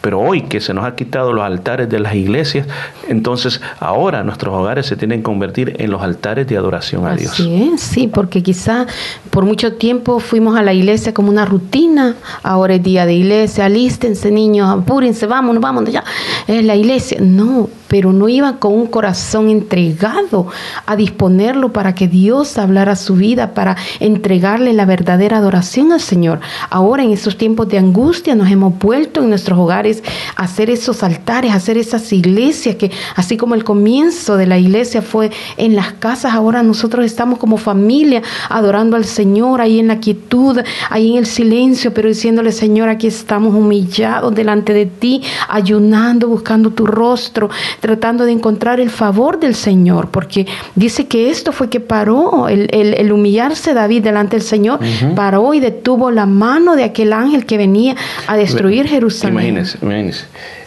Pero 0.00 0.20
hoy 0.20 0.42
que 0.42 0.60
se 0.60 0.72
nos 0.72 0.84
ha 0.84 0.94
quitado 0.94 1.32
los 1.32 1.44
altares 1.44 1.88
de 1.88 2.00
las 2.00 2.14
iglesias, 2.14 2.66
entonces 3.08 3.60
ahora 3.78 4.22
nuestros 4.22 4.54
hogares 4.54 4.86
se 4.86 4.96
tienen 4.96 5.20
que 5.20 5.24
convertir 5.24 5.76
en 5.78 5.90
los 5.90 6.02
altares 6.02 6.46
de 6.46 6.56
adoración 6.56 7.06
a 7.06 7.14
Dios. 7.14 7.38
Es, 7.38 7.80
sí, 7.80 8.08
porque 8.08 8.42
quizá 8.42 8.86
por 9.30 9.44
mucho 9.44 9.74
tiempo 9.74 10.18
fuimos 10.20 10.58
a 10.58 10.62
la 10.62 10.72
iglesia 10.72 11.12
como 11.12 11.28
una 11.30 11.44
rutina. 11.44 12.14
Ahora 12.42 12.74
es 12.74 12.82
día 12.82 13.04
de 13.04 13.14
iglesia, 13.14 13.66
alístense 13.66 14.30
niños, 14.30 14.68
apúrense, 14.70 15.26
vámonos, 15.26 15.62
vámonos 15.62 15.92
ya. 15.92 16.04
Es 16.46 16.64
la 16.64 16.76
iglesia. 16.76 17.18
No, 17.20 17.68
pero 17.88 18.12
no 18.12 18.28
iban 18.28 18.56
con 18.58 18.72
un 18.72 18.86
corazón 18.86 19.50
entregado 19.50 20.46
a 20.86 20.96
disponerlo 20.96 21.72
para 21.72 21.94
que 21.94 22.08
Dios 22.08 22.56
hablara 22.56 22.96
su 22.96 23.16
vida, 23.16 23.52
para 23.52 23.76
entregarle 23.98 24.72
la 24.72 24.86
verdadera 24.86 25.38
adoración 25.38 25.92
al 25.92 26.00
Señor. 26.00 26.40
Ahora 26.70 27.02
en 27.02 27.10
estos 27.10 27.36
tiempos 27.36 27.68
de 27.68 27.78
angustia 27.78 28.34
nos 28.34 28.50
hemos 28.50 28.78
vuelto 28.78 29.20
en 29.22 29.30
nuestros 29.30 29.58
hogares 29.58 29.89
hacer 30.36 30.70
esos 30.70 31.02
altares, 31.02 31.52
hacer 31.52 31.76
esas 31.78 32.12
iglesias 32.12 32.76
que 32.76 32.90
así 33.16 33.36
como 33.36 33.54
el 33.54 33.64
comienzo 33.64 34.36
de 34.36 34.46
la 34.46 34.58
iglesia 34.58 35.02
fue 35.02 35.30
en 35.56 35.74
las 35.76 35.92
casas, 35.94 36.34
ahora 36.34 36.62
nosotros 36.62 37.04
estamos 37.04 37.38
como 37.38 37.56
familia 37.56 38.22
adorando 38.48 38.96
al 38.96 39.04
Señor 39.04 39.60
ahí 39.60 39.78
en 39.80 39.88
la 39.88 39.98
quietud, 40.00 40.60
ahí 40.90 41.12
en 41.12 41.18
el 41.18 41.26
silencio, 41.26 41.92
pero 41.94 42.08
diciéndole, 42.08 42.52
Señor, 42.52 42.88
aquí 42.88 43.06
estamos 43.06 43.54
humillados 43.54 44.34
delante 44.34 44.72
de 44.72 44.86
ti, 44.86 45.22
ayunando, 45.48 46.28
buscando 46.28 46.70
tu 46.70 46.86
rostro, 46.86 47.50
tratando 47.80 48.24
de 48.24 48.32
encontrar 48.32 48.80
el 48.80 48.90
favor 48.90 49.38
del 49.40 49.54
Señor, 49.54 50.08
porque 50.10 50.46
dice 50.74 51.06
que 51.06 51.30
esto 51.30 51.52
fue 51.52 51.68
que 51.68 51.80
paró 51.80 52.48
el, 52.48 52.68
el- 52.72 52.94
el 52.94 53.12
humillarse 53.12 53.74
David 53.74 54.02
delante 54.02 54.36
del 54.36 54.44
Señor, 54.44 54.80
paró 55.14 55.54
y 55.54 55.60
detuvo 55.60 56.10
la 56.10 56.26
mano 56.26 56.76
de 56.76 56.84
aquel 56.84 57.12
ángel 57.12 57.46
que 57.46 57.56
venía 57.58 57.94
a 58.26 58.36
destruir 58.36 58.86
Jerusalén. 58.86 59.34
Imagínense, 59.34 59.78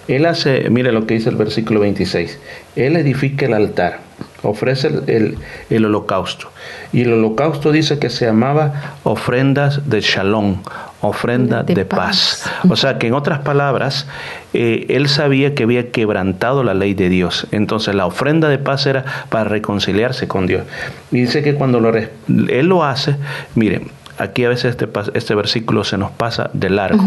Él 0.08 0.26
hace, 0.26 0.70
mire 0.70 0.92
lo 0.92 1.06
que 1.08 1.14
dice 1.14 1.30
el 1.30 1.36
versículo 1.38 1.80
26. 1.80 2.40
Él 2.76 2.98
edifica 2.98 3.46
el 3.46 3.54
altar, 3.54 4.00
ofrece 4.42 4.88
el, 4.88 5.04
el- 5.08 5.38
el 5.70 5.86
holocausto. 5.86 6.50
Y 6.92 7.02
el 7.02 7.14
holocausto 7.14 7.72
dice 7.72 8.00
que 8.00 8.10
se 8.10 8.26
llamaba 8.26 8.96
ofrendas 9.04 9.90
de 9.90 10.02
shalom, 10.02 10.58
ofrenda 11.02 11.64
de, 11.64 11.74
De 11.76 11.86
paz. 11.86 12.44
paz. 12.44 12.72
O 12.72 12.76
sea 12.76 12.98
que 12.98 13.08
en 13.08 13.14
otras 13.14 13.40
palabras, 13.40 14.06
eh, 14.54 14.86
él 14.90 15.08
sabía 15.08 15.56
que 15.56 15.64
había 15.64 15.90
quebrantado 15.92 16.64
la 16.64 16.74
ley 16.74 16.94
de 16.94 17.08
Dios. 17.10 17.48
Entonces 17.52 17.96
la 17.96 18.06
ofrenda 18.06 18.50
de 18.50 18.58
paz 18.58 18.86
era 18.86 19.06
para 19.30 19.46
reconciliarse 19.46 20.28
con 20.28 20.48
Dios. 20.48 20.64
Y 21.12 21.22
dice 21.22 21.44
que 21.44 21.56
cuando 21.56 21.80
lo 21.80 21.94
él 21.96 22.66
lo 22.68 22.84
hace, 22.84 23.16
miren, 23.56 23.90
aquí 24.18 24.46
a 24.46 24.50
veces 24.50 24.72
este, 24.72 24.88
este 25.14 25.36
versículo 25.36 25.84
se 25.84 25.98
nos 25.98 26.12
pasa 26.12 26.50
de 26.54 26.70
largo. 26.70 27.04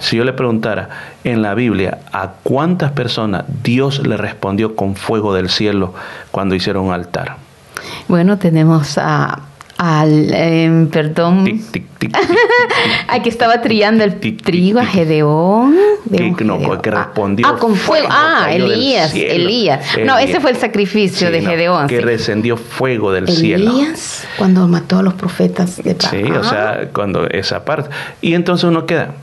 Si 0.00 0.16
yo 0.16 0.24
le 0.24 0.32
preguntara 0.32 0.88
en 1.24 1.42
la 1.42 1.54
Biblia 1.54 1.98
a 2.12 2.32
cuántas 2.42 2.92
personas 2.92 3.44
Dios 3.62 4.06
le 4.06 4.16
respondió 4.16 4.76
con 4.76 4.96
fuego 4.96 5.34
del 5.34 5.48
cielo 5.48 5.94
cuando 6.30 6.54
hicieron 6.54 6.86
un 6.86 6.92
altar. 6.92 7.36
Bueno, 8.08 8.38
tenemos 8.38 8.98
a 8.98 9.40
al 9.76 10.32
em, 10.32 10.86
perdón 10.88 11.60
a 13.08 13.18
que 13.22 13.28
estaba 13.28 13.60
trillando 13.60 14.04
el 14.04 14.18
trigo 14.18 14.78
a 14.78 14.84
Gedeón 14.86 15.76
no, 16.44 16.80
que 16.80 16.90
respondió. 16.90 17.46
ah 17.46 17.56
con 17.58 17.74
fuego 17.74 18.06
ah 18.10 18.48
Elías. 18.52 19.14
Elías 19.14 19.84
no 20.04 20.18
ese 20.18 20.40
fue 20.40 20.50
el 20.50 20.56
sacrificio 20.56 21.28
Sí, 21.28 21.32
de 21.32 21.40
no, 21.40 21.50
Gedeón 21.50 21.86
Que 21.86 21.98
sí. 22.00 22.04
descendió 22.04 22.56
fuego 22.56 23.12
del 23.12 23.28
cielo. 23.28 23.70
Elías 23.72 24.26
cuando 24.38 24.66
mató 24.68 24.98
a 24.98 25.02
los 25.02 25.14
profetas 25.14 25.76
de 25.76 25.94
Baal. 25.94 26.10
Sí, 26.10 26.22
o 26.32 26.44
sea, 26.44 26.88
cuando 26.92 27.26
esa 27.28 27.64
parte. 27.64 27.90
Y 28.20 28.34
entonces 28.34 28.64
uno 28.64 28.86
queda. 28.86 29.14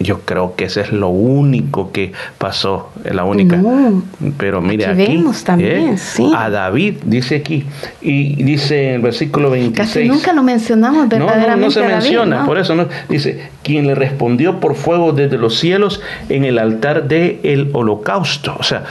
Yo 0.00 0.20
creo 0.20 0.54
que 0.54 0.64
ese 0.64 0.82
es 0.82 0.92
lo 0.92 1.08
único 1.08 1.90
que 1.90 2.12
pasó, 2.38 2.90
es 3.04 3.14
la 3.14 3.24
única. 3.24 3.56
No, 3.56 4.02
Pero 4.36 4.60
mire 4.60 4.86
aquí 4.86 5.02
aquí, 5.02 5.16
vemos 5.16 5.42
también, 5.42 5.94
¿eh? 5.94 5.98
sí. 5.98 6.30
a 6.36 6.50
David 6.50 6.94
dice 7.04 7.36
aquí 7.36 7.64
y 8.00 8.42
dice 8.44 8.90
en 8.90 8.94
el 8.96 9.00
versículo 9.00 9.50
26. 9.50 9.88
casi 9.88 10.08
nunca 10.08 10.32
lo 10.32 10.44
mencionamos 10.44 11.08
No, 11.08 11.18
no, 11.18 11.26
verdaderamente 11.26 11.66
no 11.66 11.70
se 11.70 11.80
David, 11.80 11.94
menciona, 11.94 12.46
por 12.46 12.58
eso 12.58 12.76
no. 12.76 12.86
Dice, 13.08 13.50
quien 13.64 13.88
le 13.88 13.96
respondió 13.96 14.60
por 14.60 14.76
fuego 14.76 15.12
desde 15.12 15.36
los 15.36 15.58
cielos 15.58 16.00
en 16.28 16.44
el 16.44 16.58
altar 16.58 17.08
del 17.08 17.40
el 17.42 17.70
holocausto. 17.72 18.54
O 18.58 18.62
sea, 18.62 18.84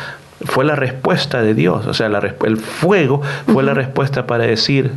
fue 0.45 0.65
la 0.65 0.75
respuesta 0.75 1.41
de 1.41 1.53
Dios. 1.53 1.87
O 1.87 1.93
sea, 1.93 2.09
la 2.09 2.19
el 2.45 2.57
fuego 2.57 3.21
fue 3.47 3.63
la 3.63 3.73
respuesta 3.73 4.27
para 4.27 4.45
decir, 4.45 4.91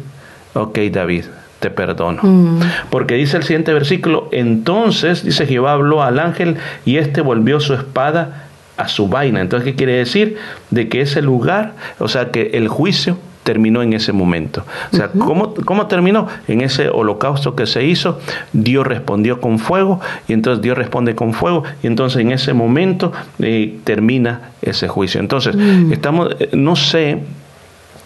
ok, 0.54 0.78
David, 0.90 1.24
te 1.60 1.70
perdono. 1.70 2.20
Mm. 2.22 2.60
Porque 2.90 3.14
dice 3.14 3.36
el 3.36 3.42
siguiente 3.44 3.72
versículo, 3.72 4.28
entonces, 4.32 5.24
dice 5.24 5.46
Jehová 5.46 5.72
habló 5.74 6.02
al 6.02 6.18
ángel 6.18 6.56
y 6.84 6.96
éste 6.96 7.20
volvió 7.20 7.60
su 7.60 7.74
espada 7.74 8.46
a 8.76 8.88
su 8.88 9.08
vaina. 9.08 9.40
Entonces, 9.40 9.70
¿qué 9.70 9.76
quiere 9.76 9.92
decir? 9.92 10.36
De 10.70 10.88
que 10.88 11.02
ese 11.02 11.22
lugar, 11.22 11.74
o 11.98 12.08
sea, 12.08 12.30
que 12.30 12.50
el 12.54 12.68
juicio 12.68 13.18
terminó 13.42 13.82
en 13.82 13.94
ese 13.94 14.12
momento. 14.12 14.64
O 14.92 14.96
sea, 14.96 15.08
¿cómo, 15.08 15.54
¿cómo 15.64 15.86
terminó? 15.86 16.28
En 16.46 16.60
ese 16.60 16.88
holocausto 16.88 17.54
que 17.56 17.66
se 17.66 17.84
hizo, 17.84 18.20
Dios 18.52 18.86
respondió 18.86 19.40
con 19.40 19.58
fuego 19.58 20.00
y 20.28 20.34
entonces 20.34 20.62
Dios 20.62 20.76
responde 20.76 21.14
con 21.14 21.32
fuego 21.32 21.64
y 21.82 21.86
entonces 21.86 22.20
en 22.20 22.32
ese 22.32 22.52
momento 22.52 23.12
eh, 23.38 23.78
termina 23.84 24.50
ese 24.62 24.88
juicio. 24.88 25.20
Entonces, 25.20 25.56
Mm. 25.56 25.92
estamos, 25.92 26.36
eh, 26.38 26.50
no 26.52 26.76
sé 26.76 27.20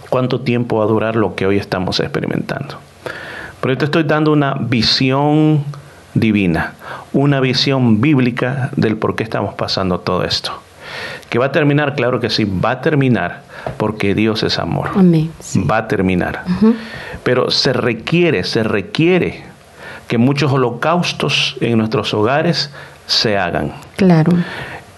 cuánto 0.08 0.40
tiempo 0.40 0.78
va 0.78 0.84
a 0.84 0.88
durar 0.88 1.16
lo 1.16 1.34
que 1.34 1.46
hoy 1.46 1.56
estamos 1.58 1.98
experimentando. 2.00 2.78
Pero 3.64 3.72
yo 3.72 3.78
te 3.78 3.86
estoy 3.86 4.02
dando 4.02 4.30
una 4.30 4.52
visión 4.60 5.64
divina, 6.12 6.74
una 7.14 7.40
visión 7.40 8.02
bíblica 8.02 8.68
del 8.76 8.98
por 8.98 9.16
qué 9.16 9.22
estamos 9.22 9.54
pasando 9.54 10.00
todo 10.00 10.22
esto. 10.22 10.52
Que 11.30 11.38
va 11.38 11.46
a 11.46 11.52
terminar, 11.52 11.94
claro 11.94 12.20
que 12.20 12.28
sí, 12.28 12.44
va 12.44 12.72
a 12.72 12.80
terminar 12.82 13.40
porque 13.78 14.14
Dios 14.14 14.42
es 14.42 14.58
amor. 14.58 14.90
Amén. 14.94 15.30
Va 15.70 15.78
a 15.78 15.88
terminar. 15.88 16.44
Pero 17.22 17.50
se 17.50 17.72
requiere, 17.72 18.44
se 18.44 18.64
requiere 18.64 19.44
que 20.08 20.18
muchos 20.18 20.52
holocaustos 20.52 21.56
en 21.62 21.78
nuestros 21.78 22.12
hogares 22.12 22.70
se 23.06 23.38
hagan 23.38 23.72
claro 23.96 24.32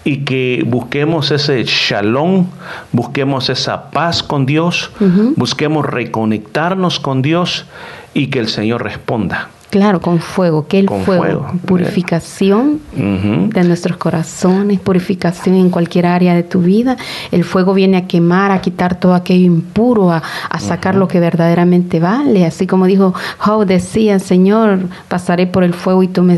y 0.07 0.19
que 0.19 0.63
busquemos 0.65 1.31
ese 1.31 1.61
shalom, 1.65 2.45
busquemos 2.93 3.49
esa 3.49 3.91
paz 3.91 4.23
con 4.23 4.45
Dios, 4.45 4.89
busquemos 5.35 5.85
reconectarnos 5.85 7.01
con 7.01 7.21
Dios 7.21 7.65
y 8.13 8.27
que 8.27 8.39
el 8.39 8.47
Señor 8.47 8.83
responda. 8.83 9.49
Claro, 9.69 9.99
con 9.99 10.19
fuego, 10.19 10.65
que 10.65 10.79
el 10.79 10.85
Con 10.85 11.01
fuego, 11.03 11.23
fuego. 11.23 11.51
purificación 11.65 12.79
de 12.95 13.63
nuestros 13.65 13.97
corazones, 13.97 14.79
purificación 14.79 15.55
en 15.55 15.69
cualquier 15.69 16.05
área 16.05 16.35
de 16.35 16.43
tu 16.43 16.61
vida. 16.61 16.95
El 17.33 17.43
fuego 17.43 17.73
viene 17.73 17.97
a 17.97 18.07
quemar, 18.07 18.51
a 18.51 18.61
quitar 18.61 18.97
todo 18.97 19.13
aquello 19.13 19.45
impuro, 19.45 20.09
a, 20.09 20.23
a 20.49 20.59
sacar 20.61 20.95
lo 20.95 21.09
que 21.09 21.19
verdaderamente 21.19 21.99
vale. 21.99 22.45
Así 22.45 22.65
como 22.65 22.85
dijo 22.85 23.13
Job, 23.39 23.65
decía, 23.65 24.19
Señor, 24.19 24.79
pasaré 25.09 25.47
por 25.47 25.65
el 25.65 25.73
fuego 25.73 26.01
y 26.01 26.07
tú 26.07 26.23
me 26.23 26.37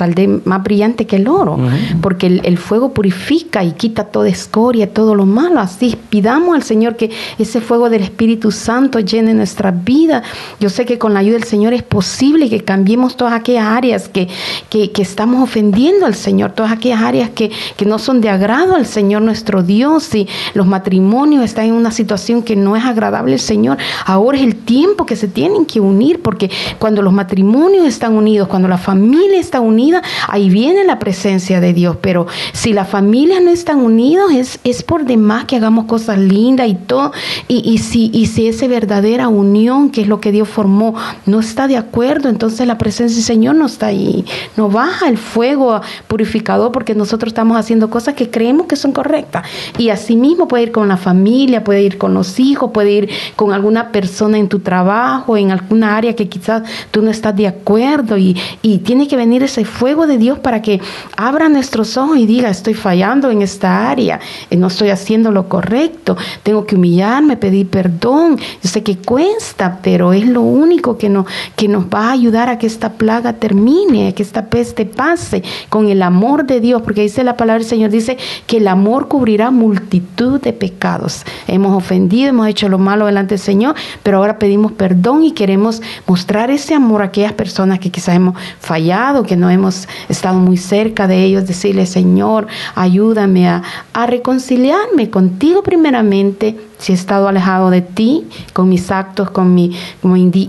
saldré 0.00 0.28
más 0.46 0.62
brillante 0.62 1.06
que 1.06 1.16
el 1.16 1.28
oro, 1.28 1.58
porque 2.00 2.26
el, 2.26 2.40
el 2.44 2.56
fuego 2.56 2.94
purifica 2.94 3.62
y 3.62 3.72
quita 3.72 4.04
toda 4.04 4.30
escoria, 4.30 4.94
todo 4.94 5.14
lo 5.14 5.26
malo. 5.26 5.60
Así 5.60 5.94
pidamos 6.08 6.54
al 6.54 6.62
Señor 6.62 6.96
que 6.96 7.10
ese 7.38 7.60
fuego 7.60 7.90
del 7.90 8.02
Espíritu 8.02 8.50
Santo 8.50 8.98
llene 9.00 9.34
nuestra 9.34 9.72
vida. 9.72 10.22
Yo 10.58 10.70
sé 10.70 10.86
que 10.86 10.98
con 10.98 11.12
la 11.12 11.20
ayuda 11.20 11.34
del 11.34 11.44
Señor 11.44 11.74
es 11.74 11.82
posible 11.82 12.48
que 12.48 12.64
cambiemos 12.64 13.18
todas 13.18 13.34
aquellas 13.34 13.66
áreas 13.66 14.08
que, 14.08 14.28
que, 14.70 14.90
que 14.90 15.02
estamos 15.02 15.42
ofendiendo 15.42 16.06
al 16.06 16.14
Señor, 16.14 16.52
todas 16.52 16.72
aquellas 16.72 17.02
áreas 17.02 17.28
que, 17.28 17.50
que 17.76 17.84
no 17.84 17.98
son 17.98 18.22
de 18.22 18.30
agrado 18.30 18.76
al 18.76 18.86
Señor 18.86 19.20
nuestro 19.20 19.62
Dios. 19.62 20.14
Y 20.14 20.26
los 20.54 20.66
matrimonios 20.66 21.44
están 21.44 21.66
en 21.66 21.74
una 21.74 21.90
situación 21.90 22.42
que 22.42 22.56
no 22.56 22.74
es 22.74 22.84
agradable 22.86 23.34
al 23.34 23.40
Señor. 23.40 23.76
Ahora 24.06 24.38
es 24.38 24.44
el 24.44 24.56
tiempo 24.56 25.04
que 25.04 25.16
se 25.16 25.28
tienen 25.28 25.66
que 25.66 25.78
unir, 25.78 26.22
porque 26.22 26.50
cuando 26.78 27.02
los 27.02 27.12
matrimonios 27.12 27.86
están 27.86 28.14
unidos, 28.14 28.48
cuando 28.48 28.66
la 28.66 28.78
familia 28.78 29.38
está 29.38 29.60
unida, 29.60 29.89
ahí 30.28 30.50
viene 30.50 30.84
la 30.84 30.98
presencia 30.98 31.60
de 31.60 31.72
Dios. 31.72 31.96
Pero 32.00 32.26
si 32.52 32.72
las 32.72 32.88
familias 32.88 33.42
no 33.42 33.50
están 33.50 33.78
unidas, 33.78 34.30
es, 34.32 34.60
es 34.64 34.82
por 34.82 35.04
demás 35.04 35.44
que 35.44 35.56
hagamos 35.56 35.86
cosas 35.86 36.18
lindas 36.18 36.68
y 36.68 36.74
todo. 36.74 37.12
Y, 37.48 37.78
si, 37.78 38.10
y 38.12 38.26
si 38.26 38.48
esa 38.48 38.66
verdadera 38.66 39.28
unión, 39.28 39.90
que 39.90 40.02
es 40.02 40.08
lo 40.08 40.20
que 40.20 40.32
Dios 40.32 40.48
formó, 40.48 40.94
no 41.26 41.40
está 41.40 41.66
de 41.66 41.76
acuerdo, 41.76 42.28
entonces 42.28 42.66
la 42.66 42.78
presencia 42.78 43.16
del 43.16 43.24
Señor 43.24 43.56
no 43.56 43.66
está 43.66 43.86
ahí. 43.86 44.24
No 44.56 44.68
baja 44.68 45.08
el 45.08 45.18
fuego 45.18 45.80
purificador 46.08 46.72
porque 46.72 46.94
nosotros 46.94 47.30
estamos 47.30 47.56
haciendo 47.56 47.90
cosas 47.90 48.14
que 48.14 48.30
creemos 48.30 48.66
que 48.66 48.76
son 48.76 48.92
correctas. 48.92 49.46
Y 49.78 49.90
así 49.90 50.16
mismo 50.16 50.48
puede 50.48 50.64
ir 50.64 50.72
con 50.72 50.88
la 50.88 50.96
familia, 50.96 51.64
puede 51.64 51.82
ir 51.82 51.98
con 51.98 52.14
los 52.14 52.38
hijos, 52.40 52.70
puede 52.72 52.92
ir 52.92 53.10
con 53.36 53.52
alguna 53.52 53.92
persona 53.92 54.38
en 54.38 54.48
tu 54.48 54.60
trabajo, 54.60 55.36
en 55.36 55.50
alguna 55.50 55.96
área 55.96 56.14
que 56.14 56.28
quizás 56.28 56.62
tú 56.90 57.02
no 57.02 57.10
estás 57.10 57.36
de 57.36 57.46
acuerdo. 57.46 58.16
Y, 58.18 58.36
y 58.62 58.78
tiene 58.78 59.08
que 59.08 59.16
venir 59.16 59.42
ese 59.42 59.64
fuego 59.70 60.06
de 60.06 60.18
Dios 60.18 60.38
para 60.38 60.60
que 60.60 60.80
abra 61.16 61.48
nuestros 61.48 61.96
ojos 61.96 62.18
y 62.18 62.26
diga, 62.26 62.50
estoy 62.50 62.74
fallando 62.74 63.30
en 63.30 63.42
esta 63.42 63.90
área, 63.90 64.20
eh, 64.50 64.56
no 64.56 64.66
estoy 64.66 64.90
haciendo 64.90 65.30
lo 65.30 65.48
correcto, 65.48 66.16
tengo 66.42 66.66
que 66.66 66.76
humillarme, 66.76 67.36
pedir 67.36 67.68
perdón. 67.68 68.38
Yo 68.62 68.68
sé 68.68 68.82
que 68.82 68.98
cuesta, 68.98 69.78
pero 69.82 70.12
es 70.12 70.26
lo 70.26 70.42
único 70.42 70.98
que, 70.98 71.08
no, 71.08 71.26
que 71.56 71.68
nos 71.68 71.84
va 71.84 72.08
a 72.08 72.12
ayudar 72.12 72.48
a 72.48 72.58
que 72.58 72.66
esta 72.66 72.92
plaga 72.92 73.34
termine, 73.34 74.08
a 74.08 74.12
que 74.12 74.22
esta 74.22 74.46
peste 74.46 74.86
pase 74.86 75.42
con 75.68 75.88
el 75.88 76.02
amor 76.02 76.44
de 76.44 76.60
Dios, 76.60 76.82
porque 76.82 77.02
dice 77.02 77.24
la 77.24 77.36
palabra 77.36 77.60
del 77.60 77.68
Señor, 77.68 77.90
dice 77.90 78.18
que 78.46 78.58
el 78.58 78.68
amor 78.68 79.08
cubrirá 79.08 79.50
multitud 79.50 80.40
de 80.40 80.52
pecados. 80.52 81.24
Hemos 81.46 81.76
ofendido, 81.76 82.30
hemos 82.30 82.48
hecho 82.48 82.68
lo 82.68 82.78
malo 82.78 83.06
delante 83.06 83.34
del 83.34 83.40
Señor, 83.40 83.74
pero 84.02 84.18
ahora 84.18 84.38
pedimos 84.38 84.72
perdón 84.72 85.24
y 85.24 85.32
queremos 85.32 85.82
mostrar 86.06 86.50
ese 86.50 86.74
amor 86.74 87.02
a 87.02 87.06
aquellas 87.06 87.32
personas 87.32 87.78
que 87.78 87.90
quizás 87.90 88.16
hemos 88.16 88.34
fallado, 88.58 89.22
que 89.22 89.36
no 89.36 89.50
hemos 89.50 89.59
estado 90.08 90.38
muy 90.38 90.56
cerca 90.56 91.06
de 91.06 91.22
ellos, 91.24 91.46
decirle, 91.46 91.86
Señor, 91.86 92.46
ayúdame 92.74 93.48
a, 93.48 93.62
a 93.92 94.06
reconciliarme 94.06 95.10
contigo 95.10 95.62
primeramente, 95.62 96.56
si 96.78 96.92
he 96.92 96.94
estado 96.94 97.28
alejado 97.28 97.70
de 97.70 97.82
ti, 97.82 98.26
con 98.54 98.68
mis 98.68 98.90
actos, 98.90 99.30
con 99.30 99.54
mi 99.54 99.76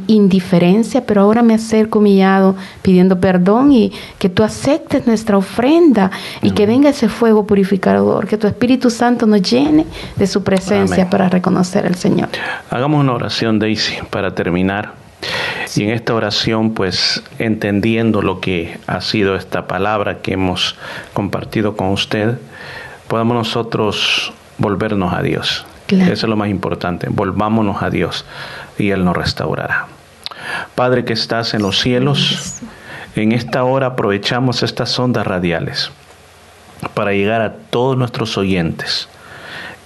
indiferencia, 0.08 1.06
pero 1.06 1.22
ahora 1.22 1.44
me 1.44 1.54
acerco 1.54 2.00
humillado, 2.00 2.56
pidiendo 2.82 3.20
perdón 3.20 3.74
y 3.74 3.92
que 4.18 4.30
tú 4.30 4.44
aceptes 4.44 5.06
nuestra 5.08 5.38
ofrenda 5.38 6.10
y 6.42 6.52
que 6.52 6.66
venga 6.66 6.90
ese 6.90 7.10
fuego 7.10 7.46
purificador, 7.46 8.28
que 8.28 8.38
tu 8.38 8.48
Espíritu 8.48 8.90
Santo 8.90 9.26
nos 9.26 9.42
llene 9.42 9.86
de 10.16 10.28
su 10.28 10.44
presencia 10.44 11.04
Amén. 11.04 11.10
para 11.10 11.28
reconocer 11.28 11.86
al 11.86 11.96
Señor. 11.96 12.30
Hagamos 12.70 13.02
una 13.02 13.14
oración, 13.14 13.60
Daisy, 13.60 13.96
para 14.10 14.34
terminar. 14.34 15.01
Y 15.76 15.84
en 15.84 15.92
esta 15.92 16.14
oración, 16.14 16.74
pues 16.74 17.24
entendiendo 17.40 18.22
lo 18.22 18.40
que 18.40 18.78
ha 18.88 19.02
sido 19.02 19.36
esta 19.36 19.68
palabra 19.68 20.20
que 20.20 20.34
hemos 20.34 20.76
compartido 21.14 21.78
con 21.78 21.90
usted, 21.90 22.38
podamos 23.08 23.36
nosotros 23.36 24.34
volvernos 24.58 25.14
a 25.14 25.22
Dios. 25.22 25.66
Claro. 25.88 26.12
Eso 26.12 26.26
es 26.26 26.30
lo 26.30 26.36
más 26.36 26.50
importante. 26.50 27.08
Volvámonos 27.10 27.82
a 27.82 27.90
Dios 27.90 28.26
y 28.78 28.92
Él 28.92 29.06
nos 29.06 29.16
restaurará. 29.16 29.88
Padre 30.76 31.06
que 31.06 31.14
estás 31.14 31.54
en 31.54 31.62
los 31.62 31.80
cielos, 31.80 32.62
en 33.16 33.32
esta 33.32 33.64
hora 33.64 33.88
aprovechamos 33.88 34.64
estas 34.64 34.98
ondas 35.00 35.28
radiales 35.28 35.92
para 36.94 37.12
llegar 37.12 37.42
a 37.42 37.54
todos 37.54 37.98
nuestros 37.98 38.38
oyentes 38.38 39.08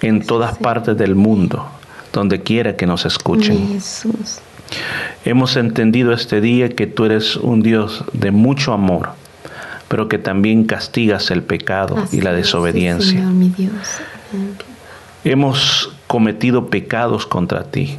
en 0.02 0.26
todas 0.26 0.58
partes 0.58 0.98
del 0.98 1.16
mundo, 1.16 1.68
donde 2.14 2.42
quiera 2.42 2.76
que 2.76 2.86
nos 2.86 3.06
escuchen. 3.06 3.68
Jesús. 3.70 4.40
Hemos 5.24 5.56
entendido 5.56 6.14
este 6.14 6.42
día 6.42 6.70
que 6.70 6.88
tú 6.88 7.06
eres 7.06 7.36
un 7.36 7.62
Dios 7.62 8.04
de 8.14 8.32
mucho 8.32 8.74
amor, 8.74 9.10
pero 9.88 10.08
que 10.08 10.18
también 10.18 10.66
castigas 10.66 11.32
el 11.32 11.44
pecado 11.44 12.06
y 12.12 12.22
la 12.22 12.32
es, 12.32 12.38
desobediencia. 12.38 13.20
sí, 13.20 13.26
Señor. 13.26 13.72
Hemos 15.24 15.92
cometido 16.08 16.68
pecados 16.68 17.26
contra 17.26 17.64
ti. 17.64 17.98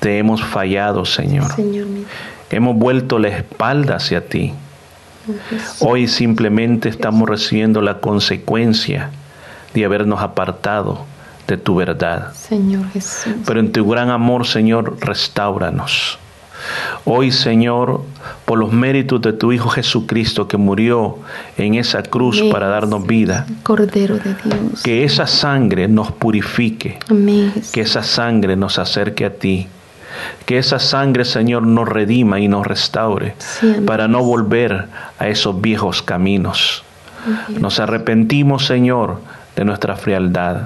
Te 0.00 0.18
hemos 0.18 0.42
fallado, 0.42 1.04
Señor. 1.04 1.50
Hemos 2.50 2.76
vuelto 2.76 3.18
la 3.18 3.28
espalda 3.28 3.96
hacia 3.96 4.26
ti. 4.26 4.54
Hoy 5.80 6.08
simplemente 6.08 6.88
estamos 6.88 7.28
recibiendo 7.28 7.82
la 7.82 8.00
consecuencia 8.00 9.10
de 9.74 9.84
habernos 9.84 10.22
apartado 10.22 11.04
de 11.48 11.56
tu 11.56 11.74
verdad. 11.74 12.32
Señor 12.34 12.88
Jesús. 12.90 13.32
Pero 13.46 13.58
en 13.58 13.72
tu 13.72 13.88
gran 13.88 14.10
amor, 14.10 14.46
Señor, 14.46 14.98
restauranos. 15.00 16.18
Hoy, 17.04 17.30
Señor, 17.32 18.02
por 18.44 18.58
los 18.58 18.72
méritos 18.72 19.22
de 19.22 19.32
tu 19.32 19.52
Hijo 19.52 19.70
Jesucristo 19.70 20.46
que 20.46 20.56
murió 20.58 21.18
en 21.56 21.74
esa 21.76 22.02
cruz 22.02 22.38
Amén, 22.40 22.52
para 22.52 22.66
darnos 22.68 23.06
vida, 23.06 23.46
Cordero 23.62 24.16
de 24.18 24.34
Dios. 24.34 24.82
que 24.82 25.04
esa 25.04 25.26
sangre 25.26 25.88
nos 25.88 26.12
purifique, 26.12 26.98
Amén. 27.08 27.54
Que 27.72 27.80
esa 27.80 28.02
sangre 28.02 28.56
nos 28.56 28.78
acerque 28.78 29.24
a 29.24 29.34
ti, 29.34 29.68
que 30.44 30.58
esa 30.58 30.78
sangre, 30.78 31.24
Señor, 31.24 31.62
nos 31.66 31.88
redima 31.88 32.40
y 32.40 32.48
nos 32.48 32.66
restaure 32.66 33.34
Sí, 33.38 33.76
para 33.86 34.06
no 34.08 34.22
volver 34.22 34.86
a 35.18 35.28
esos 35.28 35.58
viejos 35.60 36.02
caminos. 36.02 36.82
Amén. 37.24 37.62
Nos 37.62 37.78
arrepentimos, 37.80 38.66
Señor, 38.66 39.22
de 39.56 39.64
nuestra 39.64 39.96
frialdad. 39.96 40.62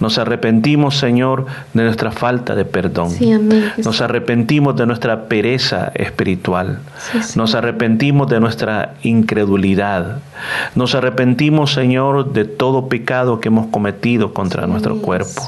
Nos 0.00 0.18
arrepentimos, 0.18 0.96
Señor, 0.96 1.46
de 1.74 1.84
nuestra 1.84 2.10
falta 2.10 2.54
de 2.54 2.64
perdón. 2.64 3.10
Sí, 3.10 3.32
amén. 3.32 3.62
Jesús. 3.76 3.86
Nos 3.86 4.00
arrepentimos 4.00 4.76
de 4.76 4.86
nuestra 4.86 5.24
pereza 5.24 5.92
espiritual. 5.94 6.78
Sí. 6.98 7.38
Nos 7.38 7.54
arrepentimos 7.54 8.28
de 8.28 8.40
nuestra 8.40 8.94
incredulidad. 9.02 10.18
Nos 10.74 10.94
arrepentimos, 10.94 11.72
Señor, 11.72 12.32
de 12.32 12.44
todo 12.44 12.88
pecado 12.88 13.40
que 13.40 13.48
hemos 13.48 13.66
cometido 13.66 14.32
contra 14.32 14.66
nuestro 14.66 14.98
cuerpo. 14.98 15.42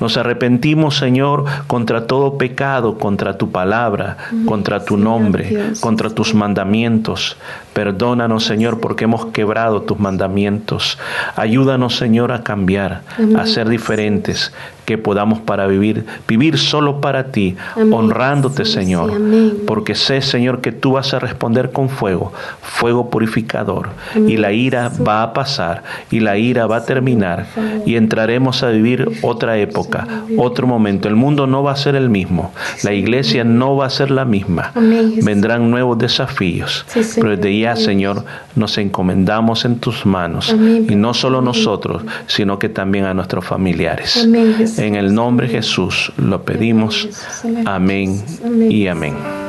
Nos 0.00 0.16
arrepentimos, 0.16 0.96
Señor, 0.96 1.44
contra 1.66 2.06
todo 2.06 2.38
pecado, 2.38 2.98
contra 2.98 3.38
tu 3.38 3.50
palabra, 3.50 4.16
contra 4.46 4.84
tu 4.84 4.96
nombre, 4.96 5.44
Dios, 5.44 5.80
contra 5.80 6.10
tus 6.10 6.34
mandamientos. 6.34 7.36
Perdónanos, 7.72 8.44
Señor, 8.44 8.80
porque 8.80 9.04
hemos 9.04 9.26
quebrado 9.26 9.82
tus 9.82 9.98
mandamientos. 9.98 10.98
Ayúdanos, 11.36 11.96
Señor, 11.96 12.32
a 12.32 12.42
cambiar, 12.42 13.02
Amén. 13.18 13.36
a 13.36 13.46
ser 13.54 13.68
diferentes, 13.68 14.52
que 14.84 14.98
podamos 14.98 15.40
para 15.40 15.66
vivir, 15.66 16.04
vivir 16.28 16.58
solo 16.58 17.00
para 17.00 17.32
ti, 17.32 17.56
Amén, 17.74 17.92
honrándote, 17.92 18.64
Señor, 18.64 19.12
sí, 19.12 19.62
porque 19.66 19.94
sé, 19.94 20.20
Señor, 20.22 20.60
que 20.60 20.72
tú 20.72 20.92
vas 20.92 21.14
a 21.14 21.18
responder 21.18 21.72
con 21.72 21.88
fuego, 21.88 22.32
fuego 22.60 23.10
purificador, 23.10 23.88
Amén, 24.14 24.28
y 24.30 24.36
la 24.36 24.52
ira 24.52 24.90
va 25.06 25.22
a 25.22 25.32
pasar, 25.32 25.82
y 26.10 26.20
la 26.20 26.36
ira 26.36 26.66
va 26.66 26.76
a 26.76 26.84
terminar, 26.84 27.46
y 27.86 27.96
entraremos 27.96 28.62
a 28.62 28.70
vivir 28.70 29.20
otra 29.22 29.58
época, 29.58 30.06
otro 30.36 30.66
momento. 30.66 31.08
El 31.08 31.16
mundo 31.16 31.46
no 31.46 31.62
va 31.62 31.72
a 31.72 31.76
ser 31.76 31.94
el 31.94 32.10
mismo, 32.10 32.52
la 32.82 32.92
iglesia 32.92 33.44
no 33.44 33.76
va 33.76 33.86
a 33.86 33.90
ser 33.90 34.10
la 34.10 34.24
misma. 34.24 34.72
Amén. 34.74 35.14
Vendrán 35.22 35.70
nuevos 35.70 35.98
desafíos, 35.98 36.84
pero 37.16 37.36
desde 37.36 37.58
ya. 37.58 37.76
Señor, 37.76 38.24
nos 38.54 38.78
encomendamos 38.78 39.64
en 39.64 39.78
tus 39.78 40.06
manos, 40.06 40.54
y 40.54 40.94
no 40.94 41.14
solo 41.14 41.40
nosotros, 41.40 42.02
sino 42.26 42.58
que 42.58 42.68
también 42.68 43.04
a 43.04 43.14
nuestros 43.14 43.44
familiares. 43.44 44.28
En 44.76 44.94
el 44.94 45.14
nombre 45.14 45.46
de 45.46 45.54
Jesús 45.54 46.12
lo 46.16 46.44
pedimos. 46.44 47.08
Amén. 47.64 48.22
y 48.70 48.86
amén. 48.86 49.43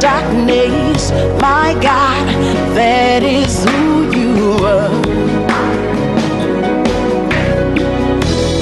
Darkness. 0.00 1.10
My 1.40 1.74
God, 1.80 2.26
that 2.74 3.22
is 3.22 3.64
who 3.64 4.10
you 4.18 4.54
are. 4.64 4.90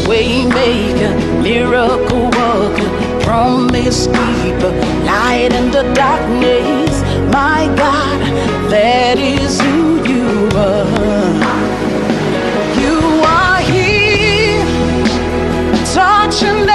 Waymaker, 0.09 1.13
miracle 1.43 2.31
worker, 2.39 3.21
promise 3.25 4.07
keeper, 4.07 4.73
light 5.05 5.51
in 5.53 5.71
the 5.71 5.83
darkness. 5.95 7.03
My 7.33 7.67
God, 7.77 8.21
that 8.71 9.19
is 9.19 9.61
who 9.61 10.05
you 10.09 10.49
are. 10.57 10.87
You 12.81 12.99
are 13.25 13.61
here, 13.61 14.65
touching 15.95 16.67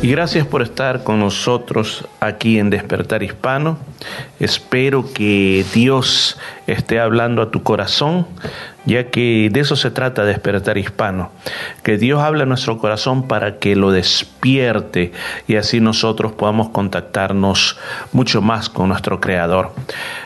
Y 0.00 0.10
gracias 0.10 0.46
por 0.46 0.62
estar 0.62 1.04
con 1.04 1.20
nosotros 1.20 2.06
aquí 2.20 2.58
en 2.58 2.70
Despertar 2.70 3.22
Hispano. 3.22 3.78
Espero 4.40 5.12
que 5.12 5.64
Dios 5.74 6.38
esté 6.66 6.98
hablando 6.98 7.42
a 7.42 7.50
tu 7.50 7.62
corazón, 7.62 8.26
ya 8.84 9.10
que 9.10 9.48
de 9.52 9.60
eso 9.60 9.76
se 9.76 9.90
trata 9.90 10.24
Despertar 10.24 10.76
Hispano. 10.76 11.30
Que 11.82 11.98
Dios 11.98 12.20
hable 12.22 12.44
a 12.44 12.46
nuestro 12.46 12.78
corazón 12.78 13.28
para 13.28 13.58
que 13.58 13.76
lo 13.76 13.90
despierte 13.90 15.12
y 15.46 15.56
así 15.56 15.80
nosotros 15.80 16.32
podamos 16.32 16.70
contactarnos 16.70 17.76
mucho 18.12 18.40
más 18.40 18.68
con 18.68 18.88
nuestro 18.88 19.20
Creador. 19.20 19.72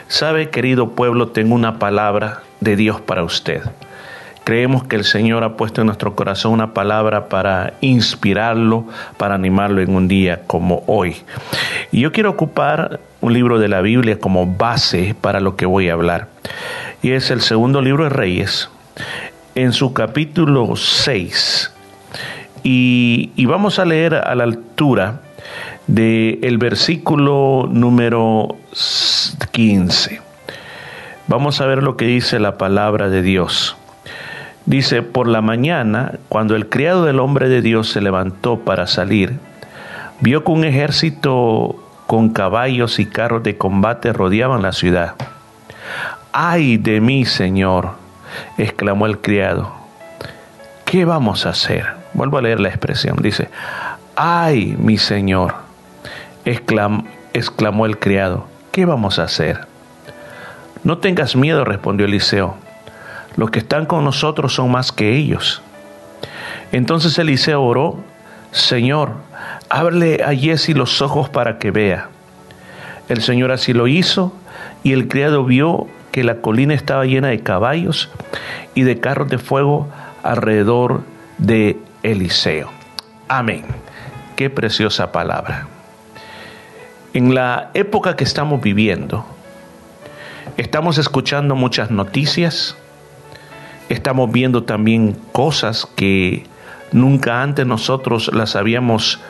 Sabe, 0.09 0.51
querido 0.51 0.91
pueblo, 0.91 1.29
tengo 1.29 1.55
una 1.55 1.79
palabra 1.79 2.43
de 2.61 2.77
Dios 2.77 3.01
para 3.01 3.25
usted. 3.25 3.63
Creemos 4.45 4.85
que 4.85 4.97
el 4.97 5.05
Señor 5.05 5.45
ha 5.45 5.57
puesto 5.57 5.83
en 5.83 5.87
nuestro 5.87 6.17
corazón 6.17 6.53
una 6.53 6.75
palabra 6.75 7.29
para 7.29 7.75
inspirarlo, 7.81 8.87
para 9.17 9.37
animarlo 9.37 9.81
en 9.81 9.95
un 9.95 10.09
día 10.09 10.43
como 10.47 10.83
hoy. 10.87 11.17
Y 11.93 12.01
yo 12.01 12.11
quiero 12.11 12.31
ocupar 12.31 12.99
un 13.21 13.33
libro 13.33 13.61
de 13.61 13.69
la 13.69 13.81
Biblia 13.81 14.19
como 14.19 14.47
base 14.47 15.15
para 15.21 15.41
lo 15.41 15.55
que 15.55 15.65
voy 15.65 15.89
a 15.89 15.93
hablar. 15.93 16.29
Y 17.03 17.13
es 17.13 17.31
el 17.31 17.41
segundo 17.41 17.81
libro 17.81 18.05
de 18.05 18.11
Reyes, 18.11 18.69
en 19.55 19.73
su 19.73 19.93
capítulo 19.93 20.75
6. 20.75 21.73
Y, 22.65 23.47
vamos 23.47 23.79
a 23.79 23.85
leer 23.85 24.15
a 24.15 24.35
la 24.35 24.45
altura 24.45 25.21
del 25.87 26.59
versículo 26.59 27.69
número 27.71 28.57
15. 29.53 30.21
Vamos 31.29 31.61
a 31.61 31.67
ver 31.67 31.83
lo 31.83 31.97
que 31.97 32.07
dice 32.07 32.39
la 32.39 32.59
palabra 32.59 33.09
de 33.09 33.23
Dios. 33.23 33.77
Dice, 34.65 35.03
por 35.03 35.27
la 35.27 35.41
mañana, 35.41 36.19
cuando 36.29 36.55
el 36.55 36.69
criado 36.69 37.05
del 37.05 37.19
hombre 37.19 37.49
de 37.49 37.63
Dios 37.63 37.91
se 37.91 38.01
levantó 38.01 38.61
para 38.61 38.87
salir, 38.87 39.39
vio 40.21 40.45
que 40.45 40.53
un 40.53 40.65
ejército 40.65 41.83
con 42.07 42.31
caballos 42.31 43.01
y 43.01 43.07
carros 43.07 43.43
de 43.43 43.59
combate 43.59 44.13
rodeaban 44.13 44.63
la 44.63 44.73
ciudad. 44.73 45.15
¡Ay 46.33 46.77
de 46.77 47.01
mí, 47.01 47.25
Señor! 47.25 47.91
exclamó 48.57 49.07
el 49.07 49.19
criado. 49.19 49.73
¿Qué 50.85 51.05
vamos 51.05 51.45
a 51.45 51.51
hacer? 51.51 51.87
Vuelvo 52.15 52.39
a 52.39 52.43
leer 52.43 52.61
la 52.61 52.69
expresión. 52.69 53.17
Dice, 53.21 53.49
¡ay, 54.15 54.77
mi 54.79 54.97
Señor! 54.97 55.55
exclamó, 56.45 57.87
el 57.87 57.99
criado. 57.99 58.47
¿Qué 58.71 58.85
vamos 58.85 59.19
a 59.19 59.25
hacer? 59.25 59.67
No 60.85 60.99
tengas 60.99 61.35
miedo, 61.35 61.65
respondió 61.65 62.07
Eliseo 62.07 62.57
los 63.37 63.51
que 63.51 63.61
están 63.61 63.87
con 63.87 64.05
nosotros 64.05 64.55
son 64.55 64.71
más 64.71 64.93
que 64.93 65.17
ellos. 65.17 65.63
Entonces 66.73 67.19
Eliseo 67.19 67.63
oró, 67.63 67.99
Señor, 68.51 69.13
ábrele 69.69 70.23
a 70.25 70.35
Jesse 70.35 70.71
los 70.71 71.03
ojos 71.03 71.29
para 71.29 71.59
que 71.59 71.71
vea. 71.71 72.09
El 73.09 73.23
Señor 73.23 73.53
así 73.53 73.73
lo 73.73 73.89
hizo, 73.89 74.33
y 74.83 74.93
el 74.93 75.09
criado 75.09 75.45
vio 75.45 75.87
que 76.11 76.25
la 76.25 76.37
colina 76.37 76.75
estaba 76.75 77.05
llena 77.05 77.29
de 77.29 77.41
caballos 77.41 78.11
y 78.75 78.83
de 78.83 79.01
carros 79.01 79.29
de 79.29 79.39
fuego 79.39 79.89
alrededor 80.23 81.03
de 81.39 81.79
Eliseo. 82.03 82.71
Amén. 83.29 83.65
Qué 84.37 84.51
preciosa 84.51 85.13
palabra. 85.13 85.67
En 87.15 87.35
la 87.35 87.71
época 87.75 88.17
que 88.17 88.25
estamos 88.25 88.61
viviendo, 88.61 89.25
estamos 90.57 90.99
escuchando 90.99 91.55
muchas 91.55 91.91
noticias, 91.91 92.77
estamos 93.93 94.33
viendo 94.33 94.65
también 94.65 95.17
cosas 95.33 95.87
que 95.95 96.47
nunca 96.93 97.43
antes 97.43 97.67
nosotros 97.67 98.31
las 98.33 98.57
habíamos 98.57 99.21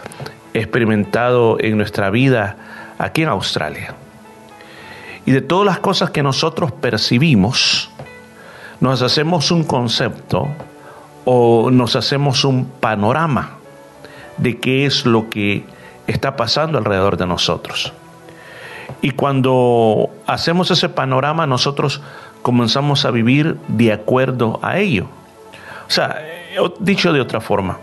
experimentado 0.54 1.56
en 1.60 1.76
nuestra 1.76 2.10
vida 2.10 2.56
aquí 2.98 3.22
en 3.22 3.28
Australia. 3.28 3.94
Y 5.26 5.32
de 5.32 5.40
todas 5.40 5.66
las 5.66 5.78
cosas 5.78 6.10
que 6.10 6.22
nosotros 6.22 6.72
percibimos, 6.72 7.90
nos 8.80 9.02
hacemos 9.02 9.50
un 9.50 9.64
concepto 9.64 10.48
o 11.24 11.70
nos 11.70 11.94
hacemos 11.96 12.44
un 12.44 12.64
panorama 12.66 13.58
de 14.38 14.58
qué 14.58 14.86
es 14.86 15.06
lo 15.06 15.30
que 15.30 15.64
está 16.06 16.36
pasando 16.36 16.78
alrededor 16.78 17.16
de 17.16 17.26
nosotros. 17.26 17.92
Y 19.00 19.12
cuando 19.12 20.10
hacemos 20.26 20.70
ese 20.70 20.88
panorama, 20.88 21.46
nosotros 21.46 22.00
comenzamos 22.42 23.04
a 23.04 23.10
vivir 23.10 23.56
de 23.68 23.92
acuerdo 23.92 24.58
a 24.62 24.78
ello. 24.78 25.06
O 25.86 25.90
sea, 25.90 26.22
dicho 26.80 27.12
de 27.12 27.20
otra 27.20 27.40
forma, 27.40 27.78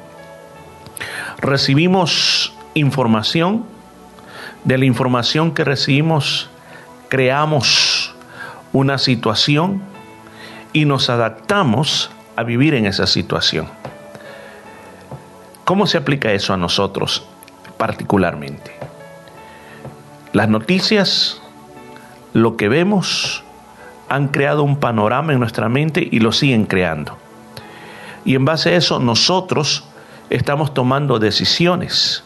recibimos 1.39 2.53
información, 2.73 3.65
de 4.63 4.77
la 4.77 4.85
información 4.85 5.53
que 5.53 5.63
recibimos 5.63 6.49
creamos 7.09 8.13
una 8.71 8.97
situación 8.97 9.81
y 10.73 10.85
nos 10.85 11.09
adaptamos 11.09 12.11
a 12.35 12.43
vivir 12.43 12.75
en 12.75 12.85
esa 12.85 13.07
situación. 13.07 13.67
¿Cómo 15.65 15.87
se 15.87 15.97
aplica 15.97 16.31
eso 16.31 16.53
a 16.53 16.57
nosotros 16.57 17.25
particularmente? 17.77 18.71
Las 20.33 20.47
noticias, 20.49 21.41
lo 22.33 22.55
que 22.55 22.69
vemos, 22.69 23.43
han 24.09 24.27
creado 24.29 24.63
un 24.63 24.77
panorama 24.77 25.33
en 25.33 25.39
nuestra 25.39 25.69
mente 25.69 26.07
y 26.11 26.19
lo 26.19 26.31
siguen 26.31 26.65
creando. 26.65 27.17
Y 28.25 28.35
en 28.35 28.45
base 28.45 28.71
a 28.71 28.77
eso 28.77 28.99
nosotros 28.99 29.85
estamos 30.29 30.73
tomando 30.73 31.19
decisiones. 31.19 32.23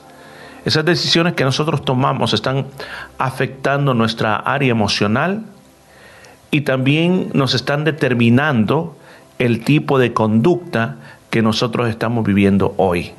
Esas 0.66 0.86
decisiones 0.86 1.34
que 1.34 1.44
nosotros 1.44 1.84
tomamos 1.84 2.34
están 2.34 2.68
afectando 3.18 3.94
nuestra 3.94 4.38
área 4.38 4.72
emocional 4.72 5.44
y 6.52 6.62
también 6.62 7.30
nos 7.34 7.54
están 7.54 7.84
determinando 7.84 8.96
el 9.40 9.64
tipo 9.64 10.00
de 10.00 10.14
conducta 10.14 10.98
que 11.30 11.42
nosotros 11.42 11.90
estamos 11.90 12.24
viviendo 12.26 12.74
hoy. 12.78 13.12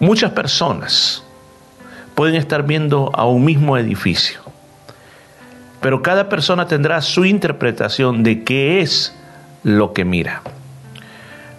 Muchas 0.00 0.32
personas 0.32 1.22
pueden 2.14 2.36
estar 2.36 2.64
viendo 2.64 3.10
a 3.14 3.26
un 3.26 3.44
mismo 3.44 3.76
edificio 3.76 4.41
pero 5.82 6.00
cada 6.00 6.28
persona 6.28 6.68
tendrá 6.68 7.02
su 7.02 7.24
interpretación 7.24 8.22
de 8.22 8.44
qué 8.44 8.80
es 8.80 9.14
lo 9.64 9.92
que 9.92 10.04
mira. 10.04 10.42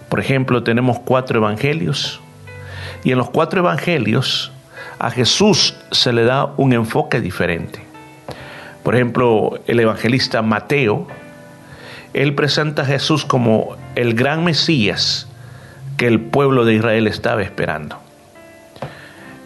Por 0.08 0.18
ejemplo, 0.18 0.64
tenemos 0.64 0.98
cuatro 0.98 1.38
evangelios 1.38 2.20
y 3.04 3.12
en 3.12 3.18
los 3.18 3.28
cuatro 3.28 3.60
evangelios 3.60 4.50
a 4.98 5.10
Jesús 5.10 5.76
se 5.90 6.12
le 6.14 6.24
da 6.24 6.46
un 6.56 6.72
enfoque 6.72 7.20
diferente. 7.20 7.84
Por 8.82 8.94
ejemplo, 8.94 9.60
el 9.66 9.80
evangelista 9.80 10.40
Mateo, 10.40 11.06
él 12.14 12.34
presenta 12.34 12.82
a 12.82 12.86
Jesús 12.86 13.26
como 13.26 13.76
el 13.94 14.14
gran 14.14 14.42
Mesías 14.42 15.28
que 15.98 16.06
el 16.06 16.18
pueblo 16.20 16.64
de 16.64 16.74
Israel 16.74 17.06
estaba 17.08 17.42
esperando. 17.42 17.98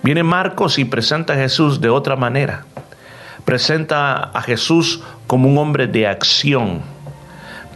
Viene 0.04 0.22
Marcos 0.22 0.78
y 0.78 0.84
presenta 0.84 1.32
a 1.32 1.36
Jesús 1.36 1.80
de 1.80 1.88
otra 1.88 2.14
manera 2.14 2.64
presenta 3.48 4.24
a 4.24 4.42
Jesús 4.42 5.00
como 5.26 5.48
un 5.48 5.56
hombre 5.56 5.86
de 5.86 6.06
acción, 6.06 6.82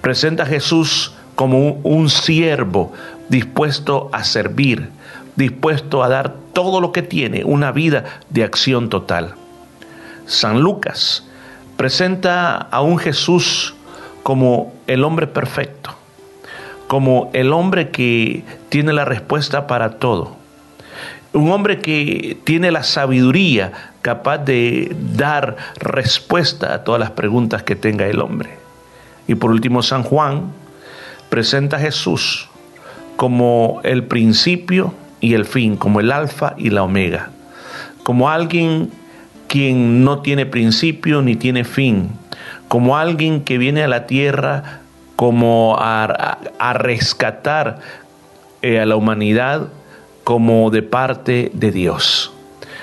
presenta 0.03 0.43
a 0.43 0.47
Jesús 0.47 1.15
como 1.35 1.71
un, 1.83 2.11
siervo 2.11 2.93
dispuesto 3.31 4.11
a 4.13 4.23
servir, 4.23 4.91
dispuesto 5.35 6.05
a 6.05 6.11
dar 6.11 6.35
todo 6.53 6.83
lo 6.83 6.93
que 6.93 7.01
tiene, 7.01 7.45
una 7.45 7.73
vida 7.73 8.05
de 8.29 8.45
acción 8.45 8.91
total. 8.91 9.33
San 10.27 10.61
Lucas 10.61 11.25
presenta 11.79 12.59
a 12.59 12.83
un 12.83 12.99
Jesús 12.99 13.75
como 14.23 14.75
el 14.87 15.03
hombre 15.05 15.27
perfecto, 15.27 15.95
como 16.87 17.31
el 17.33 17.51
hombre 17.51 17.89
que 17.89 18.45
tiene 18.69 18.93
la 18.93 19.07
respuesta 19.07 19.67
para 19.67 19.93
todo, 19.93 20.37
un 21.33 21.51
hombre 21.51 21.81
que 21.81 22.37
tiene 22.45 22.71
la 22.71 22.83
sabiduría 22.83 23.92
capaz 24.03 24.39
de 24.39 24.95
dar 25.15 25.57
respuesta 25.79 26.75
a 26.75 26.85
todas 26.85 27.01
las 27.01 27.13
preguntas 27.13 27.63
que 27.63 27.77
tenga 27.77 28.07
el 28.07 28.21
hombre. 28.21 28.51
Y 29.27 29.37
por 29.37 29.51
último, 29.51 29.83
San 29.83 30.03
Juan 30.03 30.53
presenta 31.31 31.77
a 31.77 31.81
Jesús 31.81 32.49
como 33.17 33.81
el 33.85 34.05
principio 34.05 34.93
y 35.21 35.35
el 35.35 35.47
fin, 35.47 35.77
como 35.77 36.01
el 36.01 36.11
alfa 36.11 36.55
y 36.59 36.71
la 36.71 36.83
omega, 36.83 37.31
como 38.03 38.29
alguien 38.29 38.91
quien 39.47 40.05
no 40.05 40.21
tiene 40.21 40.47
principio 40.47 41.23
ni 41.23 41.37
tiene 41.37 41.65
fin, 41.65 42.11
como 42.69 42.97
alguien 42.97 43.43
que 43.45 43.59
viene 43.59 43.85
a 43.85 43.89
la 43.89 44.07
tierra 44.07 44.81
como 45.15 45.77
a, 45.79 46.39
rescatar 46.75 47.79
eh, 48.63 48.81
a 48.81 48.87
la 48.87 48.97
humanidad 48.97 49.69
como 50.25 50.71
de 50.71 50.83
parte 50.83 51.51
de 51.55 51.71
Dios. 51.71 52.33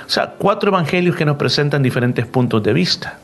O 0.09 0.11
sea, 0.11 0.33
cuatro 0.39 0.69
evangelios 0.69 1.15
que 1.15 1.23
nos 1.23 1.37
presentan 1.37 1.83
diferentes 1.83 2.25
puntos 2.25 2.63
de 2.63 2.73
vista. 2.73 3.19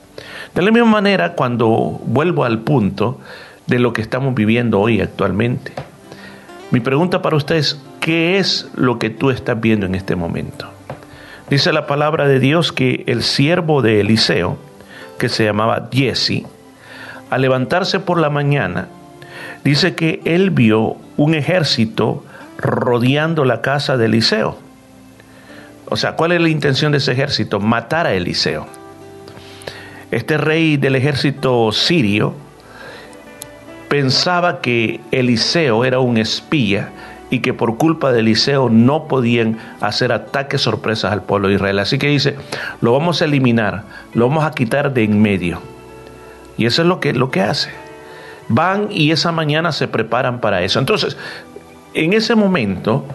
De 0.53 0.61
la 0.61 0.69
misma 0.69 0.87
manera, 0.87 1.33
cuando 1.33 1.99
vuelvo 2.05 2.45
al 2.45 2.59
punto 2.59 3.19
de 3.65 3.79
lo 3.79 3.91
que 3.91 4.03
estamos 4.03 4.35
viviendo 4.35 4.79
hoy 4.79 5.01
actualmente, 5.01 5.73
mi 6.69 6.81
pregunta 6.81 7.23
para 7.23 7.37
ustedes, 7.37 7.81
¿qué 7.99 8.37
es 8.37 8.69
lo 8.75 8.99
que 8.99 9.09
tú 9.09 9.31
estás 9.31 9.59
viendo 9.59 9.87
en 9.87 9.95
este 9.95 10.15
momento? 10.15 10.67
Dice 11.49 11.73
la 11.73 11.87
palabra 11.87 12.27
de 12.27 12.39
Dios 12.39 12.71
que 12.71 13.03
el 13.07 13.23
siervo 13.23 13.81
de 13.81 14.01
Eliseo, 14.01 14.59
que 15.17 15.27
se 15.27 15.43
llamaba 15.43 15.89
Jesse, 15.91 16.43
al 17.31 17.41
levantarse 17.41 17.99
por 17.99 18.19
la 18.19 18.29
mañana, 18.29 18.89
dice 19.63 19.95
que 19.95 20.21
él 20.23 20.51
vio 20.51 20.97
un 21.17 21.33
ejército 21.33 22.23
rodeando 22.59 23.43
la 23.43 23.61
casa 23.61 23.97
de 23.97 24.05
Eliseo. 24.05 24.64
O 25.89 25.97
sea, 25.97 26.15
¿cuál 26.15 26.31
es 26.31 26.41
la 26.41 26.49
intención 26.49 26.91
de 26.91 26.97
ese 26.97 27.11
ejército? 27.11 27.59
Matar 27.59 28.07
a 28.07 28.13
Eliseo. 28.13 28.67
Este 30.11 30.37
rey 30.37 30.77
del 30.77 30.95
ejército 30.95 31.71
sirio 31.71 32.33
pensaba 33.89 34.61
que 34.61 34.99
Eliseo 35.11 35.85
era 35.85 35.99
un 35.99 36.17
espía 36.17 36.91
y 37.29 37.39
que 37.39 37.53
por 37.53 37.77
culpa 37.77 38.11
de 38.11 38.19
Eliseo 38.19 38.69
no 38.69 39.07
podían 39.07 39.57
hacer 39.81 40.11
ataques 40.11 40.61
sorpresas 40.61 41.11
al 41.11 41.23
pueblo 41.23 41.47
de 41.47 41.55
Israel. 41.55 41.79
Así 41.79 41.97
que 41.97 42.07
dice, 42.07 42.35
lo 42.81 42.93
vamos 42.93 43.21
a 43.21 43.25
eliminar, 43.25 43.83
lo 44.13 44.27
vamos 44.27 44.45
a 44.45 44.51
quitar 44.51 44.93
de 44.93 45.03
en 45.03 45.21
medio. 45.21 45.61
Y 46.57 46.65
eso 46.65 46.81
es 46.81 46.87
lo 46.87 46.99
que, 46.99 47.13
lo 47.13 47.31
que 47.31 47.41
hace. 47.41 47.69
Van 48.47 48.87
y 48.91 49.11
esa 49.11 49.31
mañana 49.31 49.71
se 49.71 49.87
preparan 49.87 50.39
para 50.39 50.61
eso. 50.61 50.79
Entonces, 50.79 51.17
en 51.93 52.13
ese 52.13 52.35
momento 52.35 53.05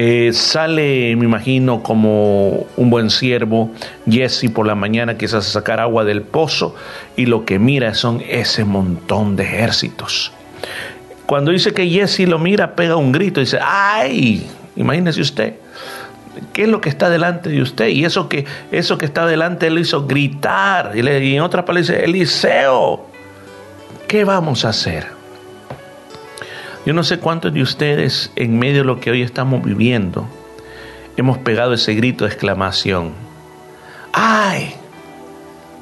eh, 0.00 0.32
sale, 0.32 1.16
me 1.16 1.24
imagino, 1.24 1.82
como 1.82 2.66
un 2.76 2.88
buen 2.88 3.10
siervo, 3.10 3.72
Jesse 4.08 4.48
por 4.48 4.64
la 4.64 4.76
mañana 4.76 5.18
quizás 5.18 5.48
a 5.48 5.50
sacar 5.50 5.80
agua 5.80 6.04
del 6.04 6.22
pozo 6.22 6.76
y 7.16 7.26
lo 7.26 7.44
que 7.44 7.58
mira 7.58 7.92
son 7.94 8.22
ese 8.28 8.64
montón 8.64 9.34
de 9.34 9.42
ejércitos. 9.42 10.30
Cuando 11.26 11.50
dice 11.50 11.74
que 11.74 11.90
Jesse 11.90 12.28
lo 12.28 12.38
mira, 12.38 12.76
pega 12.76 12.94
un 12.94 13.10
grito 13.10 13.40
y 13.40 13.44
dice, 13.44 13.58
¡ay! 13.60 14.46
Imagínese 14.76 15.20
usted. 15.20 15.54
¿Qué 16.52 16.62
es 16.62 16.68
lo 16.68 16.80
que 16.80 16.90
está 16.90 17.10
delante 17.10 17.48
de 17.50 17.60
usted? 17.60 17.88
Y 17.88 18.04
eso 18.04 18.28
que, 18.28 18.46
eso 18.70 18.98
que 18.98 19.04
está 19.04 19.26
delante 19.26 19.68
lo 19.68 19.80
hizo 19.80 20.06
gritar. 20.06 20.92
Y 20.94 21.34
en 21.34 21.42
otras 21.42 21.64
palabras 21.64 21.88
dice, 21.88 22.04
Eliseo, 22.04 23.04
¿qué 24.06 24.22
vamos 24.22 24.64
a 24.64 24.68
hacer? 24.68 25.17
Yo 26.88 26.94
no 26.94 27.04
sé 27.04 27.18
cuántos 27.18 27.52
de 27.52 27.60
ustedes, 27.60 28.32
en 28.34 28.58
medio 28.58 28.78
de 28.78 28.84
lo 28.84 28.98
que 28.98 29.10
hoy 29.10 29.20
estamos 29.20 29.62
viviendo, 29.62 30.26
hemos 31.18 31.36
pegado 31.36 31.74
ese 31.74 31.92
grito 31.92 32.24
de 32.24 32.30
exclamación. 32.30 33.12
¡Ay! 34.14 34.72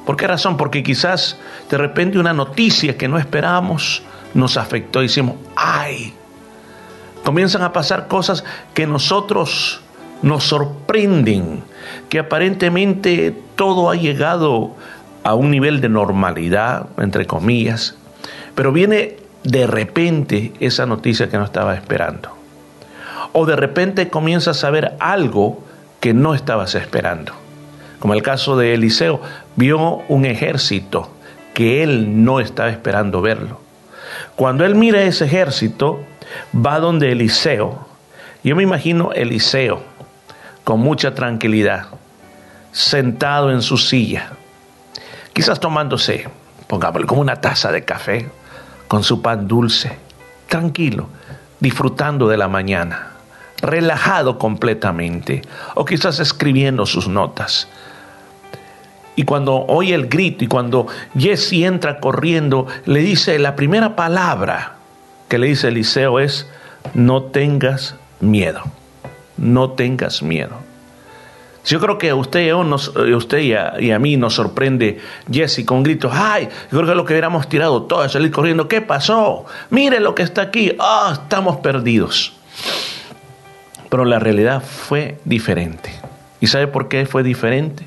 ¿Por 0.05 0.17
qué 0.17 0.27
razón? 0.27 0.57
Porque 0.57 0.83
quizás 0.83 1.39
de 1.71 1.77
repente 1.77 2.19
una 2.19 2.33
noticia 2.33 2.97
que 2.97 3.07
no 3.07 3.17
esperábamos 3.17 4.03
nos 4.33 4.57
afectó 4.57 5.01
y 5.01 5.09
¡ay! 5.55 6.13
Comienzan 7.23 7.61
a 7.61 7.71
pasar 7.71 8.09
cosas 8.09 8.43
que 8.73 8.85
nosotros 8.85 9.79
nos 10.21 10.43
sorprenden, 10.43 11.63
que 12.09 12.19
aparentemente 12.19 13.33
todo 13.55 13.89
ha 13.89 13.95
llegado 13.95 14.75
a 15.23 15.35
un 15.35 15.51
nivel 15.51 15.79
de 15.79 15.87
normalidad, 15.87 16.87
entre 16.97 17.25
comillas, 17.25 17.95
pero 18.55 18.73
viene 18.73 19.25
de 19.43 19.67
repente 19.67 20.53
esa 20.59 20.85
noticia 20.85 21.29
que 21.29 21.37
no 21.37 21.45
estaba 21.45 21.75
esperando. 21.75 22.29
O 23.33 23.45
de 23.45 23.55
repente 23.55 24.09
comienzas 24.09 24.57
a 24.57 24.59
saber 24.59 24.95
algo 24.99 25.63
que 25.99 26.13
no 26.13 26.33
estabas 26.33 26.75
esperando. 26.75 27.33
Como 27.99 28.13
el 28.13 28.21
caso 28.21 28.57
de 28.57 28.73
Eliseo, 28.73 29.21
vio 29.55 30.03
un 30.07 30.25
ejército 30.25 31.09
que 31.53 31.83
él 31.83 32.23
no 32.23 32.39
estaba 32.39 32.69
esperando 32.69 33.21
verlo. 33.21 33.59
Cuando 34.35 34.65
él 34.65 34.75
mira 34.75 35.01
ese 35.01 35.25
ejército, 35.25 35.99
va 36.53 36.79
donde 36.79 37.11
Eliseo. 37.11 37.87
Yo 38.43 38.55
me 38.55 38.63
imagino 38.63 39.11
Eliseo 39.13 39.81
con 40.63 40.79
mucha 40.79 41.15
tranquilidad, 41.15 41.87
sentado 42.71 43.51
en 43.51 43.61
su 43.61 43.77
silla, 43.77 44.31
quizás 45.33 45.59
tomándose, 45.59 46.27
pongámosle 46.67 47.07
como 47.07 47.21
una 47.21 47.41
taza 47.41 47.71
de 47.71 47.85
café, 47.85 48.29
con 48.87 49.03
su 49.03 49.21
pan 49.21 49.47
dulce, 49.47 49.97
tranquilo, 50.47 51.07
disfrutando 51.59 52.27
de 52.27 52.37
la 52.37 52.47
mañana, 52.47 53.11
relajado 53.61 54.37
completamente, 54.37 55.41
o 55.75 55.85
quizás 55.85 56.19
escribiendo 56.19 56.85
sus 56.85 57.07
notas. 57.07 57.67
Y 59.15 59.23
cuando 59.23 59.65
oye 59.65 59.95
el 59.95 60.07
grito 60.07 60.43
y 60.43 60.47
cuando 60.47 60.87
Jesse 61.17 61.63
entra 61.63 61.99
corriendo, 61.99 62.67
le 62.85 62.99
dice 62.99 63.39
la 63.39 63.55
primera 63.55 63.95
palabra 63.95 64.75
que 65.27 65.39
le 65.39 65.47
dice 65.47 65.69
Eliseo 65.69 66.19
es, 66.19 66.47
no 66.93 67.23
tengas 67.23 67.95
miedo, 68.19 68.61
no 69.37 69.71
tengas 69.71 70.21
miedo. 70.21 70.66
Yo 71.67 71.81
creo 71.81 71.97
que 71.97 72.11
a 72.11 72.15
usted, 72.15 72.53
usted 72.53 73.39
y, 73.39 73.53
a, 73.53 73.73
y 73.77 73.91
a 73.91 73.99
mí 73.99 74.15
nos 74.15 74.35
sorprende 74.35 74.99
Jesse 75.29 75.65
con 75.65 75.83
gritos, 75.83 76.13
ay, 76.15 76.47
yo 76.71 76.77
creo 76.77 76.87
que 76.87 76.95
lo 76.95 77.03
que 77.03 77.13
hubiéramos 77.13 77.49
tirado 77.49 77.83
todo 77.83 78.05
es 78.05 78.13
salir 78.13 78.31
corriendo, 78.31 78.69
¿qué 78.69 78.79
pasó? 78.79 79.45
Mire 79.69 79.99
lo 79.99 80.15
que 80.15 80.23
está 80.23 80.43
aquí, 80.43 80.73
ah, 80.79 81.11
estamos 81.21 81.57
perdidos. 81.57 82.33
Pero 83.89 84.05
la 84.05 84.17
realidad 84.17 84.63
fue 84.63 85.17
diferente. 85.25 85.91
¿Y 86.39 86.47
sabe 86.47 86.67
por 86.67 86.87
qué 86.87 87.05
fue 87.05 87.21
diferente? 87.21 87.85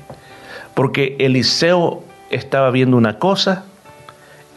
Porque 0.75 1.15
Eliseo 1.19 2.03
estaba 2.29 2.69
viendo 2.69 2.97
una 2.97 3.17
cosa 3.17 3.65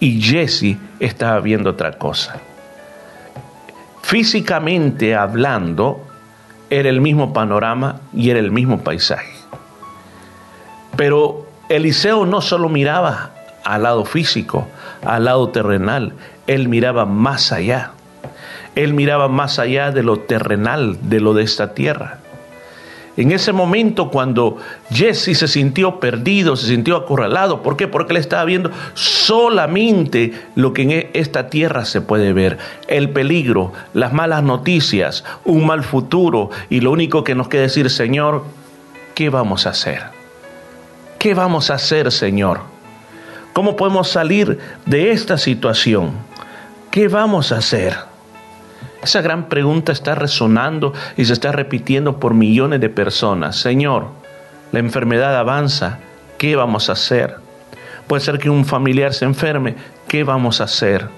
y 0.00 0.20
Jesse 0.20 0.76
estaba 1.00 1.40
viendo 1.40 1.70
otra 1.70 1.92
cosa. 1.92 2.40
Físicamente 4.02 5.14
hablando, 5.14 6.03
era 6.70 6.88
el 6.88 7.00
mismo 7.00 7.32
panorama 7.32 8.00
y 8.12 8.30
era 8.30 8.40
el 8.40 8.50
mismo 8.50 8.82
paisaje. 8.82 9.32
Pero 10.96 11.46
Eliseo 11.68 12.26
no 12.26 12.40
solo 12.40 12.68
miraba 12.68 13.30
al 13.64 13.82
lado 13.82 14.04
físico, 14.04 14.68
al 15.04 15.24
lado 15.24 15.48
terrenal, 15.48 16.12
él 16.46 16.68
miraba 16.68 17.06
más 17.06 17.52
allá. 17.52 17.92
Él 18.74 18.92
miraba 18.92 19.28
más 19.28 19.58
allá 19.58 19.92
de 19.92 20.02
lo 20.02 20.20
terrenal, 20.20 20.98
de 21.02 21.20
lo 21.20 21.32
de 21.34 21.44
esta 21.44 21.74
tierra. 21.74 22.18
En 23.16 23.30
ese 23.30 23.52
momento 23.52 24.10
cuando 24.10 24.56
Jesse 24.90 25.38
se 25.38 25.46
sintió 25.46 26.00
perdido, 26.00 26.56
se 26.56 26.66
sintió 26.66 26.96
acorralado, 26.96 27.62
¿por 27.62 27.76
qué? 27.76 27.86
Porque 27.86 28.12
él 28.12 28.16
estaba 28.16 28.44
viendo 28.44 28.72
solamente 28.94 30.32
lo 30.56 30.72
que 30.72 30.82
en 30.82 31.10
esta 31.14 31.48
tierra 31.48 31.84
se 31.84 32.00
puede 32.00 32.32
ver, 32.32 32.58
el 32.88 33.10
peligro, 33.10 33.72
las 33.92 34.12
malas 34.12 34.42
noticias, 34.42 35.24
un 35.44 35.64
mal 35.64 35.84
futuro 35.84 36.50
y 36.70 36.80
lo 36.80 36.90
único 36.90 37.22
que 37.22 37.36
nos 37.36 37.48
queda 37.48 37.62
decir, 37.62 37.88
Señor, 37.88 38.44
¿qué 39.14 39.30
vamos 39.30 39.66
a 39.66 39.70
hacer? 39.70 40.02
¿Qué 41.20 41.34
vamos 41.34 41.70
a 41.70 41.74
hacer, 41.74 42.10
Señor? 42.10 42.62
¿Cómo 43.52 43.76
podemos 43.76 44.08
salir 44.08 44.58
de 44.86 45.12
esta 45.12 45.38
situación? 45.38 46.10
¿Qué 46.90 47.06
vamos 47.06 47.52
a 47.52 47.58
hacer? 47.58 48.13
Esa 49.04 49.20
gran 49.20 49.50
pregunta 49.50 49.92
está 49.92 50.14
resonando 50.14 50.94
y 51.18 51.26
se 51.26 51.34
está 51.34 51.52
repitiendo 51.52 52.18
por 52.18 52.32
millones 52.32 52.80
de 52.80 52.88
personas. 52.88 53.54
Señor, 53.56 54.06
la 54.72 54.78
enfermedad 54.78 55.36
avanza, 55.36 55.98
¿qué 56.38 56.56
vamos 56.56 56.88
a 56.88 56.92
hacer? 56.92 57.36
Puede 58.06 58.22
ser 58.22 58.38
que 58.38 58.48
un 58.48 58.64
familiar 58.64 59.12
se 59.12 59.26
enferme, 59.26 59.76
¿qué 60.08 60.24
vamos 60.24 60.62
a 60.62 60.64
hacer? 60.64 61.08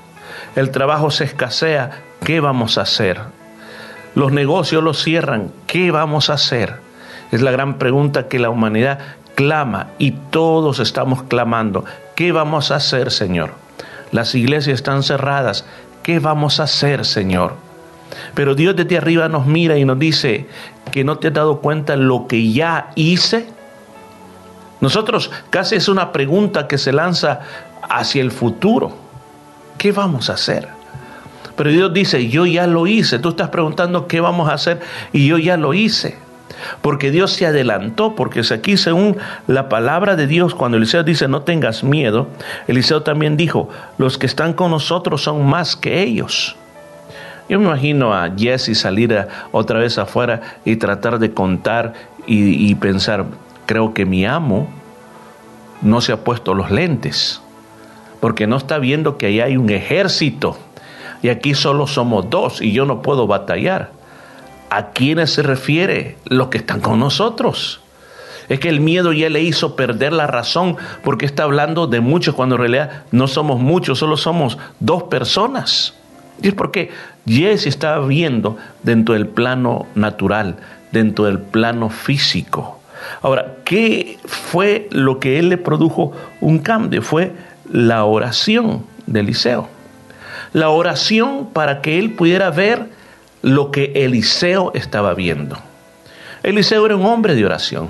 El 0.57 0.72
trabajo 0.72 1.12
se 1.12 1.22
escasea, 1.22 2.03
¿qué 2.24 2.41
vamos 2.41 2.76
a 2.76 2.82
hacer? 2.82 3.20
Los 4.16 4.32
negocios 4.32 4.82
los 4.82 5.01
cierran, 5.01 5.53
¿qué 5.68 5.93
vamos 5.93 6.28
a 6.28 6.32
hacer? 6.32 6.80
Es 7.30 7.41
la 7.41 7.53
gran 7.53 7.78
pregunta 7.78 8.26
que 8.26 8.41
la 8.41 8.51
humanidad 8.51 8.99
clama 9.37 9.91
y 9.99 10.11
todos 10.11 10.80
estamos 10.80 11.22
clamando. 11.22 11.84
¿Qué 12.16 12.32
vamos 12.32 12.72
a 12.72 12.76
hacer, 12.76 13.12
Señor? 13.12 13.53
Las 14.11 14.34
iglesias 14.34 14.74
están 14.74 15.05
cerradas. 15.05 15.64
¿Qué 16.03 16.18
vamos 16.18 16.59
a 16.59 16.64
hacer, 16.64 17.05
Señor? 17.05 17.66
Pero 18.35 18.55
Dios 18.55 18.77
desde 18.77 18.99
arriba 18.99 19.29
nos 19.29 19.47
mira 19.47 19.79
y 19.79 19.85
nos 19.85 19.99
dice 19.99 20.47
que 20.93 21.05
no 21.05 21.19
te 21.19 21.29
has 21.29 21.35
dado 21.35 21.61
cuenta 21.61 21.97
lo 21.97 22.27
que 22.27 22.53
ya 22.53 22.91
hice. 22.95 23.49
Nosotros 24.80 25.30
casi 25.51 25.76
es 25.76 25.89
una 25.89 26.13
pregunta 26.13 26.68
que 26.68 26.79
se 26.79 26.93
lanza 26.93 27.41
hacia 27.89 28.22
el 28.22 28.30
futuro. 28.30 28.97
¿Qué 29.79 29.93
vamos 29.93 30.30
a 30.30 30.35
hacer? 30.35 30.68
Pero 31.57 31.71
Dios 31.71 31.93
dice, 31.93 32.29
yo 32.29 32.47
ya 32.47 32.67
lo 32.67 32.87
hice. 32.87 33.18
Tú 33.18 33.30
estás 33.30 33.49
preguntando 33.49 34.07
qué 34.07 34.21
vamos 34.21 34.49
a 34.49 34.55
hacer 34.55 34.80
y 35.13 35.26
yo 35.26 35.39
ya 35.39 35.57
lo 35.57 35.75
hice. 35.75 36.18
Porque 36.83 37.11
Dios 37.11 37.33
se 37.33 37.47
adelantó, 37.47 38.14
porque 38.14 38.43
aquí 38.51 38.76
según 38.76 39.17
la 39.47 39.68
palabra 39.68 40.17
de 40.17 40.26
Dios, 40.26 40.55
cuando 40.55 40.76
Eliseo 40.76 41.03
dice 41.03 41.29
no 41.29 41.43
tengas 41.43 41.83
miedo, 41.83 42.29
Eliseo 42.67 43.03
también 43.03 43.37
dijo, 43.37 43.68
los 43.99 44.17
que 44.18 44.26
están 44.26 44.53
con 44.53 44.71
nosotros 44.71 45.22
son 45.22 45.45
más 45.47 45.76
que 45.76 46.03
ellos. 46.03 46.57
Yo 47.49 47.59
me 47.61 47.67
imagino 47.67 48.13
a 48.13 48.31
Jesse 48.37 48.77
salir 48.77 49.27
otra 49.53 49.79
vez 49.79 49.99
afuera 49.99 50.41
y 50.64 50.77
tratar 50.77 51.18
de 51.18 51.33
contar 51.33 51.93
y, 52.27 52.71
y 52.71 52.75
pensar, 52.75 53.25
creo 53.67 53.95
que 53.95 54.05
mi 54.05 54.27
amo 54.27 54.68
no 55.83 56.01
se 56.01 56.13
ha 56.13 56.25
puesto 56.25 56.55
los 56.55 56.71
lentes, 56.71 57.41
porque 58.21 58.47
no 58.47 58.57
está 58.57 58.79
viendo 58.79 59.17
que 59.17 59.27
ahí 59.27 59.41
hay 59.41 59.57
un 59.57 59.71
ejército 59.71 60.57
y 61.23 61.29
aquí 61.29 61.55
solo 61.55 61.87
somos 61.87 62.29
dos 62.31 62.61
y 62.61 62.73
yo 62.73 62.85
no 62.85 63.03
puedo 63.03 63.27
batallar. 63.27 63.91
¿A 64.71 64.91
quiénes 64.91 65.33
se 65.33 65.43
refiere? 65.43 66.17
Los 66.25 66.49
que 66.49 66.59
están 66.59 66.81
con 66.81 66.99
nosotros. 66.99 67.81
Es 68.49 68.61
que 68.61 68.68
el 68.68 68.81
miedo 68.81 69.13
ya 69.13 69.29
le 69.29 69.43
hizo 69.43 69.75
perder 69.77 70.13
la 70.13 70.27
razón 70.27 70.77
porque 71.03 71.27
está 71.27 71.45
hablando 71.45 71.87
de 71.87 72.01
muchos 72.01 72.35
cuando 72.35 72.57
en 72.57 72.61
realidad 72.61 73.05
no 73.11 73.27
somos 73.27 73.61
muchos, 73.61 73.99
solo 73.99 74.17
somos 74.17 74.59
dos 74.79 75.05
personas. 75.05 75.95
Y 76.42 76.49
es 76.49 76.54
porque 76.54 76.91
Jesse 77.26 77.67
estaba 77.67 78.07
viendo 78.07 78.57
dentro 78.83 79.14
del 79.14 79.26
plano 79.26 79.87
natural, 79.95 80.57
dentro 80.92 81.25
del 81.25 81.38
plano 81.38 81.88
físico. 81.91 82.80
Ahora, 83.22 83.57
¿qué 83.64 84.18
fue 84.25 84.88
lo 84.91 85.21
que 85.21 85.38
él 85.38 85.49
le 85.49 85.58
produjo 85.58 86.13
un 86.41 86.58
cambio? 86.58 87.03
Fue 87.03 87.33
la 87.71 88.04
oración 88.04 88.84
de 89.07 89.21
Eliseo. 89.21 89.68
La 90.53 90.71
oración 90.71 91.49
para 91.53 91.80
que 91.83 91.99
él 91.99 92.13
pudiera 92.13 92.50
ver 92.50 92.88
lo 93.42 93.71
que 93.71 93.92
Eliseo 93.95 94.72
estaba 94.75 95.14
viendo. 95.14 95.57
Eliseo 96.42 96.87
era 96.87 96.96
un 96.96 97.04
hombre 97.07 97.34
de 97.34 97.45
oración. 97.45 97.88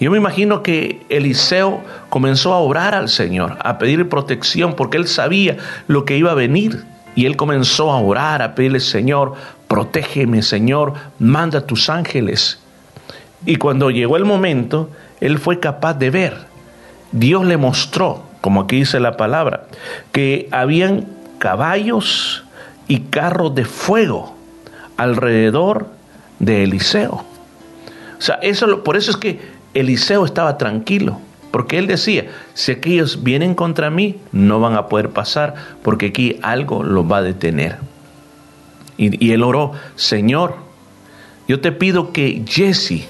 Yo 0.00 0.10
me 0.10 0.18
imagino 0.18 0.62
que 0.62 1.04
Eliseo 1.08 1.80
comenzó 2.08 2.54
a 2.54 2.58
orar 2.58 2.94
al 2.94 3.08
Señor, 3.08 3.56
a 3.60 3.78
pedir 3.78 4.08
protección, 4.08 4.74
porque 4.74 4.96
él 4.96 5.06
sabía 5.06 5.58
lo 5.86 6.04
que 6.04 6.16
iba 6.16 6.32
a 6.32 6.34
venir. 6.34 6.84
Y 7.14 7.26
él 7.26 7.36
comenzó 7.36 7.90
a 7.90 8.00
orar, 8.00 8.42
a 8.42 8.54
pedirle, 8.54 8.80
Señor, 8.80 9.34
protégeme, 9.68 10.42
Señor, 10.42 10.94
manda 11.18 11.66
tus 11.66 11.90
ángeles. 11.90 12.58
Y 13.44 13.56
cuando 13.56 13.90
llegó 13.90 14.16
el 14.16 14.24
momento, 14.24 14.90
él 15.20 15.38
fue 15.38 15.60
capaz 15.60 15.94
de 15.94 16.10
ver. 16.10 16.36
Dios 17.12 17.44
le 17.44 17.56
mostró, 17.56 18.22
como 18.40 18.62
aquí 18.62 18.76
dice 18.76 19.00
la 19.00 19.16
palabra, 19.16 19.66
que 20.12 20.48
habían 20.50 21.06
caballos 21.38 22.44
y 22.88 23.00
carros 23.00 23.54
de 23.54 23.64
fuego 23.64 24.34
alrededor 24.96 25.88
de 26.38 26.64
Eliseo. 26.64 27.24
O 28.18 28.20
sea, 28.20 28.36
eso, 28.36 28.82
por 28.84 28.96
eso 28.96 29.10
es 29.10 29.16
que 29.16 29.40
Eliseo 29.74 30.24
estaba 30.24 30.58
tranquilo, 30.58 31.20
porque 31.52 31.78
él 31.78 31.86
decía, 31.86 32.26
si 32.54 32.72
aquellos 32.72 33.22
vienen 33.22 33.54
contra 33.54 33.90
mí, 33.90 34.16
no 34.32 34.58
van 34.58 34.74
a 34.74 34.88
poder 34.88 35.10
pasar, 35.10 35.54
porque 35.82 36.06
aquí 36.06 36.40
algo 36.42 36.82
los 36.82 37.04
va 37.10 37.18
a 37.18 37.22
detener. 37.22 37.76
Y, 38.96 39.24
y 39.24 39.32
él 39.32 39.44
oró, 39.44 39.72
Señor, 39.94 40.56
yo 41.46 41.60
te 41.60 41.70
pido 41.70 42.12
que 42.12 42.42
Jesse 42.48 43.06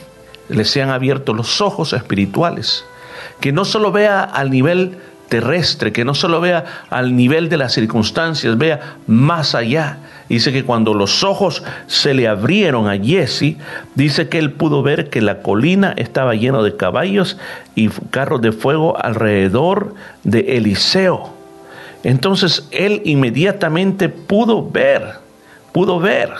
le 0.49 0.65
sean 0.65 0.91
abiertos 0.91 1.37
los 1.37 1.61
ojos 1.61 1.93
espirituales, 1.93 2.85
que 3.41 3.53
no 3.53 3.65
solo 3.65 3.93
vea 3.93 4.23
al 4.23 4.51
nivel 4.51 4.99
terrestre, 5.29 5.93
que 5.93 6.05
no 6.05 6.15
solo 6.15 6.43
vea 6.43 6.65
al 6.91 7.17
nivel 7.17 7.49
de 7.49 7.57
las 7.57 7.73
circunstancias, 7.73 8.59
vea 8.59 8.97
más 9.07 9.55
allá. 9.55 9.97
Dice 10.33 10.51
que 10.51 10.65
cuando 10.65 10.95
los 10.95 11.25
ojos 11.25 11.63
se 11.89 12.15
le 12.15 12.27
abrieron 12.27 12.89
a 12.89 12.97
Jesse, 12.97 13.59
dice 13.95 14.31
que 14.31 14.39
él 14.39 14.53
pudo 14.53 14.83
ver 14.83 15.11
que 15.11 15.21
la 15.21 15.43
colina 15.43 15.93
estaba 15.99 16.35
llena 16.35 16.63
de 16.63 16.75
caballos 16.75 17.37
y 17.75 17.91
carros 17.91 18.41
de 18.41 18.53
fuego 18.53 18.97
alrededor 18.99 19.95
de 20.25 20.57
Eliseo. 20.57 21.35
Entonces 22.03 22.67
él 22.71 23.03
inmediatamente 23.05 24.09
pudo 24.09 24.67
ver, 24.67 25.17
pudo 25.71 26.01
ver 26.01 26.31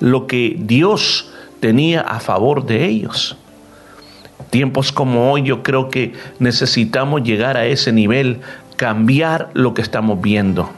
lo 0.00 0.26
que 0.26 0.56
Dios 0.58 1.32
tenía 1.60 2.02
a 2.02 2.20
favor 2.20 2.66
de 2.66 2.84
ellos. 2.84 3.38
Tiempos 4.50 4.92
como 4.92 5.32
hoy 5.32 5.44
yo 5.44 5.62
creo 5.62 5.88
que 5.88 6.12
necesitamos 6.40 7.22
llegar 7.22 7.56
a 7.56 7.64
ese 7.64 7.90
nivel, 7.90 8.40
cambiar 8.76 9.48
lo 9.54 9.72
que 9.72 9.80
estamos 9.80 10.20
viendo. 10.20 10.68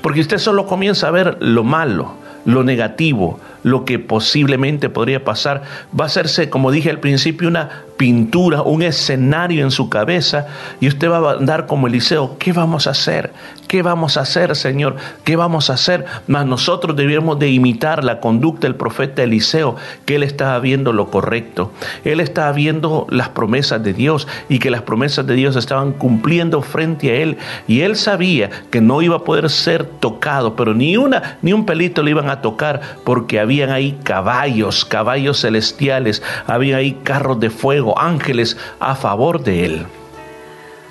Porque 0.00 0.20
usted 0.20 0.38
solo 0.38 0.66
comienza 0.66 1.08
a 1.08 1.10
ver 1.10 1.36
lo 1.40 1.64
malo, 1.64 2.14
lo 2.44 2.62
negativo, 2.62 3.40
lo 3.66 3.84
que 3.84 3.98
posiblemente 3.98 4.88
podría 4.88 5.24
pasar, 5.24 5.64
va 5.98 6.04
a 6.04 6.06
hacerse, 6.06 6.48
como 6.48 6.70
dije 6.70 6.88
al 6.88 7.00
principio, 7.00 7.48
una 7.48 7.82
pintura, 7.96 8.62
un 8.62 8.82
escenario 8.82 9.64
en 9.64 9.72
su 9.72 9.88
cabeza 9.88 10.46
y 10.80 10.86
usted 10.86 11.10
va 11.10 11.32
a 11.32 11.32
andar 11.32 11.66
como 11.66 11.88
Eliseo, 11.88 12.36
¿qué 12.38 12.52
vamos 12.52 12.86
a 12.86 12.90
hacer? 12.90 13.32
¿Qué 13.66 13.82
vamos 13.82 14.16
a 14.16 14.20
hacer, 14.20 14.54
Señor? 14.54 14.94
¿Qué 15.24 15.34
vamos 15.34 15.70
a 15.70 15.72
hacer? 15.72 16.04
Mas 16.28 16.46
nosotros 16.46 16.94
debíamos 16.94 17.40
de 17.40 17.50
imitar 17.50 18.04
la 18.04 18.20
conducta 18.20 18.68
del 18.68 18.76
profeta 18.76 19.24
Eliseo, 19.24 19.74
que 20.04 20.14
él 20.14 20.22
estaba 20.22 20.60
viendo 20.60 20.92
lo 20.92 21.10
correcto. 21.10 21.72
Él 22.04 22.20
estaba 22.20 22.52
viendo 22.52 23.08
las 23.10 23.30
promesas 23.30 23.82
de 23.82 23.92
Dios 23.92 24.28
y 24.48 24.60
que 24.60 24.70
las 24.70 24.82
promesas 24.82 25.26
de 25.26 25.34
Dios 25.34 25.56
estaban 25.56 25.90
cumpliendo 25.90 26.62
frente 26.62 27.10
a 27.10 27.14
él 27.14 27.38
y 27.66 27.80
él 27.80 27.96
sabía 27.96 28.50
que 28.70 28.80
no 28.80 29.02
iba 29.02 29.16
a 29.16 29.24
poder 29.24 29.50
ser 29.50 29.84
tocado, 29.84 30.54
pero 30.54 30.72
ni 30.72 30.96
una 30.96 31.38
ni 31.42 31.52
un 31.52 31.66
pelito 31.66 32.04
le 32.04 32.12
iban 32.12 32.30
a 32.30 32.42
tocar 32.42 32.80
porque 33.02 33.40
habían 33.62 33.74
ahí 33.74 33.98
caballos, 34.02 34.84
caballos 34.84 35.40
celestiales, 35.40 36.22
había 36.46 36.78
ahí 36.78 36.98
carros 37.02 37.40
de 37.40 37.50
fuego, 37.50 37.98
ángeles 37.98 38.56
a 38.80 38.94
favor 38.94 39.42
de 39.42 39.64
él. 39.64 39.86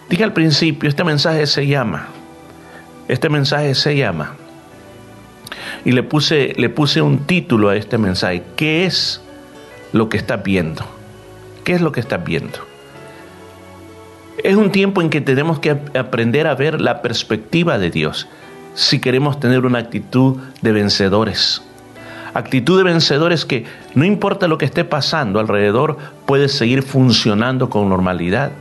Dije 0.10 0.24
al 0.24 0.34
principio, 0.34 0.90
este 0.90 1.04
mensaje 1.04 1.48
se 1.48 1.68
llama 1.68 2.08
este 3.08 3.30
mensaje 3.30 3.76
se 3.76 3.96
llama, 3.96 4.36
y 5.84 5.92
le 5.92 6.04
puse, 6.04 6.54
le 6.58 6.70
puse 6.70 7.02
un 7.02 7.20
título 7.20 7.70
a 7.70 7.76
este 7.76 7.98
mensaje, 7.98 8.44
¿qué 8.56 8.86
es 8.86 9.22
lo 9.94 10.10
que 10.10 10.18
estás 10.18 10.44
viendo? 10.44 10.84
¿Qué 11.64 11.74
es 11.74 11.82
lo 11.82 11.92
que 11.92 12.00
estás 12.00 12.24
viendo? 12.24 12.60
Es 14.44 14.56
un 14.56 14.72
tiempo 14.72 15.02
en 15.02 15.10
que 15.10 15.22
tenemos 15.22 15.60
que 15.60 15.72
aprender 15.72 16.48
a 16.48 16.56
ver 16.56 16.82
la 16.82 17.02
perspectiva 17.02 17.78
de 17.78 17.92
Dios 17.92 18.28
si 18.74 19.00
queremos 19.00 19.40
tener 19.40 19.66
una 19.66 19.80
actitud 19.80 20.38
de 20.62 20.72
vencedores. 20.72 21.62
Actitud 22.36 22.78
de 22.78 22.84
vencedores 22.84 23.46
que 23.46 23.64
no 23.94 24.04
importa 24.04 24.50
lo 24.50 24.58
que 24.58 24.66
esté 24.66 24.84
pasando 24.84 25.40
alrededor, 25.40 25.96
puedes 26.26 26.52
seguir 26.52 26.84
funcionando 26.84 27.70
con 27.70 27.88
normalidad. 27.88 28.52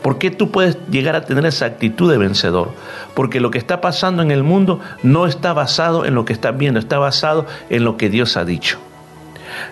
¿Por 0.00 0.18
qué 0.18 0.30
tú 0.30 0.52
puedes 0.52 0.78
llegar 0.92 1.16
a 1.16 1.24
tener 1.24 1.44
esa 1.44 1.66
actitud 1.66 2.08
de 2.08 2.18
vencedor? 2.18 2.70
Porque 3.14 3.40
lo 3.40 3.50
que 3.50 3.58
está 3.58 3.80
pasando 3.80 4.22
en 4.22 4.30
el 4.30 4.44
mundo 4.44 4.78
no 5.02 5.26
está 5.26 5.52
basado 5.52 6.04
en 6.04 6.14
lo 6.14 6.24
que 6.24 6.32
estás 6.32 6.56
viendo, 6.56 6.78
está 6.78 6.98
basado 6.98 7.46
en 7.68 7.82
lo 7.82 7.96
que 7.96 8.10
Dios 8.10 8.36
ha 8.36 8.44
dicho. 8.44 8.78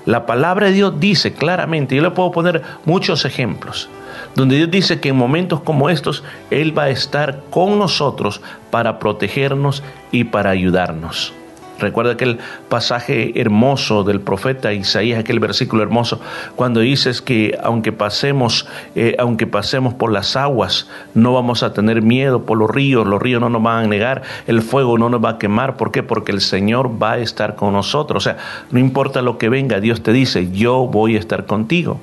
La 0.05 0.27
palabra 0.27 0.67
de 0.67 0.73
Dios 0.73 0.99
dice 0.99 1.33
claramente, 1.33 1.95
yo 1.95 2.03
le 2.03 2.11
puedo 2.11 2.33
poner 2.33 2.63
muchos 2.87 3.25
ejemplos, 3.25 3.89
donde 4.35 4.57
Dios 4.57 4.71
dice 4.73 4.99
que 4.99 5.11
en 5.11 5.17
momentos 5.17 5.61
como 5.61 5.91
estos 5.91 6.25
Él 6.51 6.77
va 6.77 6.85
a 6.85 6.91
estar 6.91 7.45
con 7.51 7.79
nosotros 7.79 8.41
para 8.73 8.99
protegernos 8.99 9.85
y 10.11 10.25
para 10.25 10.51
ayudarnos. 10.51 11.38
Recuerda 11.79 12.13
aquel 12.13 12.39
pasaje 12.69 13.41
hermoso 13.41 14.03
del 14.03 14.21
profeta 14.21 14.73
Isaías, 14.73 15.19
aquel 15.19 15.39
versículo 15.39 15.83
hermoso, 15.83 16.21
cuando 16.57 16.81
dices 16.81 17.23
que 17.23 17.57
aunque 17.63 17.93
pasemos, 17.93 18.67
eh, 18.95 19.15
aunque 19.19 19.47
pasemos 19.47 19.95
por 19.95 20.13
las 20.13 20.35
aguas, 20.37 20.89
no 21.15 21.33
vamos 21.33 21.63
a 21.63 21.73
tener 21.73 22.03
miedo 22.03 22.43
por 22.43 22.59
los 22.59 22.71
ríos, 22.71 23.07
los 23.07 23.23
ríos 23.23 23.41
no 23.41 23.49
nos 23.49 23.63
van 23.63 23.85
a 23.85 23.89
negar, 23.89 24.23
el 24.47 24.63
fuego 24.63 24.99
no 24.99 25.09
nos 25.09 25.25
va 25.25 25.31
a 25.31 25.39
quemar. 25.39 25.77
¿Por 25.77 25.93
qué? 25.93 26.03
Porque 26.03 26.33
el 26.33 26.41
Señor 26.41 27.01
va 27.01 27.13
a 27.13 27.19
estar 27.19 27.55
con 27.55 27.73
nosotros. 27.73 28.25
O 28.25 28.25
sea, 28.25 28.39
no 28.71 28.79
importa 28.79 29.23
lo 29.23 29.39
que 29.39 29.49
venga, 29.49 29.81
Dios 29.81 30.03
te 30.03 30.13
dice, 30.13 30.51
yo 30.51 30.87
voy 30.87 31.17
a 31.17 31.19
estar 31.19 31.47
contigo. 31.47 32.01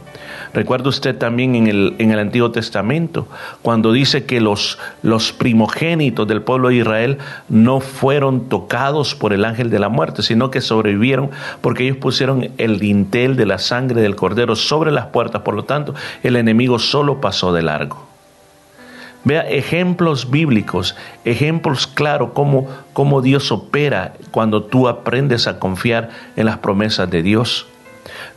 Recuerda 0.56 0.88
usted 0.88 1.18
también 1.18 1.54
en 1.56 1.68
el, 1.68 1.96
en 1.98 2.12
el 2.12 2.20
Antiguo 2.20 2.50
Testamento, 2.50 3.28
cuando 3.62 3.92
dice 3.92 4.24
que 4.24 4.40
los, 4.40 4.80
los 5.04 5.34
primogénitos 5.34 6.26
del 6.30 6.44
pueblo 6.44 6.70
de 6.70 6.76
Israel 6.76 7.18
no 7.50 7.82
fueron 7.82 8.48
tocados 8.48 9.16
por 9.16 9.34
el 9.34 9.44
ángel 9.44 9.70
de 9.70 9.80
la 9.80 9.90
muerte, 9.90 10.24
sino 10.24 10.52
que 10.52 10.62
sobrevivieron 10.62 11.30
porque 11.60 11.84
ellos 11.84 11.98
pusieron 11.98 12.52
el 12.58 12.80
dintel 12.80 13.36
de 13.36 13.46
la 13.46 13.58
sangre 13.58 14.02
del 14.02 14.16
cordero 14.16 14.56
sobre 14.56 14.94
las 14.94 15.08
puertas, 15.08 15.42
por 15.42 15.56
lo 15.56 15.66
tanto 15.66 15.94
el 16.24 16.38
enemigo 16.38 16.80
solo 16.80 17.20
pasó 17.20 17.52
de 17.52 17.62
largo. 17.62 18.08
Vea 19.26 19.42
ejemplos 19.42 20.32
bíblicos, 20.32 20.96
ejemplos 21.26 21.86
claros 21.86 22.30
cómo, 22.34 22.70
cómo 22.94 23.22
Dios 23.22 23.52
opera 23.52 24.14
cuando 24.32 24.64
tú 24.64 24.88
aprendes 24.88 25.48
a 25.48 25.60
confiar 25.60 26.12
en 26.38 26.46
las 26.46 26.60
promesas 26.60 27.10
de 27.10 27.24
Dios. 27.24 27.68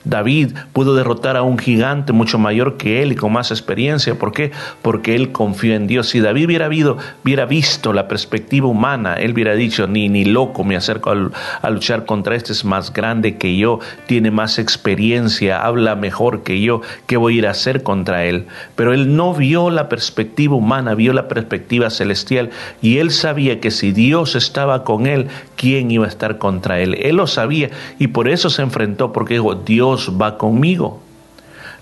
David 0.05 0.55
pudo 0.73 0.95
derrotar 0.95 1.37
a 1.37 1.43
un 1.43 1.59
gigante 1.59 2.13
mucho 2.13 2.39
mayor 2.39 2.77
que 2.77 3.03
él 3.03 3.13
y 3.13 3.17
con 3.17 3.33
más 3.33 3.51
experiencia. 3.51 4.15
¿Por 4.19 4.33
qué? 4.33 4.53
Porque 4.83 5.15
él 5.15 5.33
confió 5.33 5.75
en 5.75 5.87
Dios. 5.87 6.09
Si 6.09 6.21
David 6.21 6.47
hubiera, 6.47 7.47
visto 7.47 7.93
la 7.93 8.09
perspectiva 8.09 8.67
humana, 8.67 9.15
él 9.15 9.33
hubiera 9.33 9.55
dicho, 9.55 9.87
ni, 9.87 10.09
ni 10.09 10.25
loco 10.25 10.65
me 10.65 10.77
acerco 10.77 11.11
a, 11.11 11.71
luchar 11.71 12.05
contra 12.07 12.35
este, 12.35 12.53
es 12.53 12.65
más 12.65 12.93
grande 12.93 13.37
que 13.37 13.57
yo, 13.57 13.81
tiene 14.07 14.31
más 14.31 14.59
experiencia, 14.59 15.65
habla 15.65 15.95
mejor 15.97 16.43
que 16.43 16.61
yo, 16.61 16.81
¿qué 17.07 17.17
voy 17.17 17.35
a 17.35 17.39
ir 17.39 17.47
a 17.47 17.51
hacer 17.51 17.83
contra 17.83 18.25
él? 18.25 18.47
Pero 18.77 18.95
él 18.95 19.17
no 19.17 19.35
vio 19.35 19.71
la 19.71 19.89
perspectiva 19.89 20.55
humana, 20.55 20.95
vio 20.95 21.13
la 21.13 21.29
perspectiva 21.29 21.91
celestial 21.91 22.51
y 22.81 22.99
él 22.99 23.11
sabía 23.11 23.61
que 23.61 23.71
si 23.71 23.93
Dios 23.93 24.35
estaba 24.35 24.85
con 24.85 25.07
él, 25.07 25.29
¿quién 25.57 25.91
iba 25.91 26.07
a 26.07 26.09
estar 26.09 26.39
contra 26.39 26.81
él? 26.81 26.95
Él 26.95 27.17
lo 27.17 27.27
sabía 27.27 27.71
y 27.99 28.09
por 28.09 28.29
eso 28.29 28.51
se 28.51 28.63
enfrentó, 28.63 29.13
porque 29.13 29.35
dijo, 29.35 29.55
Dios 29.55 29.88
va 29.97 30.37
conmigo. 30.37 31.01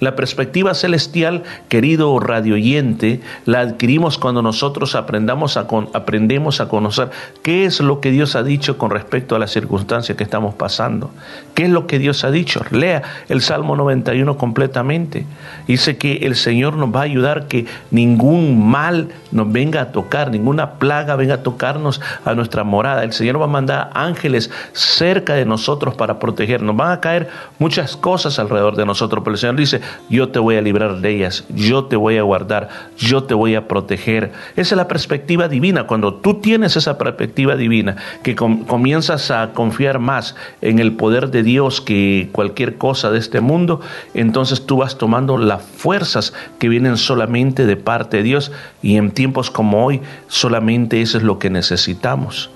La 0.01 0.15
perspectiva 0.15 0.75
celestial, 0.75 1.43
querido 1.69 2.19
radioyente, 2.19 3.21
la 3.47 3.61
adquirimos 3.61 4.19
cuando 4.19 4.43
nosotros 4.43 4.95
aprendamos 4.95 5.57
a 5.57 5.67
aprendemos 5.95 6.61
a 6.61 6.69
conocer 6.69 7.11
qué 7.43 7.65
es 7.65 7.81
lo 7.81 8.01
que 8.01 8.11
Dios 8.11 8.37
ha 8.37 8.43
dicho 8.43 8.79
con 8.79 8.91
respecto 8.91 9.35
a 9.35 9.39
las 9.39 9.51
circunstancias 9.51 10.17
que 10.17 10.25
estamos 10.25 10.55
pasando. 10.55 11.11
¿Qué 11.55 11.65
es 11.65 11.71
lo 11.71 11.87
que 11.87 11.99
Dios 11.99 12.25
ha 12.25 12.31
dicho? 12.31 12.61
Lea 12.71 13.03
el 13.29 13.41
Salmo 13.41 13.77
91 13.77 14.37
completamente. 14.37 15.25
Dice 15.67 15.97
que 15.97 16.19
el 16.19 16.37
Señor 16.37 16.77
nos 16.77 16.95
va 16.95 17.01
a 17.01 17.05
ayudar 17.05 17.49
que 17.49 17.67
ningún 17.91 18.69
mal 18.69 19.09
nos 19.33 19.51
venga 19.51 19.81
a 19.81 19.93
tocar, 19.93 20.31
ninguna 20.31 20.73
plaga 20.75 21.17
venga 21.17 21.35
a 21.35 21.43
tocarnos 21.43 22.01
a 22.25 22.35
nuestra 22.35 22.65
morada. 22.65 23.03
El 23.03 23.13
Señor 23.13 23.41
va 23.41 23.45
a 23.45 23.49
mandar 23.49 23.91
ángeles 23.95 24.51
cerca 24.73 25.35
de 25.35 25.45
nosotros 25.45 25.95
para 25.95 26.19
protegernos. 26.19 26.77
Van 26.77 26.93
a 26.93 27.01
caer 27.01 27.29
muchas 27.59 27.97
cosas 27.97 28.39
alrededor 28.39 28.77
de 28.77 28.87
nosotros, 28.87 29.23
pero 29.25 29.35
el 29.35 29.41
Señor 29.41 29.57
dice, 29.57 29.81
yo 30.09 30.29
te 30.29 30.39
voy 30.39 30.57
a 30.57 30.63
librar 30.63 31.01
de 31.01 31.11
ellas, 31.11 31.45
yo 31.49 31.85
te 31.85 31.97
voy 31.97 32.17
a 32.19 32.23
guardar, 32.23 32.69
yo 32.97 33.25
te 33.25 33.35
voy 33.35 33.55
a 33.55 33.69
proteger. 33.69 34.33
Esa 34.57 34.75
es 34.75 34.77
la 34.77 34.89
perspectiva 34.89 35.49
divina. 35.49 35.87
Cuando 35.87 36.15
tú 36.15 36.35
tienes 36.41 36.77
esa 36.77 36.99
perspectiva 36.99 37.57
divina, 37.57 37.97
que 38.23 38.35
com- 38.35 38.65
comienzas 38.65 39.31
a 39.31 39.53
confiar 39.53 39.99
más 39.99 40.37
en 40.61 40.79
el 40.79 40.93
poder 40.93 41.31
de 41.31 41.43
Dios 41.43 41.81
que 41.81 42.29
cualquier 42.33 42.77
cosa 42.77 43.11
de 43.11 43.19
este 43.19 43.41
mundo, 43.41 43.81
entonces 44.15 44.67
tú 44.67 44.79
vas 44.79 44.99
tomando 44.99 45.39
las 45.39 45.63
fuerzas 45.63 46.33
que 46.59 46.69
vienen 46.69 46.97
solamente 46.97 47.67
de 47.67 47.77
parte 47.77 48.19
de 48.19 48.23
Dios 48.23 48.53
y 48.83 48.97
en 48.97 49.11
tiempos 49.11 49.51
como 49.51 49.85
hoy 49.85 50.01
solamente 50.29 51.01
eso 51.01 51.19
es 51.19 51.25
lo 51.25 51.39
que 51.39 51.51
necesitamos. 51.51 52.51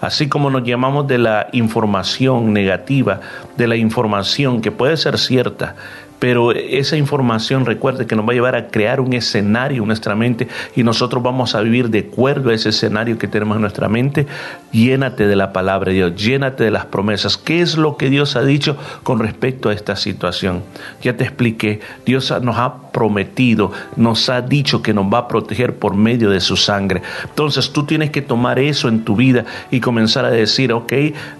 Así 0.00 0.28
como 0.28 0.50
nos 0.50 0.64
llamamos 0.64 1.06
de 1.06 1.16
la 1.16 1.48
información 1.52 2.52
negativa, 2.52 3.20
de 3.56 3.66
la 3.66 3.76
información 3.76 4.60
que 4.60 4.70
puede 4.70 4.98
ser 4.98 5.18
cierta, 5.18 5.76
pero 6.24 6.52
esa 6.52 6.96
información 6.96 7.66
recuerde 7.66 8.06
que 8.06 8.16
nos 8.16 8.26
va 8.26 8.30
a 8.30 8.34
llevar 8.34 8.56
a 8.56 8.68
crear 8.68 8.98
un 8.98 9.12
escenario 9.12 9.82
en 9.82 9.88
nuestra 9.88 10.14
mente 10.14 10.48
y 10.74 10.82
nosotros 10.82 11.22
vamos 11.22 11.54
a 11.54 11.60
vivir 11.60 11.90
de 11.90 11.98
acuerdo 12.10 12.48
a 12.48 12.54
ese 12.54 12.70
escenario 12.70 13.18
que 13.18 13.28
tenemos 13.28 13.56
en 13.56 13.60
nuestra 13.60 13.90
mente. 13.90 14.26
Llénate 14.72 15.26
de 15.26 15.36
la 15.36 15.52
palabra 15.52 15.90
de 15.90 15.96
Dios, 15.96 16.14
llénate 16.16 16.64
de 16.64 16.70
las 16.70 16.86
promesas. 16.86 17.36
¿Qué 17.36 17.60
es 17.60 17.76
lo 17.76 17.98
que 17.98 18.08
Dios 18.08 18.36
ha 18.36 18.42
dicho 18.42 18.78
con 19.02 19.18
respecto 19.18 19.68
a 19.68 19.74
esta 19.74 19.96
situación? 19.96 20.62
Ya 21.02 21.14
te 21.14 21.24
expliqué, 21.24 21.80
Dios 22.06 22.32
nos 22.40 22.56
ha 22.56 22.90
prometido, 22.90 23.72
nos 23.96 24.30
ha 24.30 24.40
dicho 24.40 24.80
que 24.80 24.94
nos 24.94 25.04
va 25.12 25.18
a 25.18 25.28
proteger 25.28 25.76
por 25.76 25.94
medio 25.94 26.30
de 26.30 26.40
su 26.40 26.56
sangre. 26.56 27.02
Entonces 27.28 27.70
tú 27.70 27.84
tienes 27.84 28.08
que 28.08 28.22
tomar 28.22 28.58
eso 28.58 28.88
en 28.88 29.04
tu 29.04 29.14
vida 29.14 29.44
y 29.70 29.80
comenzar 29.80 30.24
a 30.24 30.30
decir, 30.30 30.72
ok, 30.72 30.90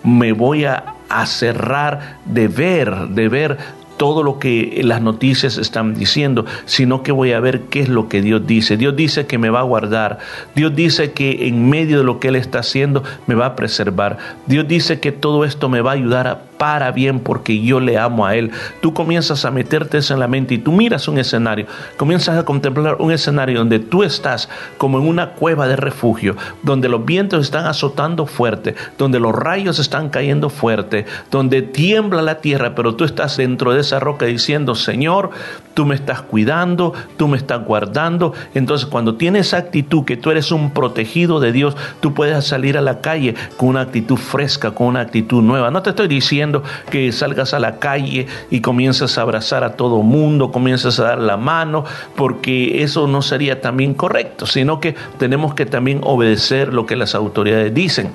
me 0.02 0.32
voy 0.32 0.66
a, 0.66 0.96
a 1.08 1.24
cerrar 1.24 2.18
de 2.26 2.48
ver, 2.48 3.08
de 3.08 3.28
ver 3.30 3.58
todo 3.96 4.22
lo 4.22 4.38
que 4.38 4.80
las 4.84 5.00
noticias 5.02 5.58
están 5.58 5.94
diciendo, 5.94 6.44
sino 6.66 7.02
que 7.02 7.12
voy 7.12 7.32
a 7.32 7.40
ver 7.40 7.62
qué 7.62 7.80
es 7.80 7.88
lo 7.88 8.08
que 8.08 8.22
Dios 8.22 8.46
dice. 8.46 8.76
Dios 8.76 8.96
dice 8.96 9.26
que 9.26 9.38
me 9.38 9.50
va 9.50 9.60
a 9.60 9.64
guardar. 9.64 10.18
Dios 10.54 10.74
dice 10.74 11.12
que 11.12 11.46
en 11.46 11.68
medio 11.68 11.98
de 11.98 12.04
lo 12.04 12.20
que 12.20 12.28
Él 12.28 12.36
está 12.36 12.60
haciendo 12.60 13.02
me 13.26 13.34
va 13.34 13.46
a 13.46 13.56
preservar. 13.56 14.18
Dios 14.46 14.66
dice 14.66 15.00
que 15.00 15.12
todo 15.12 15.44
esto 15.44 15.68
me 15.68 15.80
va 15.80 15.92
a 15.92 15.94
ayudar 15.94 16.26
a 16.26 16.40
para 16.58 16.92
bien 16.92 17.20
porque 17.20 17.60
yo 17.60 17.80
le 17.80 17.98
amo 17.98 18.26
a 18.26 18.34
Él. 18.36 18.50
Tú 18.80 18.94
comienzas 18.94 19.44
a 19.44 19.50
meterte 19.50 19.98
eso 19.98 20.14
en 20.14 20.20
la 20.20 20.28
mente 20.28 20.54
y 20.54 20.58
tú 20.58 20.72
miras 20.72 21.08
un 21.08 21.18
escenario, 21.18 21.66
comienzas 21.96 22.38
a 22.38 22.44
contemplar 22.44 22.96
un 22.98 23.12
escenario 23.12 23.58
donde 23.58 23.78
tú 23.78 24.02
estás 24.02 24.48
como 24.78 24.98
en 24.98 25.06
una 25.06 25.30
cueva 25.30 25.66
de 25.66 25.76
refugio, 25.76 26.36
donde 26.62 26.88
los 26.88 27.04
vientos 27.04 27.44
están 27.44 27.66
azotando 27.66 28.26
fuerte, 28.26 28.74
donde 28.98 29.20
los 29.20 29.34
rayos 29.34 29.78
están 29.78 30.08
cayendo 30.08 30.50
fuerte, 30.50 31.06
donde 31.30 31.62
tiembla 31.62 32.22
la 32.22 32.40
tierra, 32.40 32.74
pero 32.74 32.94
tú 32.94 33.04
estás 33.04 33.36
dentro 33.36 33.72
de 33.72 33.80
esa 33.80 34.00
roca 34.00 34.26
diciendo, 34.26 34.74
Señor, 34.74 35.30
tú 35.74 35.84
me 35.84 35.94
estás 35.94 36.22
cuidando, 36.22 36.92
tú 37.16 37.28
me 37.28 37.36
estás 37.36 37.64
guardando. 37.64 38.32
Entonces 38.54 38.86
cuando 38.86 39.16
tienes 39.16 39.48
esa 39.48 39.58
actitud 39.58 40.04
que 40.04 40.16
tú 40.16 40.30
eres 40.30 40.52
un 40.52 40.70
protegido 40.70 41.40
de 41.40 41.52
Dios, 41.52 41.76
tú 42.00 42.14
puedes 42.14 42.44
salir 42.46 42.78
a 42.78 42.80
la 42.80 43.00
calle 43.00 43.34
con 43.56 43.70
una 43.70 43.80
actitud 43.82 44.16
fresca, 44.16 44.70
con 44.70 44.88
una 44.88 45.00
actitud 45.00 45.42
nueva. 45.42 45.70
No 45.70 45.82
te 45.82 45.90
estoy 45.90 46.08
diciendo 46.08 46.43
que 46.90 47.12
salgas 47.12 47.54
a 47.54 47.58
la 47.58 47.78
calle 47.78 48.26
y 48.50 48.60
comiences 48.60 49.18
a 49.18 49.22
abrazar 49.22 49.64
a 49.64 49.76
todo 49.76 50.02
mundo, 50.02 50.52
comiences 50.52 50.98
a 51.00 51.04
dar 51.04 51.18
la 51.18 51.36
mano, 51.36 51.84
porque 52.16 52.82
eso 52.82 53.06
no 53.06 53.22
sería 53.22 53.60
también 53.60 53.94
correcto, 53.94 54.46
sino 54.46 54.80
que 54.80 54.94
tenemos 55.18 55.54
que 55.54 55.66
también 55.66 56.00
obedecer 56.02 56.72
lo 56.72 56.86
que 56.86 56.96
las 56.96 57.14
autoridades 57.14 57.72
dicen. 57.74 58.10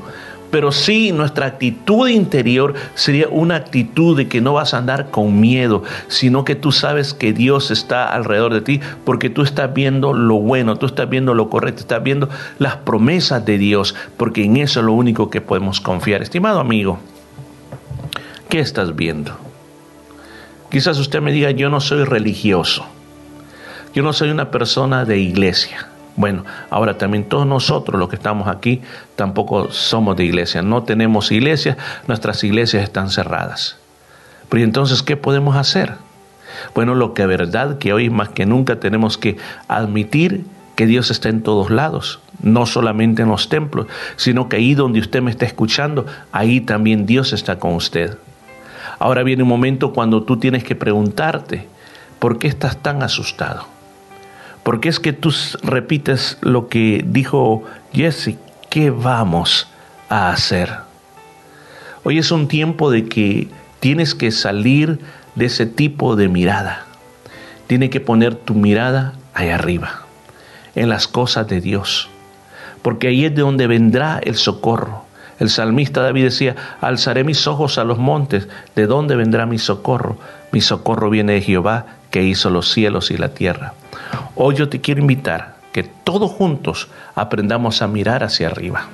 Pero 0.51 0.71
sí, 0.71 1.11
nuestra 1.11 1.45
actitud 1.45 2.07
interior 2.07 2.73
sería 2.95 3.27
una 3.29 3.55
actitud 3.55 4.17
de 4.17 4.27
que 4.27 4.41
no 4.41 4.53
vas 4.53 4.73
a 4.73 4.79
andar 4.79 5.11
con 5.11 5.39
miedo, 5.39 5.83
sino 6.07 6.43
que 6.43 6.55
tú 6.55 6.71
sabes 6.71 7.13
que 7.13 7.33
Dios 7.33 7.69
está 7.69 8.07
alrededor 8.07 8.53
de 8.53 8.61
ti, 8.61 8.79
porque 9.05 9.29
tú 9.29 9.43
estás 9.43 9.73
viendo 9.73 10.13
lo 10.13 10.35
bueno, 10.35 10.77
tú 10.77 10.87
estás 10.87 11.07
viendo 11.07 11.35
lo 11.35 11.49
correcto, 11.49 11.81
estás 11.81 12.01
viendo 12.01 12.29
las 12.57 12.77
promesas 12.77 13.45
de 13.45 13.59
Dios, 13.59 13.93
porque 14.17 14.43
en 14.43 14.57
eso 14.57 14.79
es 14.79 14.85
lo 14.87 14.93
único 14.93 15.29
que 15.29 15.41
podemos 15.41 15.79
confiar. 15.81 16.23
Estimado 16.23 16.59
amigo, 16.59 16.99
¿qué 18.49 18.59
estás 18.59 18.95
viendo? 18.95 19.37
Quizás 20.71 20.97
usted 20.97 21.21
me 21.21 21.31
diga, 21.31 21.51
yo 21.51 21.69
no 21.69 21.79
soy 21.79 22.03
religioso, 22.03 22.85
yo 23.93 24.03
no 24.03 24.11
soy 24.11 24.31
una 24.31 24.51
persona 24.51 25.05
de 25.05 25.19
iglesia. 25.19 25.87
Bueno, 26.15 26.43
ahora 26.69 26.97
también 26.97 27.29
todos 27.29 27.45
nosotros 27.45 27.97
los 27.99 28.09
que 28.09 28.17
estamos 28.17 28.47
aquí 28.47 28.81
tampoco 29.15 29.71
somos 29.71 30.17
de 30.17 30.25
iglesia, 30.25 30.61
no 30.61 30.83
tenemos 30.83 31.31
iglesia, 31.31 31.77
nuestras 32.07 32.43
iglesias 32.43 32.83
están 32.83 33.09
cerradas. 33.09 33.77
Pero 34.49 34.61
¿y 34.61 34.63
entonces, 34.63 35.03
¿qué 35.03 35.15
podemos 35.15 35.55
hacer? 35.55 35.93
Bueno, 36.73 36.95
lo 36.95 37.13
que 37.13 37.21
es 37.21 37.27
verdad 37.27 37.77
que 37.77 37.93
hoy 37.93 38.09
más 38.09 38.29
que 38.29 38.45
nunca 38.45 38.79
tenemos 38.79 39.17
que 39.17 39.37
admitir 39.67 40.43
que 40.75 40.87
Dios 40.87 41.11
está 41.11 41.29
en 41.29 41.43
todos 41.43 41.69
lados, 41.69 42.19
no 42.41 42.65
solamente 42.65 43.21
en 43.21 43.29
los 43.29 43.47
templos, 43.47 43.87
sino 44.15 44.49
que 44.49 44.57
ahí 44.57 44.73
donde 44.73 44.99
usted 44.99 45.21
me 45.21 45.29
está 45.29 45.45
escuchando, 45.45 46.05
ahí 46.31 46.61
también 46.61 47.05
Dios 47.05 47.31
está 47.31 47.59
con 47.59 47.75
usted. 47.75 48.17
Ahora 48.99 49.23
viene 49.23 49.43
un 49.43 49.49
momento 49.49 49.93
cuando 49.93 50.23
tú 50.23 50.37
tienes 50.37 50.63
que 50.63 50.75
preguntarte, 50.75 51.67
¿por 52.19 52.37
qué 52.37 52.47
estás 52.47 52.77
tan 52.77 53.01
asustado? 53.01 53.65
¿Por 54.63 54.81
qué 54.81 54.89
es 54.89 54.99
que 54.99 55.13
tú 55.13 55.33
repites 55.63 56.37
lo 56.41 56.67
que 56.67 57.03
dijo 57.07 57.63
Jesse? 57.93 58.35
¿Qué 58.69 58.89
vamos 58.89 59.69
a 60.09 60.29
hacer? 60.31 60.69
Hoy 62.03 62.17
es 62.17 62.31
un 62.31 62.47
tiempo 62.47 62.91
de 62.91 63.05
que 63.05 63.47
tienes 63.79 64.13
que 64.13 64.31
salir 64.31 64.99
de 65.35 65.45
ese 65.45 65.65
tipo 65.65 66.17
de 66.17 66.27
mirada. 66.27 66.85
Tienes 67.67 67.89
que 67.89 68.01
poner 68.01 68.35
tu 68.35 68.53
mirada 68.53 69.13
allá 69.33 69.55
arriba, 69.55 70.03
en 70.75 70.89
las 70.89 71.07
cosas 71.07 71.47
de 71.47 71.61
Dios, 71.61 72.09
porque 72.81 73.07
ahí 73.07 73.25
es 73.25 73.33
de 73.33 73.41
donde 73.41 73.67
vendrá 73.67 74.19
el 74.23 74.35
socorro. 74.35 75.05
El 75.39 75.49
salmista 75.49 76.01
David 76.01 76.25
decía, 76.25 76.55
alzaré 76.81 77.23
mis 77.23 77.47
ojos 77.47 77.77
a 77.77 77.85
los 77.85 77.97
montes, 77.97 78.47
¿de 78.75 78.87
dónde 78.87 79.15
vendrá 79.15 79.45
mi 79.45 79.57
socorro? 79.57 80.17
Mi 80.51 80.61
socorro 80.61 81.09
viene 81.09 81.33
de 81.33 81.41
Jehová, 81.41 81.85
que 82.11 82.23
hizo 82.23 82.49
los 82.49 82.71
cielos 82.71 83.11
y 83.11 83.17
la 83.17 83.29
tierra. 83.29 83.73
Hoy 84.35 84.55
yo 84.55 84.67
te 84.69 84.81
quiero 84.81 85.01
invitar 85.01 85.55
que 85.71 85.83
todos 85.83 86.31
juntos 86.31 86.89
aprendamos 87.15 87.81
a 87.81 87.87
mirar 87.87 88.23
hacia 88.23 88.47
arriba. 88.47 88.87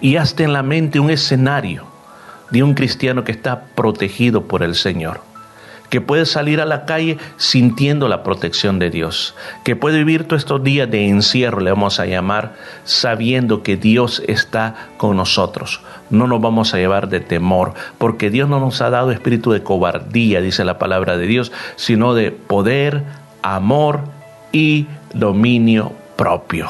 Y 0.00 0.16
hazte 0.16 0.44
en 0.44 0.52
la 0.52 0.62
mente 0.62 1.00
un 1.00 1.10
escenario 1.10 1.84
de 2.50 2.62
un 2.62 2.74
cristiano 2.74 3.24
que 3.24 3.32
está 3.32 3.64
protegido 3.74 4.44
por 4.44 4.62
el 4.62 4.74
Señor, 4.74 5.20
que 5.88 6.00
puede 6.00 6.26
salir 6.26 6.60
a 6.60 6.66
la 6.66 6.84
calle 6.84 7.18
sintiendo 7.36 8.08
la 8.08 8.22
protección 8.22 8.78
de 8.78 8.90
Dios, 8.90 9.34
que 9.64 9.76
puede 9.76 9.98
vivir 9.98 10.24
todos 10.24 10.42
estos 10.42 10.62
días 10.62 10.90
de 10.90 11.08
encierro, 11.08 11.60
le 11.60 11.70
vamos 11.70 12.00
a 12.00 12.06
llamar, 12.06 12.54
sabiendo 12.84 13.62
que 13.62 13.76
Dios 13.76 14.22
está 14.26 14.74
con 14.96 15.16
nosotros. 15.16 15.80
No 16.10 16.26
nos 16.26 16.40
vamos 16.40 16.74
a 16.74 16.78
llevar 16.78 17.08
de 17.08 17.20
temor, 17.20 17.74
porque 17.98 18.30
Dios 18.30 18.48
no 18.48 18.60
nos 18.60 18.80
ha 18.80 18.90
dado 18.90 19.12
espíritu 19.12 19.52
de 19.52 19.62
cobardía, 19.62 20.40
dice 20.40 20.64
la 20.64 20.78
palabra 20.78 21.16
de 21.16 21.26
Dios, 21.26 21.52
sino 21.76 22.14
de 22.14 22.30
poder, 22.30 23.02
amor 23.42 24.00
y 24.52 24.86
dominio 25.14 25.92
propio. 26.16 26.68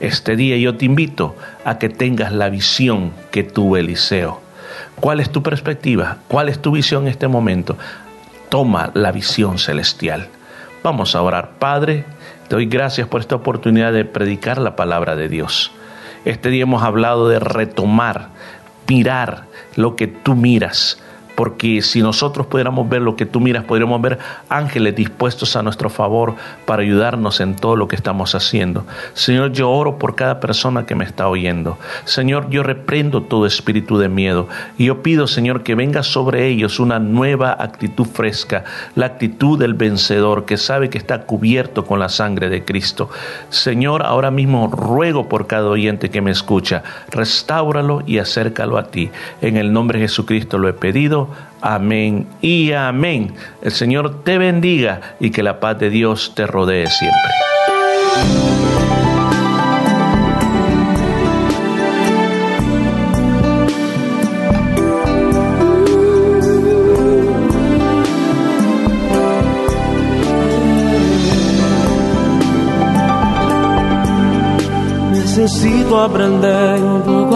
Este 0.00 0.36
día 0.36 0.56
yo 0.58 0.76
te 0.76 0.84
invito 0.84 1.36
a 1.64 1.78
que 1.78 1.88
tengas 1.88 2.32
la 2.32 2.50
visión 2.50 3.12
que 3.30 3.42
tuvo 3.42 3.76
Eliseo. 3.76 4.40
¿Cuál 5.00 5.20
es 5.20 5.30
tu 5.30 5.42
perspectiva? 5.42 6.18
¿Cuál 6.28 6.48
es 6.48 6.60
tu 6.60 6.70
visión 6.70 7.04
en 7.04 7.08
este 7.08 7.28
momento? 7.28 7.76
Toma 8.56 8.90
la 8.94 9.12
visión 9.12 9.58
celestial. 9.58 10.28
Vamos 10.82 11.14
a 11.14 11.20
orar. 11.20 11.58
Padre, 11.58 12.06
te 12.48 12.56
doy 12.56 12.64
gracias 12.64 13.06
por 13.06 13.20
esta 13.20 13.34
oportunidad 13.34 13.92
de 13.92 14.06
predicar 14.06 14.56
la 14.56 14.76
palabra 14.76 15.14
de 15.14 15.28
Dios. 15.28 15.72
Este 16.24 16.48
día 16.48 16.62
hemos 16.62 16.82
hablado 16.82 17.28
de 17.28 17.38
retomar, 17.38 18.30
mirar 18.88 19.42
lo 19.74 19.94
que 19.94 20.06
tú 20.06 20.34
miras, 20.34 20.98
porque 21.36 21.82
si 21.82 22.02
nosotros 22.02 22.46
pudiéramos 22.46 22.88
ver 22.88 23.02
lo 23.02 23.14
que 23.14 23.26
tú 23.26 23.40
miras, 23.40 23.64
podríamos 23.64 24.00
ver 24.00 24.18
ángeles 24.48 24.96
dispuestos 24.96 25.54
a 25.54 25.62
nuestro 25.62 25.90
favor 25.90 26.34
para 26.64 26.82
ayudarnos 26.82 27.40
en 27.40 27.54
todo 27.54 27.76
lo 27.76 27.86
que 27.86 27.94
estamos 27.94 28.34
haciendo. 28.34 28.84
Señor, 29.12 29.52
yo 29.52 29.70
oro 29.70 29.98
por 29.98 30.16
cada 30.16 30.40
persona 30.40 30.86
que 30.86 30.94
me 30.94 31.04
está 31.04 31.28
oyendo. 31.28 31.78
Señor, 32.04 32.48
yo 32.50 32.62
reprendo 32.62 33.22
todo 33.22 33.46
espíritu 33.46 33.98
de 33.98 34.08
miedo 34.08 34.48
y 34.78 34.86
yo 34.86 35.02
pido, 35.02 35.26
Señor, 35.26 35.62
que 35.62 35.74
venga 35.74 36.02
sobre 36.02 36.48
ellos 36.48 36.80
una 36.80 36.98
nueva 36.98 37.54
actitud 37.58 38.06
fresca, 38.06 38.64
la 38.94 39.06
actitud 39.06 39.58
del 39.58 39.74
vencedor 39.74 40.46
que 40.46 40.56
sabe 40.56 40.88
que 40.88 40.98
está 40.98 41.22
cubierto 41.22 41.84
con 41.84 41.98
la 41.98 42.08
sangre 42.08 42.48
de 42.48 42.64
Cristo. 42.64 43.10
Señor, 43.50 44.02
ahora 44.02 44.30
mismo 44.30 44.68
ruego 44.68 45.28
por 45.28 45.46
cada 45.46 45.68
oyente 45.68 46.08
que 46.10 46.22
me 46.22 46.30
escucha, 46.30 46.82
restáuralo 47.10 48.02
y 48.06 48.18
acércalo 48.18 48.78
a 48.78 48.88
ti. 48.88 49.10
En 49.42 49.58
el 49.58 49.72
nombre 49.72 49.98
de 49.98 50.06
Jesucristo 50.06 50.56
lo 50.56 50.68
he 50.68 50.72
pedido. 50.72 51.25
Amén 51.60 52.26
y 52.40 52.72
amén. 52.72 53.34
El 53.62 53.72
Señor 53.72 54.22
te 54.22 54.38
bendiga 54.38 55.00
y 55.20 55.30
que 55.30 55.42
la 55.42 55.60
paz 55.60 55.78
de 55.78 55.90
Dios 55.90 56.32
te 56.34 56.46
rodee 56.46 56.86
siempre. 56.86 57.32
Necesito 75.36 76.00
aprender 76.00 76.80
un 76.82 77.02
poco. 77.02 77.35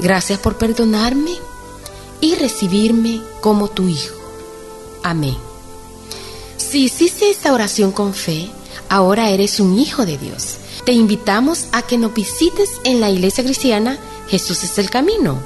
Gracias 0.00 0.38
por 0.38 0.56
perdonarme 0.56 1.32
y 2.20 2.34
recibirme 2.34 3.20
como 3.40 3.68
tu 3.68 3.88
hijo. 3.88 4.16
Amén. 5.02 5.36
Si 6.56 6.84
hiciste 6.84 7.30
esta 7.30 7.52
oración 7.52 7.92
con 7.92 8.14
fe, 8.14 8.48
ahora 8.88 9.30
eres 9.30 9.60
un 9.60 9.78
hijo 9.78 10.06
de 10.06 10.18
Dios. 10.18 10.56
Te 10.84 10.92
invitamos 10.92 11.66
a 11.72 11.82
que 11.82 11.98
nos 11.98 12.14
visites 12.14 12.70
en 12.84 13.00
la 13.00 13.10
iglesia 13.10 13.44
cristiana 13.44 13.98
Jesús 14.30 14.62
es 14.62 14.78
el 14.78 14.90
Camino. 14.90 15.40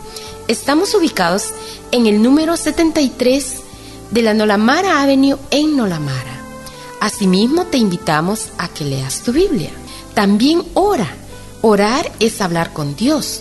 Estamos 0.47 0.95
ubicados 0.95 1.47
en 1.91 2.07
el 2.07 2.23
número 2.23 2.57
73 2.57 3.55
de 4.11 4.23
la 4.23 4.35
Nolamara 4.35 5.03
Avenue 5.03 5.39
en 5.51 5.75
Nolamara. 5.75 6.39
Asimismo, 7.01 7.65
te 7.67 7.79
invitamos 7.79 8.49
a 8.59 8.69
que 8.69 8.85
leas 8.85 9.23
tu 9.23 9.33
Biblia. 9.33 9.71
También 10.13 10.63
ora. 10.75 11.17
Orar 11.63 12.13
es 12.21 12.43
hablar 12.43 12.75
con 12.75 12.95
Dios. 12.95 13.41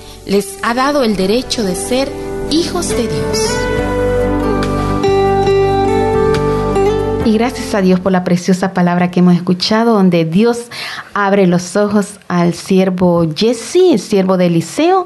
les 0.25 0.57
ha 0.63 0.73
dado 0.73 1.03
el 1.03 1.15
derecho 1.15 1.63
de 1.63 1.75
ser 1.75 2.11
hijos 2.51 2.89
de 2.89 3.07
Dios. 3.07 3.39
Y 7.25 7.33
gracias 7.33 7.75
a 7.75 7.81
Dios 7.81 7.99
por 7.99 8.11
la 8.11 8.23
preciosa 8.23 8.73
palabra 8.73 9.11
que 9.11 9.19
hemos 9.19 9.35
escuchado, 9.35 9.93
donde 9.93 10.25
Dios 10.25 10.69
abre 11.13 11.47
los 11.47 11.75
ojos 11.75 12.19
al 12.27 12.53
siervo 12.53 13.27
Jesse, 13.35 13.93
el 13.93 13.99
siervo 13.99 14.37
de 14.37 14.47
Eliseo, 14.47 15.05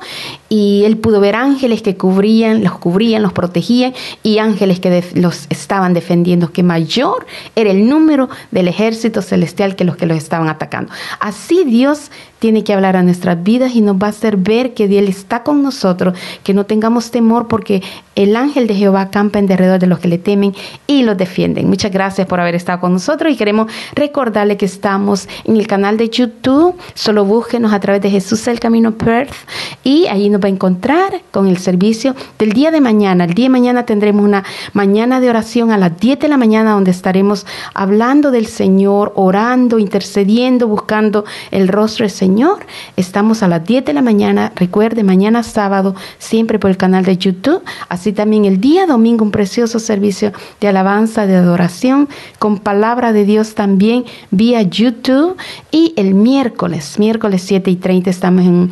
y 0.49 0.83
él 0.85 0.97
pudo 0.97 1.19
ver 1.19 1.35
ángeles 1.35 1.81
que 1.81 1.97
cubrían, 1.97 2.63
los 2.63 2.77
cubrían, 2.77 3.21
los 3.21 3.33
protegían, 3.33 3.93
y 4.23 4.37
ángeles 4.37 4.79
que 4.79 5.03
los 5.15 5.47
estaban 5.49 5.93
defendiendo, 5.93 6.51
que 6.51 6.63
mayor 6.63 7.25
era 7.55 7.71
el 7.71 7.87
número 7.87 8.29
del 8.51 8.67
ejército 8.67 9.21
celestial 9.21 9.75
que 9.75 9.83
los 9.83 9.97
que 9.97 10.05
los 10.05 10.17
estaban 10.17 10.49
atacando. 10.49 10.91
Así 11.19 11.63
Dios 11.63 12.11
tiene 12.39 12.63
que 12.63 12.73
hablar 12.73 12.95
a 12.95 13.01
nuestras 13.01 13.41
vidas 13.41 13.75
y 13.75 13.81
nos 13.81 13.95
va 13.95 14.07
a 14.07 14.09
hacer 14.11 14.37
ver 14.37 14.73
que 14.73 14.83
Él 14.83 15.07
está 15.07 15.41
con 15.41 15.63
nosotros, 15.63 16.17
que 16.43 16.53
no 16.53 16.65
tengamos 16.65 17.09
temor 17.09 17.47
porque 17.47 17.81
el 18.15 18.35
ángel 18.35 18.67
de 18.67 18.75
Jehová 18.75 19.01
acampa 19.01 19.39
en 19.39 19.47
derredor 19.47 19.79
de 19.79 19.87
los 19.87 19.99
que 19.99 20.07
le 20.07 20.17
temen 20.17 20.53
y 20.85 21.03
los 21.03 21.17
defienden. 21.17 21.67
Muchas. 21.67 21.91
Gracias 21.91 22.27
por 22.27 22.39
haber 22.39 22.55
estado 22.55 22.79
con 22.79 22.93
nosotros 22.93 23.31
y 23.31 23.37
queremos 23.37 23.71
recordarle 23.93 24.57
que 24.57 24.65
estamos 24.65 25.29
en 25.45 25.55
el 25.55 25.65
canal 25.65 25.94
de 25.97 26.09
YouTube. 26.09 26.75
Solo 26.93 27.25
búsquenos 27.25 27.73
a 27.73 27.79
través 27.79 28.01
de 28.01 28.09
Jesús 28.09 28.47
el 28.47 28.59
Camino 28.59 28.93
Perth 28.93 29.33
y 29.83 30.07
ahí 30.07 30.29
nos 30.29 30.41
va 30.41 30.47
a 30.47 30.49
encontrar 30.49 31.21
con 31.31 31.47
el 31.47 31.57
servicio 31.57 32.15
del 32.39 32.53
día 32.53 32.71
de 32.71 32.81
mañana. 32.81 33.25
El 33.25 33.33
día 33.33 33.45
de 33.45 33.49
mañana 33.49 33.85
tendremos 33.85 34.23
una 34.23 34.43
mañana 34.73 35.19
de 35.19 35.29
oración 35.29 35.71
a 35.71 35.77
las 35.77 35.99
10 35.99 36.19
de 36.19 36.27
la 36.27 36.37
mañana 36.37 36.71
donde 36.71 36.91
estaremos 36.91 37.45
hablando 37.73 38.31
del 38.31 38.47
Señor, 38.47 39.13
orando, 39.15 39.79
intercediendo, 39.79 40.67
buscando 40.67 41.25
el 41.51 41.67
rostro 41.67 42.03
del 42.03 42.11
Señor. 42.11 42.65
Estamos 42.97 43.43
a 43.43 43.47
las 43.47 43.65
10 43.65 43.85
de 43.85 43.93
la 43.93 44.01
mañana. 44.01 44.51
Recuerde, 44.55 45.03
mañana 45.03 45.43
sábado, 45.43 45.95
siempre 46.17 46.59
por 46.59 46.71
el 46.71 46.77
canal 46.77 47.05
de 47.05 47.17
YouTube. 47.17 47.61
Así 47.89 48.13
también 48.13 48.45
el 48.45 48.59
día 48.59 48.85
domingo, 48.85 49.23
un 49.23 49.31
precioso 49.31 49.79
servicio 49.79 50.31
de 50.59 50.67
alabanza, 50.67 51.25
de 51.25 51.35
adoración, 51.35 52.09
con 52.39 52.59
palabra 52.59 53.13
de 53.13 53.25
Dios 53.25 53.55
también 53.55 54.05
vía 54.31 54.61
YouTube. 54.61 55.37
Y 55.71 55.84
el 55.95 56.13
miércoles, 56.13 56.99
miércoles 56.99 57.41
7 57.45 57.69
y 57.71 57.75
30, 57.75 58.09
estamos 58.09 58.45
en 58.45 58.71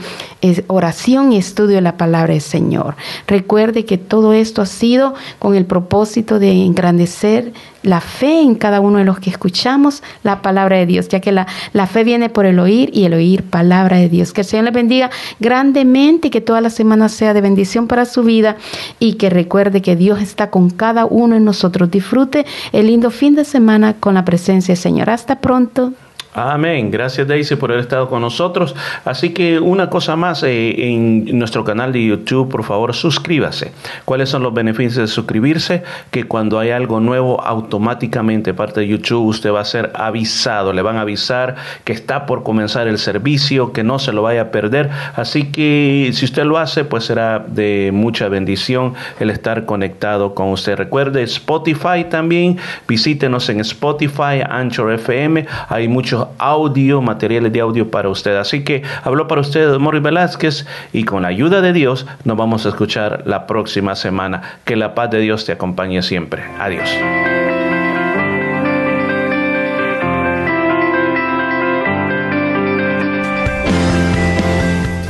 oración 0.67 1.31
y 1.31 1.37
estudio 1.37 1.75
de 1.75 1.81
la 1.81 1.97
palabra 1.97 2.33
del 2.33 2.41
Señor. 2.41 2.95
Recuerde 3.27 3.85
que 3.85 3.97
todo 3.97 4.33
esto 4.33 4.61
ha 4.61 4.65
sido 4.65 5.13
con 5.39 5.55
el 5.55 5.65
propósito 5.65 6.39
de 6.39 6.51
engrandecer 6.63 7.53
la 7.83 7.99
fe 7.99 8.41
en 8.41 8.55
cada 8.55 8.79
uno 8.79 8.97
de 8.97 9.03
los 9.03 9.19
que 9.19 9.29
escuchamos 9.29 10.03
la 10.23 10.41
palabra 10.41 10.77
de 10.77 10.85
Dios, 10.85 11.09
ya 11.09 11.19
que 11.19 11.31
la, 11.31 11.47
la 11.73 11.85
fe 11.85 12.03
viene 12.03 12.29
por 12.29 12.45
el 12.45 12.59
oír 12.59 12.89
y 12.93 13.03
el 13.03 13.13
oír 13.13 13.43
palabra 13.43 13.97
de 13.97 14.09
Dios. 14.09 14.33
Que 14.33 14.41
el 14.41 14.47
Señor 14.47 14.65
le 14.65 14.71
bendiga 14.71 15.11
grandemente 15.39 16.29
y 16.29 16.31
que 16.31 16.41
toda 16.41 16.61
la 16.61 16.69
semana 16.69 17.09
sea 17.09 17.33
de 17.33 17.41
bendición 17.41 17.87
para 17.87 18.05
su 18.05 18.23
vida 18.23 18.55
y 18.99 19.13
que 19.13 19.29
recuerde 19.29 19.81
que 19.81 19.95
Dios 19.95 20.21
está 20.21 20.49
con 20.49 20.69
cada 20.69 21.05
uno 21.05 21.35
de 21.35 21.41
nosotros. 21.41 21.91
Disfrute 21.91 22.45
el 22.71 22.87
lindo 22.87 23.11
fin 23.11 23.35
de 23.35 23.45
semana 23.45 23.95
con 23.99 24.13
la 24.13 24.25
presencia 24.25 24.73
del 24.73 24.81
Señor. 24.81 25.09
Hasta 25.09 25.39
pronto. 25.39 25.93
Amén. 26.35 26.89
Gracias 26.89 27.27
Daisy 27.27 27.55
por 27.55 27.71
haber 27.71 27.83
estado 27.83 28.09
con 28.09 28.21
nosotros. 28.21 28.75
Así 29.05 29.33
que 29.33 29.59
una 29.59 29.89
cosa 29.89 30.15
más, 30.15 30.41
eh, 30.43 30.93
en 30.93 31.37
nuestro 31.37 31.63
canal 31.63 31.93
de 31.93 32.03
YouTube, 32.03 32.49
por 32.49 32.63
favor, 32.63 32.95
suscríbase. 32.95 33.71
¿Cuáles 34.05 34.29
son 34.29 34.41
los 34.41 34.53
beneficios 34.53 34.95
de 34.95 35.07
suscribirse? 35.07 35.83
Que 36.09 36.23
cuando 36.23 36.57
hay 36.57 36.71
algo 36.71 36.99
nuevo, 36.99 37.41
automáticamente 37.43 38.53
parte 38.53 38.79
de 38.79 38.87
YouTube 38.87 39.27
usted 39.27 39.51
va 39.51 39.61
a 39.61 39.65
ser 39.65 39.91
avisado. 39.93 40.73
Le 40.73 40.81
van 40.81 40.97
a 40.97 41.01
avisar 41.01 41.55
que 41.83 41.93
está 41.93 42.25
por 42.25 42.43
comenzar 42.43 42.87
el 42.87 42.97
servicio, 42.97 43.71
que 43.71 43.83
no 43.83 43.99
se 43.99 44.11
lo 44.11 44.23
vaya 44.23 44.41
a 44.41 44.51
perder. 44.51 44.89
Así 45.15 45.51
que 45.51 46.09
si 46.13 46.25
usted 46.25 46.45
lo 46.45 46.57
hace, 46.57 46.83
pues 46.83 47.05
será 47.05 47.39
de 47.39 47.91
mucha 47.93 48.27
bendición 48.27 48.95
el 49.19 49.29
estar 49.29 49.65
conectado 49.65 50.33
con 50.33 50.49
usted. 50.49 50.75
Recuerde 50.77 51.21
Spotify 51.23 52.05
también. 52.09 52.57
Visítenos 52.87 53.49
en 53.49 53.59
Spotify, 53.59 54.41
Anchor 54.49 54.93
FM. 54.93 55.45
Hay 55.69 55.87
muchos 55.87 56.22
audio, 56.37 57.01
materiales 57.01 57.51
de 57.51 57.61
audio 57.61 57.89
para 57.89 58.09
usted. 58.09 58.35
Así 58.35 58.63
que 58.63 58.83
habló 59.03 59.27
para 59.27 59.41
usted 59.41 59.77
Mori 59.77 59.99
Velázquez 59.99 60.65
y 60.91 61.03
con 61.03 61.23
la 61.23 61.29
ayuda 61.29 61.61
de 61.61 61.73
Dios 61.73 62.05
nos 62.23 62.37
vamos 62.37 62.65
a 62.65 62.69
escuchar 62.69 63.23
la 63.25 63.47
próxima 63.47 63.95
semana. 63.95 64.59
Que 64.65 64.75
la 64.75 64.95
paz 64.95 65.11
de 65.11 65.19
Dios 65.19 65.45
te 65.45 65.51
acompañe 65.51 66.01
siempre. 66.01 66.43
Adiós. 66.59 66.89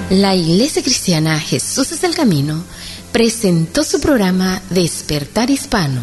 La 0.10 0.36
Iglesia 0.36 0.84
Cristiana 0.84 1.40
Jesús 1.40 1.92
es 1.92 2.04
el 2.04 2.14
Camino 2.14 2.64
presentó 3.14 3.84
su 3.84 4.02
programa 4.02 4.60
Despertar 4.72 5.52
Hispano. 5.52 6.02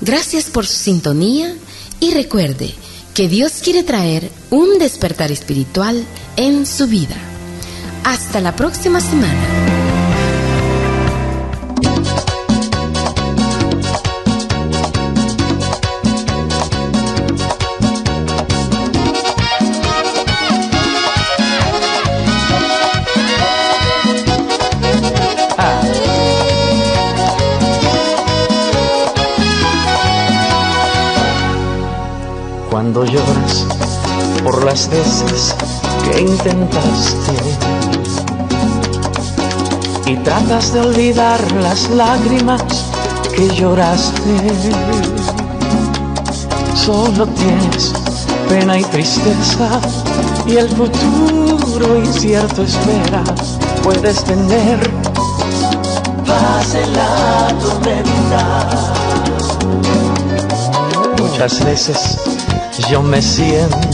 Gracias 0.00 0.46
por 0.46 0.66
su 0.66 0.74
sintonía 0.74 1.54
y 2.00 2.12
recuerde 2.12 2.74
que 3.14 3.28
Dios 3.28 3.60
quiere 3.62 3.84
traer 3.84 4.28
un 4.50 4.78
despertar 4.78 5.30
espiritual 5.30 6.04
en 6.36 6.66
su 6.66 6.88
vida. 6.88 7.16
Hasta 8.02 8.40
la 8.40 8.56
próxima 8.56 9.00
semana. 9.00 9.73
Las 34.74 34.90
veces 34.90 35.54
que 36.02 36.22
intentaste 36.22 37.32
y 40.04 40.16
tratas 40.16 40.72
de 40.72 40.80
olvidar 40.80 41.40
las 41.62 41.88
lágrimas 41.90 42.60
que 43.36 43.48
lloraste, 43.54 44.36
solo 46.74 47.24
tienes 47.28 47.92
pena 48.48 48.76
y 48.76 48.82
tristeza 48.86 49.80
y 50.44 50.56
el 50.56 50.68
futuro 50.70 51.96
incierto 51.96 52.64
espera. 52.64 53.22
Puedes 53.84 54.24
tener 54.24 54.90
paz 56.26 56.74
en 56.74 56.92
la 56.94 57.54
tormenta. 57.62 58.70
Muchas 61.22 61.64
veces 61.64 62.18
yo 62.90 63.02
me 63.02 63.22
siento 63.22 63.93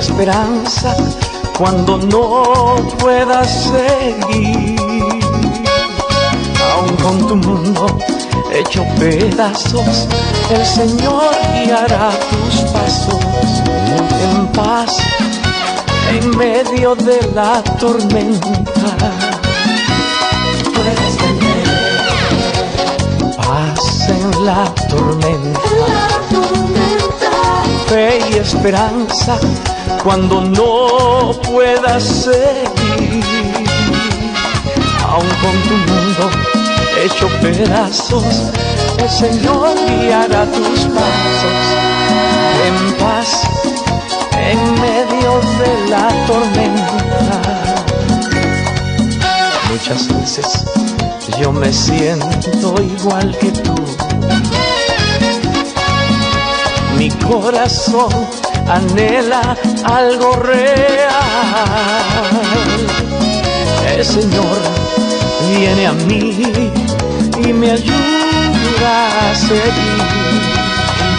Esperanza 0.00 0.96
cuando 1.58 1.98
no 1.98 2.76
puedas 2.98 3.70
seguir, 3.70 4.80
aun 6.72 6.96
con 6.96 7.28
tu 7.28 7.36
mundo 7.36 7.98
hecho 8.50 8.82
pedazos, 8.98 10.08
el 10.50 10.64
Señor 10.64 11.30
guiará 11.52 12.10
tus 12.30 12.60
pasos 12.72 13.20
en 14.24 14.46
paz 14.48 14.96
en 16.08 16.36
medio 16.36 16.94
de 16.94 17.20
la 17.34 17.62
tormenta. 17.78 18.56
Puedes 20.74 21.16
tener 21.18 21.66
paz 23.36 24.08
en 24.08 24.44
la 24.46 24.64
tormenta, 24.88 25.60
fe 27.86 28.18
y 28.30 28.38
esperanza 28.38 29.38
cuando 30.02 30.40
no 30.40 31.32
puedas 31.42 32.02
seguir, 32.02 33.24
aun 35.08 35.28
con 35.42 35.62
tu 35.68 35.74
mundo 35.92 36.30
hecho 37.04 37.28
pedazos, 37.40 38.52
el 38.98 39.10
Señor 39.10 39.74
guiará 40.00 40.44
tus 40.46 40.80
pasos 40.80 41.58
en 42.66 42.92
paz 42.94 43.42
en 44.36 44.80
medio 44.80 45.40
de 45.58 45.90
la 45.90 46.08
tormenta. 46.26 47.74
Muchas 49.70 50.08
veces 50.08 50.64
yo 51.38 51.52
me 51.52 51.72
siento 51.72 52.74
igual 52.82 53.36
que 53.38 53.50
tú. 53.50 53.74
Mi 56.96 57.08
corazón 57.10 58.10
anhela 58.70 59.56
algo 59.84 60.36
real. 60.36 61.10
El 63.94 64.04
Señor 64.04 64.58
viene 65.48 65.86
a 65.86 65.92
mí 65.92 66.72
y 67.44 67.52
me 67.52 67.72
ayuda 67.72 69.30
a 69.30 69.34
seguir. 69.34 70.02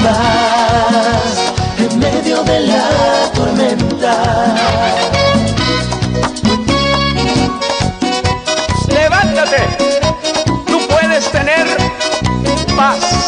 Paz 0.03 1.53
en 1.77 1.99
medio 1.99 2.43
de 2.43 2.59
la 2.61 3.31
tormenta. 3.33 4.15
Levántate, 8.87 9.61
tú 10.67 10.79
puedes 10.87 11.29
tener 11.31 11.67
paz 12.75 13.21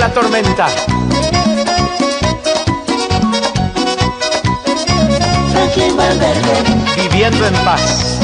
la 0.00 0.08
tormenta. 0.12 0.99
Valverde, 5.88 6.54
Viviendo 6.96 7.46
en 7.46 7.54
paz. 7.64 8.18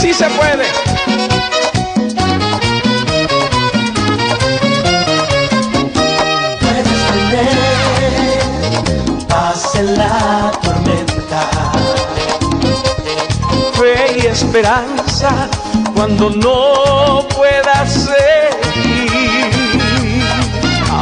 Sí 0.00 0.12
se 0.14 0.24
puede. 0.30 0.64
puedes 6.60 7.02
tener 7.30 7.58
paz 9.28 9.74
en 9.74 9.98
la 9.98 10.50
tormenta. 10.62 11.48
fe 13.74 14.18
y 14.22 14.26
esperanza 14.26 15.48
cuando 15.94 16.30
no 16.30 17.26
puedas 17.36 17.87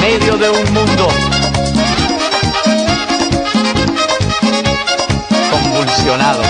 Medio 0.00 0.36
de 0.36 0.48
un 0.48 0.72
mundo 0.72 1.08
convulsionado. 5.50 6.49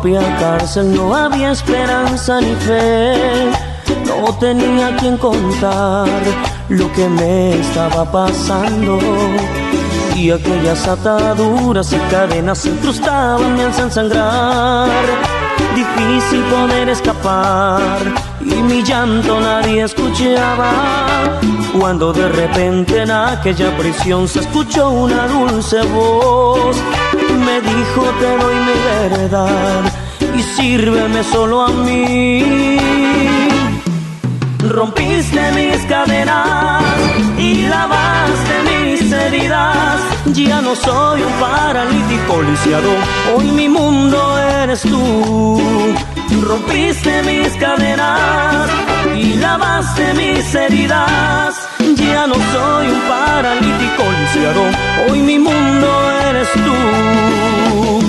Propia 0.00 0.20
cárcel, 0.38 0.94
no 0.94 1.14
había 1.14 1.50
esperanza 1.50 2.40
ni 2.40 2.54
fe, 2.54 3.50
no 4.06 4.32
tenía 4.38 4.96
quien 4.96 5.16
contar 5.16 6.08
lo 6.68 6.92
que 6.92 7.08
me 7.08 7.58
estaba 7.58 8.04
pasando. 8.10 8.98
Y 10.14 10.30
aquellas 10.30 10.86
ataduras 10.86 11.92
y 11.92 11.96
cadenas 12.10 12.58
se 12.58 12.68
incrustaban, 12.70 13.56
me 13.56 13.64
hacían 13.64 13.90
sangrar. 13.90 14.88
Difícil 15.74 16.42
poder 16.44 16.88
escapar 16.88 18.00
y 18.40 18.54
mi 18.54 18.82
llanto 18.82 19.40
nadie 19.40 19.82
escuchaba. 19.82 20.70
Cuando 21.78 22.12
de 22.12 22.28
repente 22.28 23.02
en 23.02 23.10
aquella 23.10 23.76
prisión 23.76 24.28
se 24.28 24.40
escuchó 24.40 24.90
una 24.90 25.26
dulce 25.26 25.82
voz, 25.82 26.76
me 27.38 27.60
dijo 27.60 28.02
te 28.20 28.36
doy 28.36 28.54
mi 28.54 29.18
verdad 29.18 29.92
y 30.36 30.42
sírveme 30.42 31.22
solo 31.24 31.62
a 31.62 31.68
mí. 31.68 32.78
Rompiste 34.68 35.52
mis 35.52 35.78
cadenas 35.86 36.82
y 37.38 37.66
lavaste 37.68 38.54
mis 38.68 39.12
heridas. 39.12 40.00
Ya 40.26 40.60
no 40.60 40.74
soy 40.74 41.22
un 41.22 41.32
paralítico 41.34 42.42
lisiado, 42.42 42.90
hoy 43.34 43.50
mi 43.52 43.68
mundo 43.68 44.38
eres 44.38 44.82
tú. 44.82 45.60
Rompiste 46.42 47.22
mis 47.22 47.54
cadenas 47.56 48.68
y 49.16 49.34
lavaste 49.34 50.14
mis 50.14 50.54
heridas. 50.54 51.67
Ya 51.98 52.26
no 52.26 52.34
soy 52.34 52.88
un 52.88 53.00
paralítico 53.08 54.02
lisiado, 54.20 54.62
hoy 55.08 55.20
mi 55.20 55.38
mundo 55.38 56.10
eres 56.28 56.48
tú. 56.52 58.07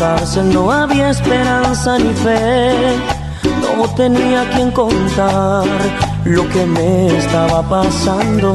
Cárcel, 0.00 0.52
no 0.52 0.72
había 0.72 1.10
esperanza 1.10 1.98
ni 1.98 2.12
fe, 2.14 2.96
no 3.76 3.86
tenía 3.94 4.48
quien 4.48 4.70
contar 4.70 5.66
lo 6.24 6.48
que 6.48 6.64
me 6.64 7.06
estaba 7.18 7.62
pasando. 7.62 8.54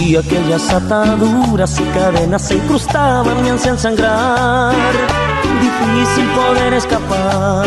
Y 0.00 0.16
aquellas 0.16 0.70
ataduras 0.70 1.80
y 1.80 1.84
cadenas 1.98 2.42
se 2.46 2.54
incrustaban, 2.54 3.42
me 3.42 3.50
hacían 3.50 3.76
sangrar. 3.76 4.74
Difícil 5.60 6.26
poder 6.30 6.74
escapar 6.74 7.66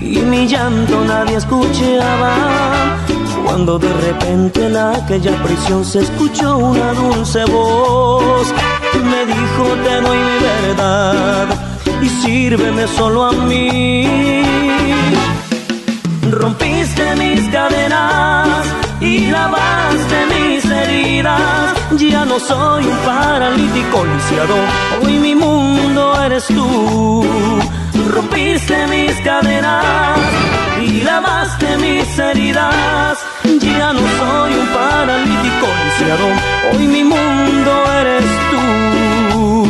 y 0.00 0.18
mi 0.30 0.48
llanto 0.48 1.04
nadie 1.04 1.36
escuchaba. 1.36 2.34
Cuando 3.44 3.78
de 3.78 3.92
repente 3.92 4.66
en 4.66 4.76
aquella 4.76 5.32
prisión 5.42 5.84
se 5.84 6.00
escuchó 6.00 6.56
una 6.56 6.92
dulce 6.92 7.44
voz 7.46 8.52
me 9.04 9.24
dijo 9.26 9.64
te 9.84 10.00
doy 10.00 10.18
mi 10.18 10.38
verdad 10.42 11.67
y 12.02 12.08
sírveme 12.08 12.86
solo 12.86 13.24
a 13.24 13.32
mí. 13.32 14.42
Rompiste 16.30 17.16
mis 17.16 17.48
cadenas 17.48 18.66
y 19.00 19.30
lavaste 19.30 20.18
mis 20.32 20.64
heridas. 20.64 21.74
Ya 21.96 22.24
no 22.24 22.38
soy 22.38 22.84
un 22.84 22.96
paralítico 22.98 24.04
lisiado, 24.04 24.56
hoy 25.02 25.18
mi 25.18 25.34
mundo 25.34 26.14
eres 26.22 26.46
tú. 26.46 27.24
Rompiste 28.14 28.86
mis 28.86 29.14
cadenas 29.20 30.16
y 30.80 31.00
lavaste 31.02 31.76
mis 31.78 32.18
heridas. 32.18 33.18
Ya 33.60 33.92
no 33.92 34.00
soy 34.00 34.52
un 34.54 34.66
paralítico 34.68 35.66
lisiado, 35.84 36.26
hoy 36.72 36.86
mi 36.86 37.04
mundo 37.04 37.72
eres 38.00 38.24
tú. 38.50 39.67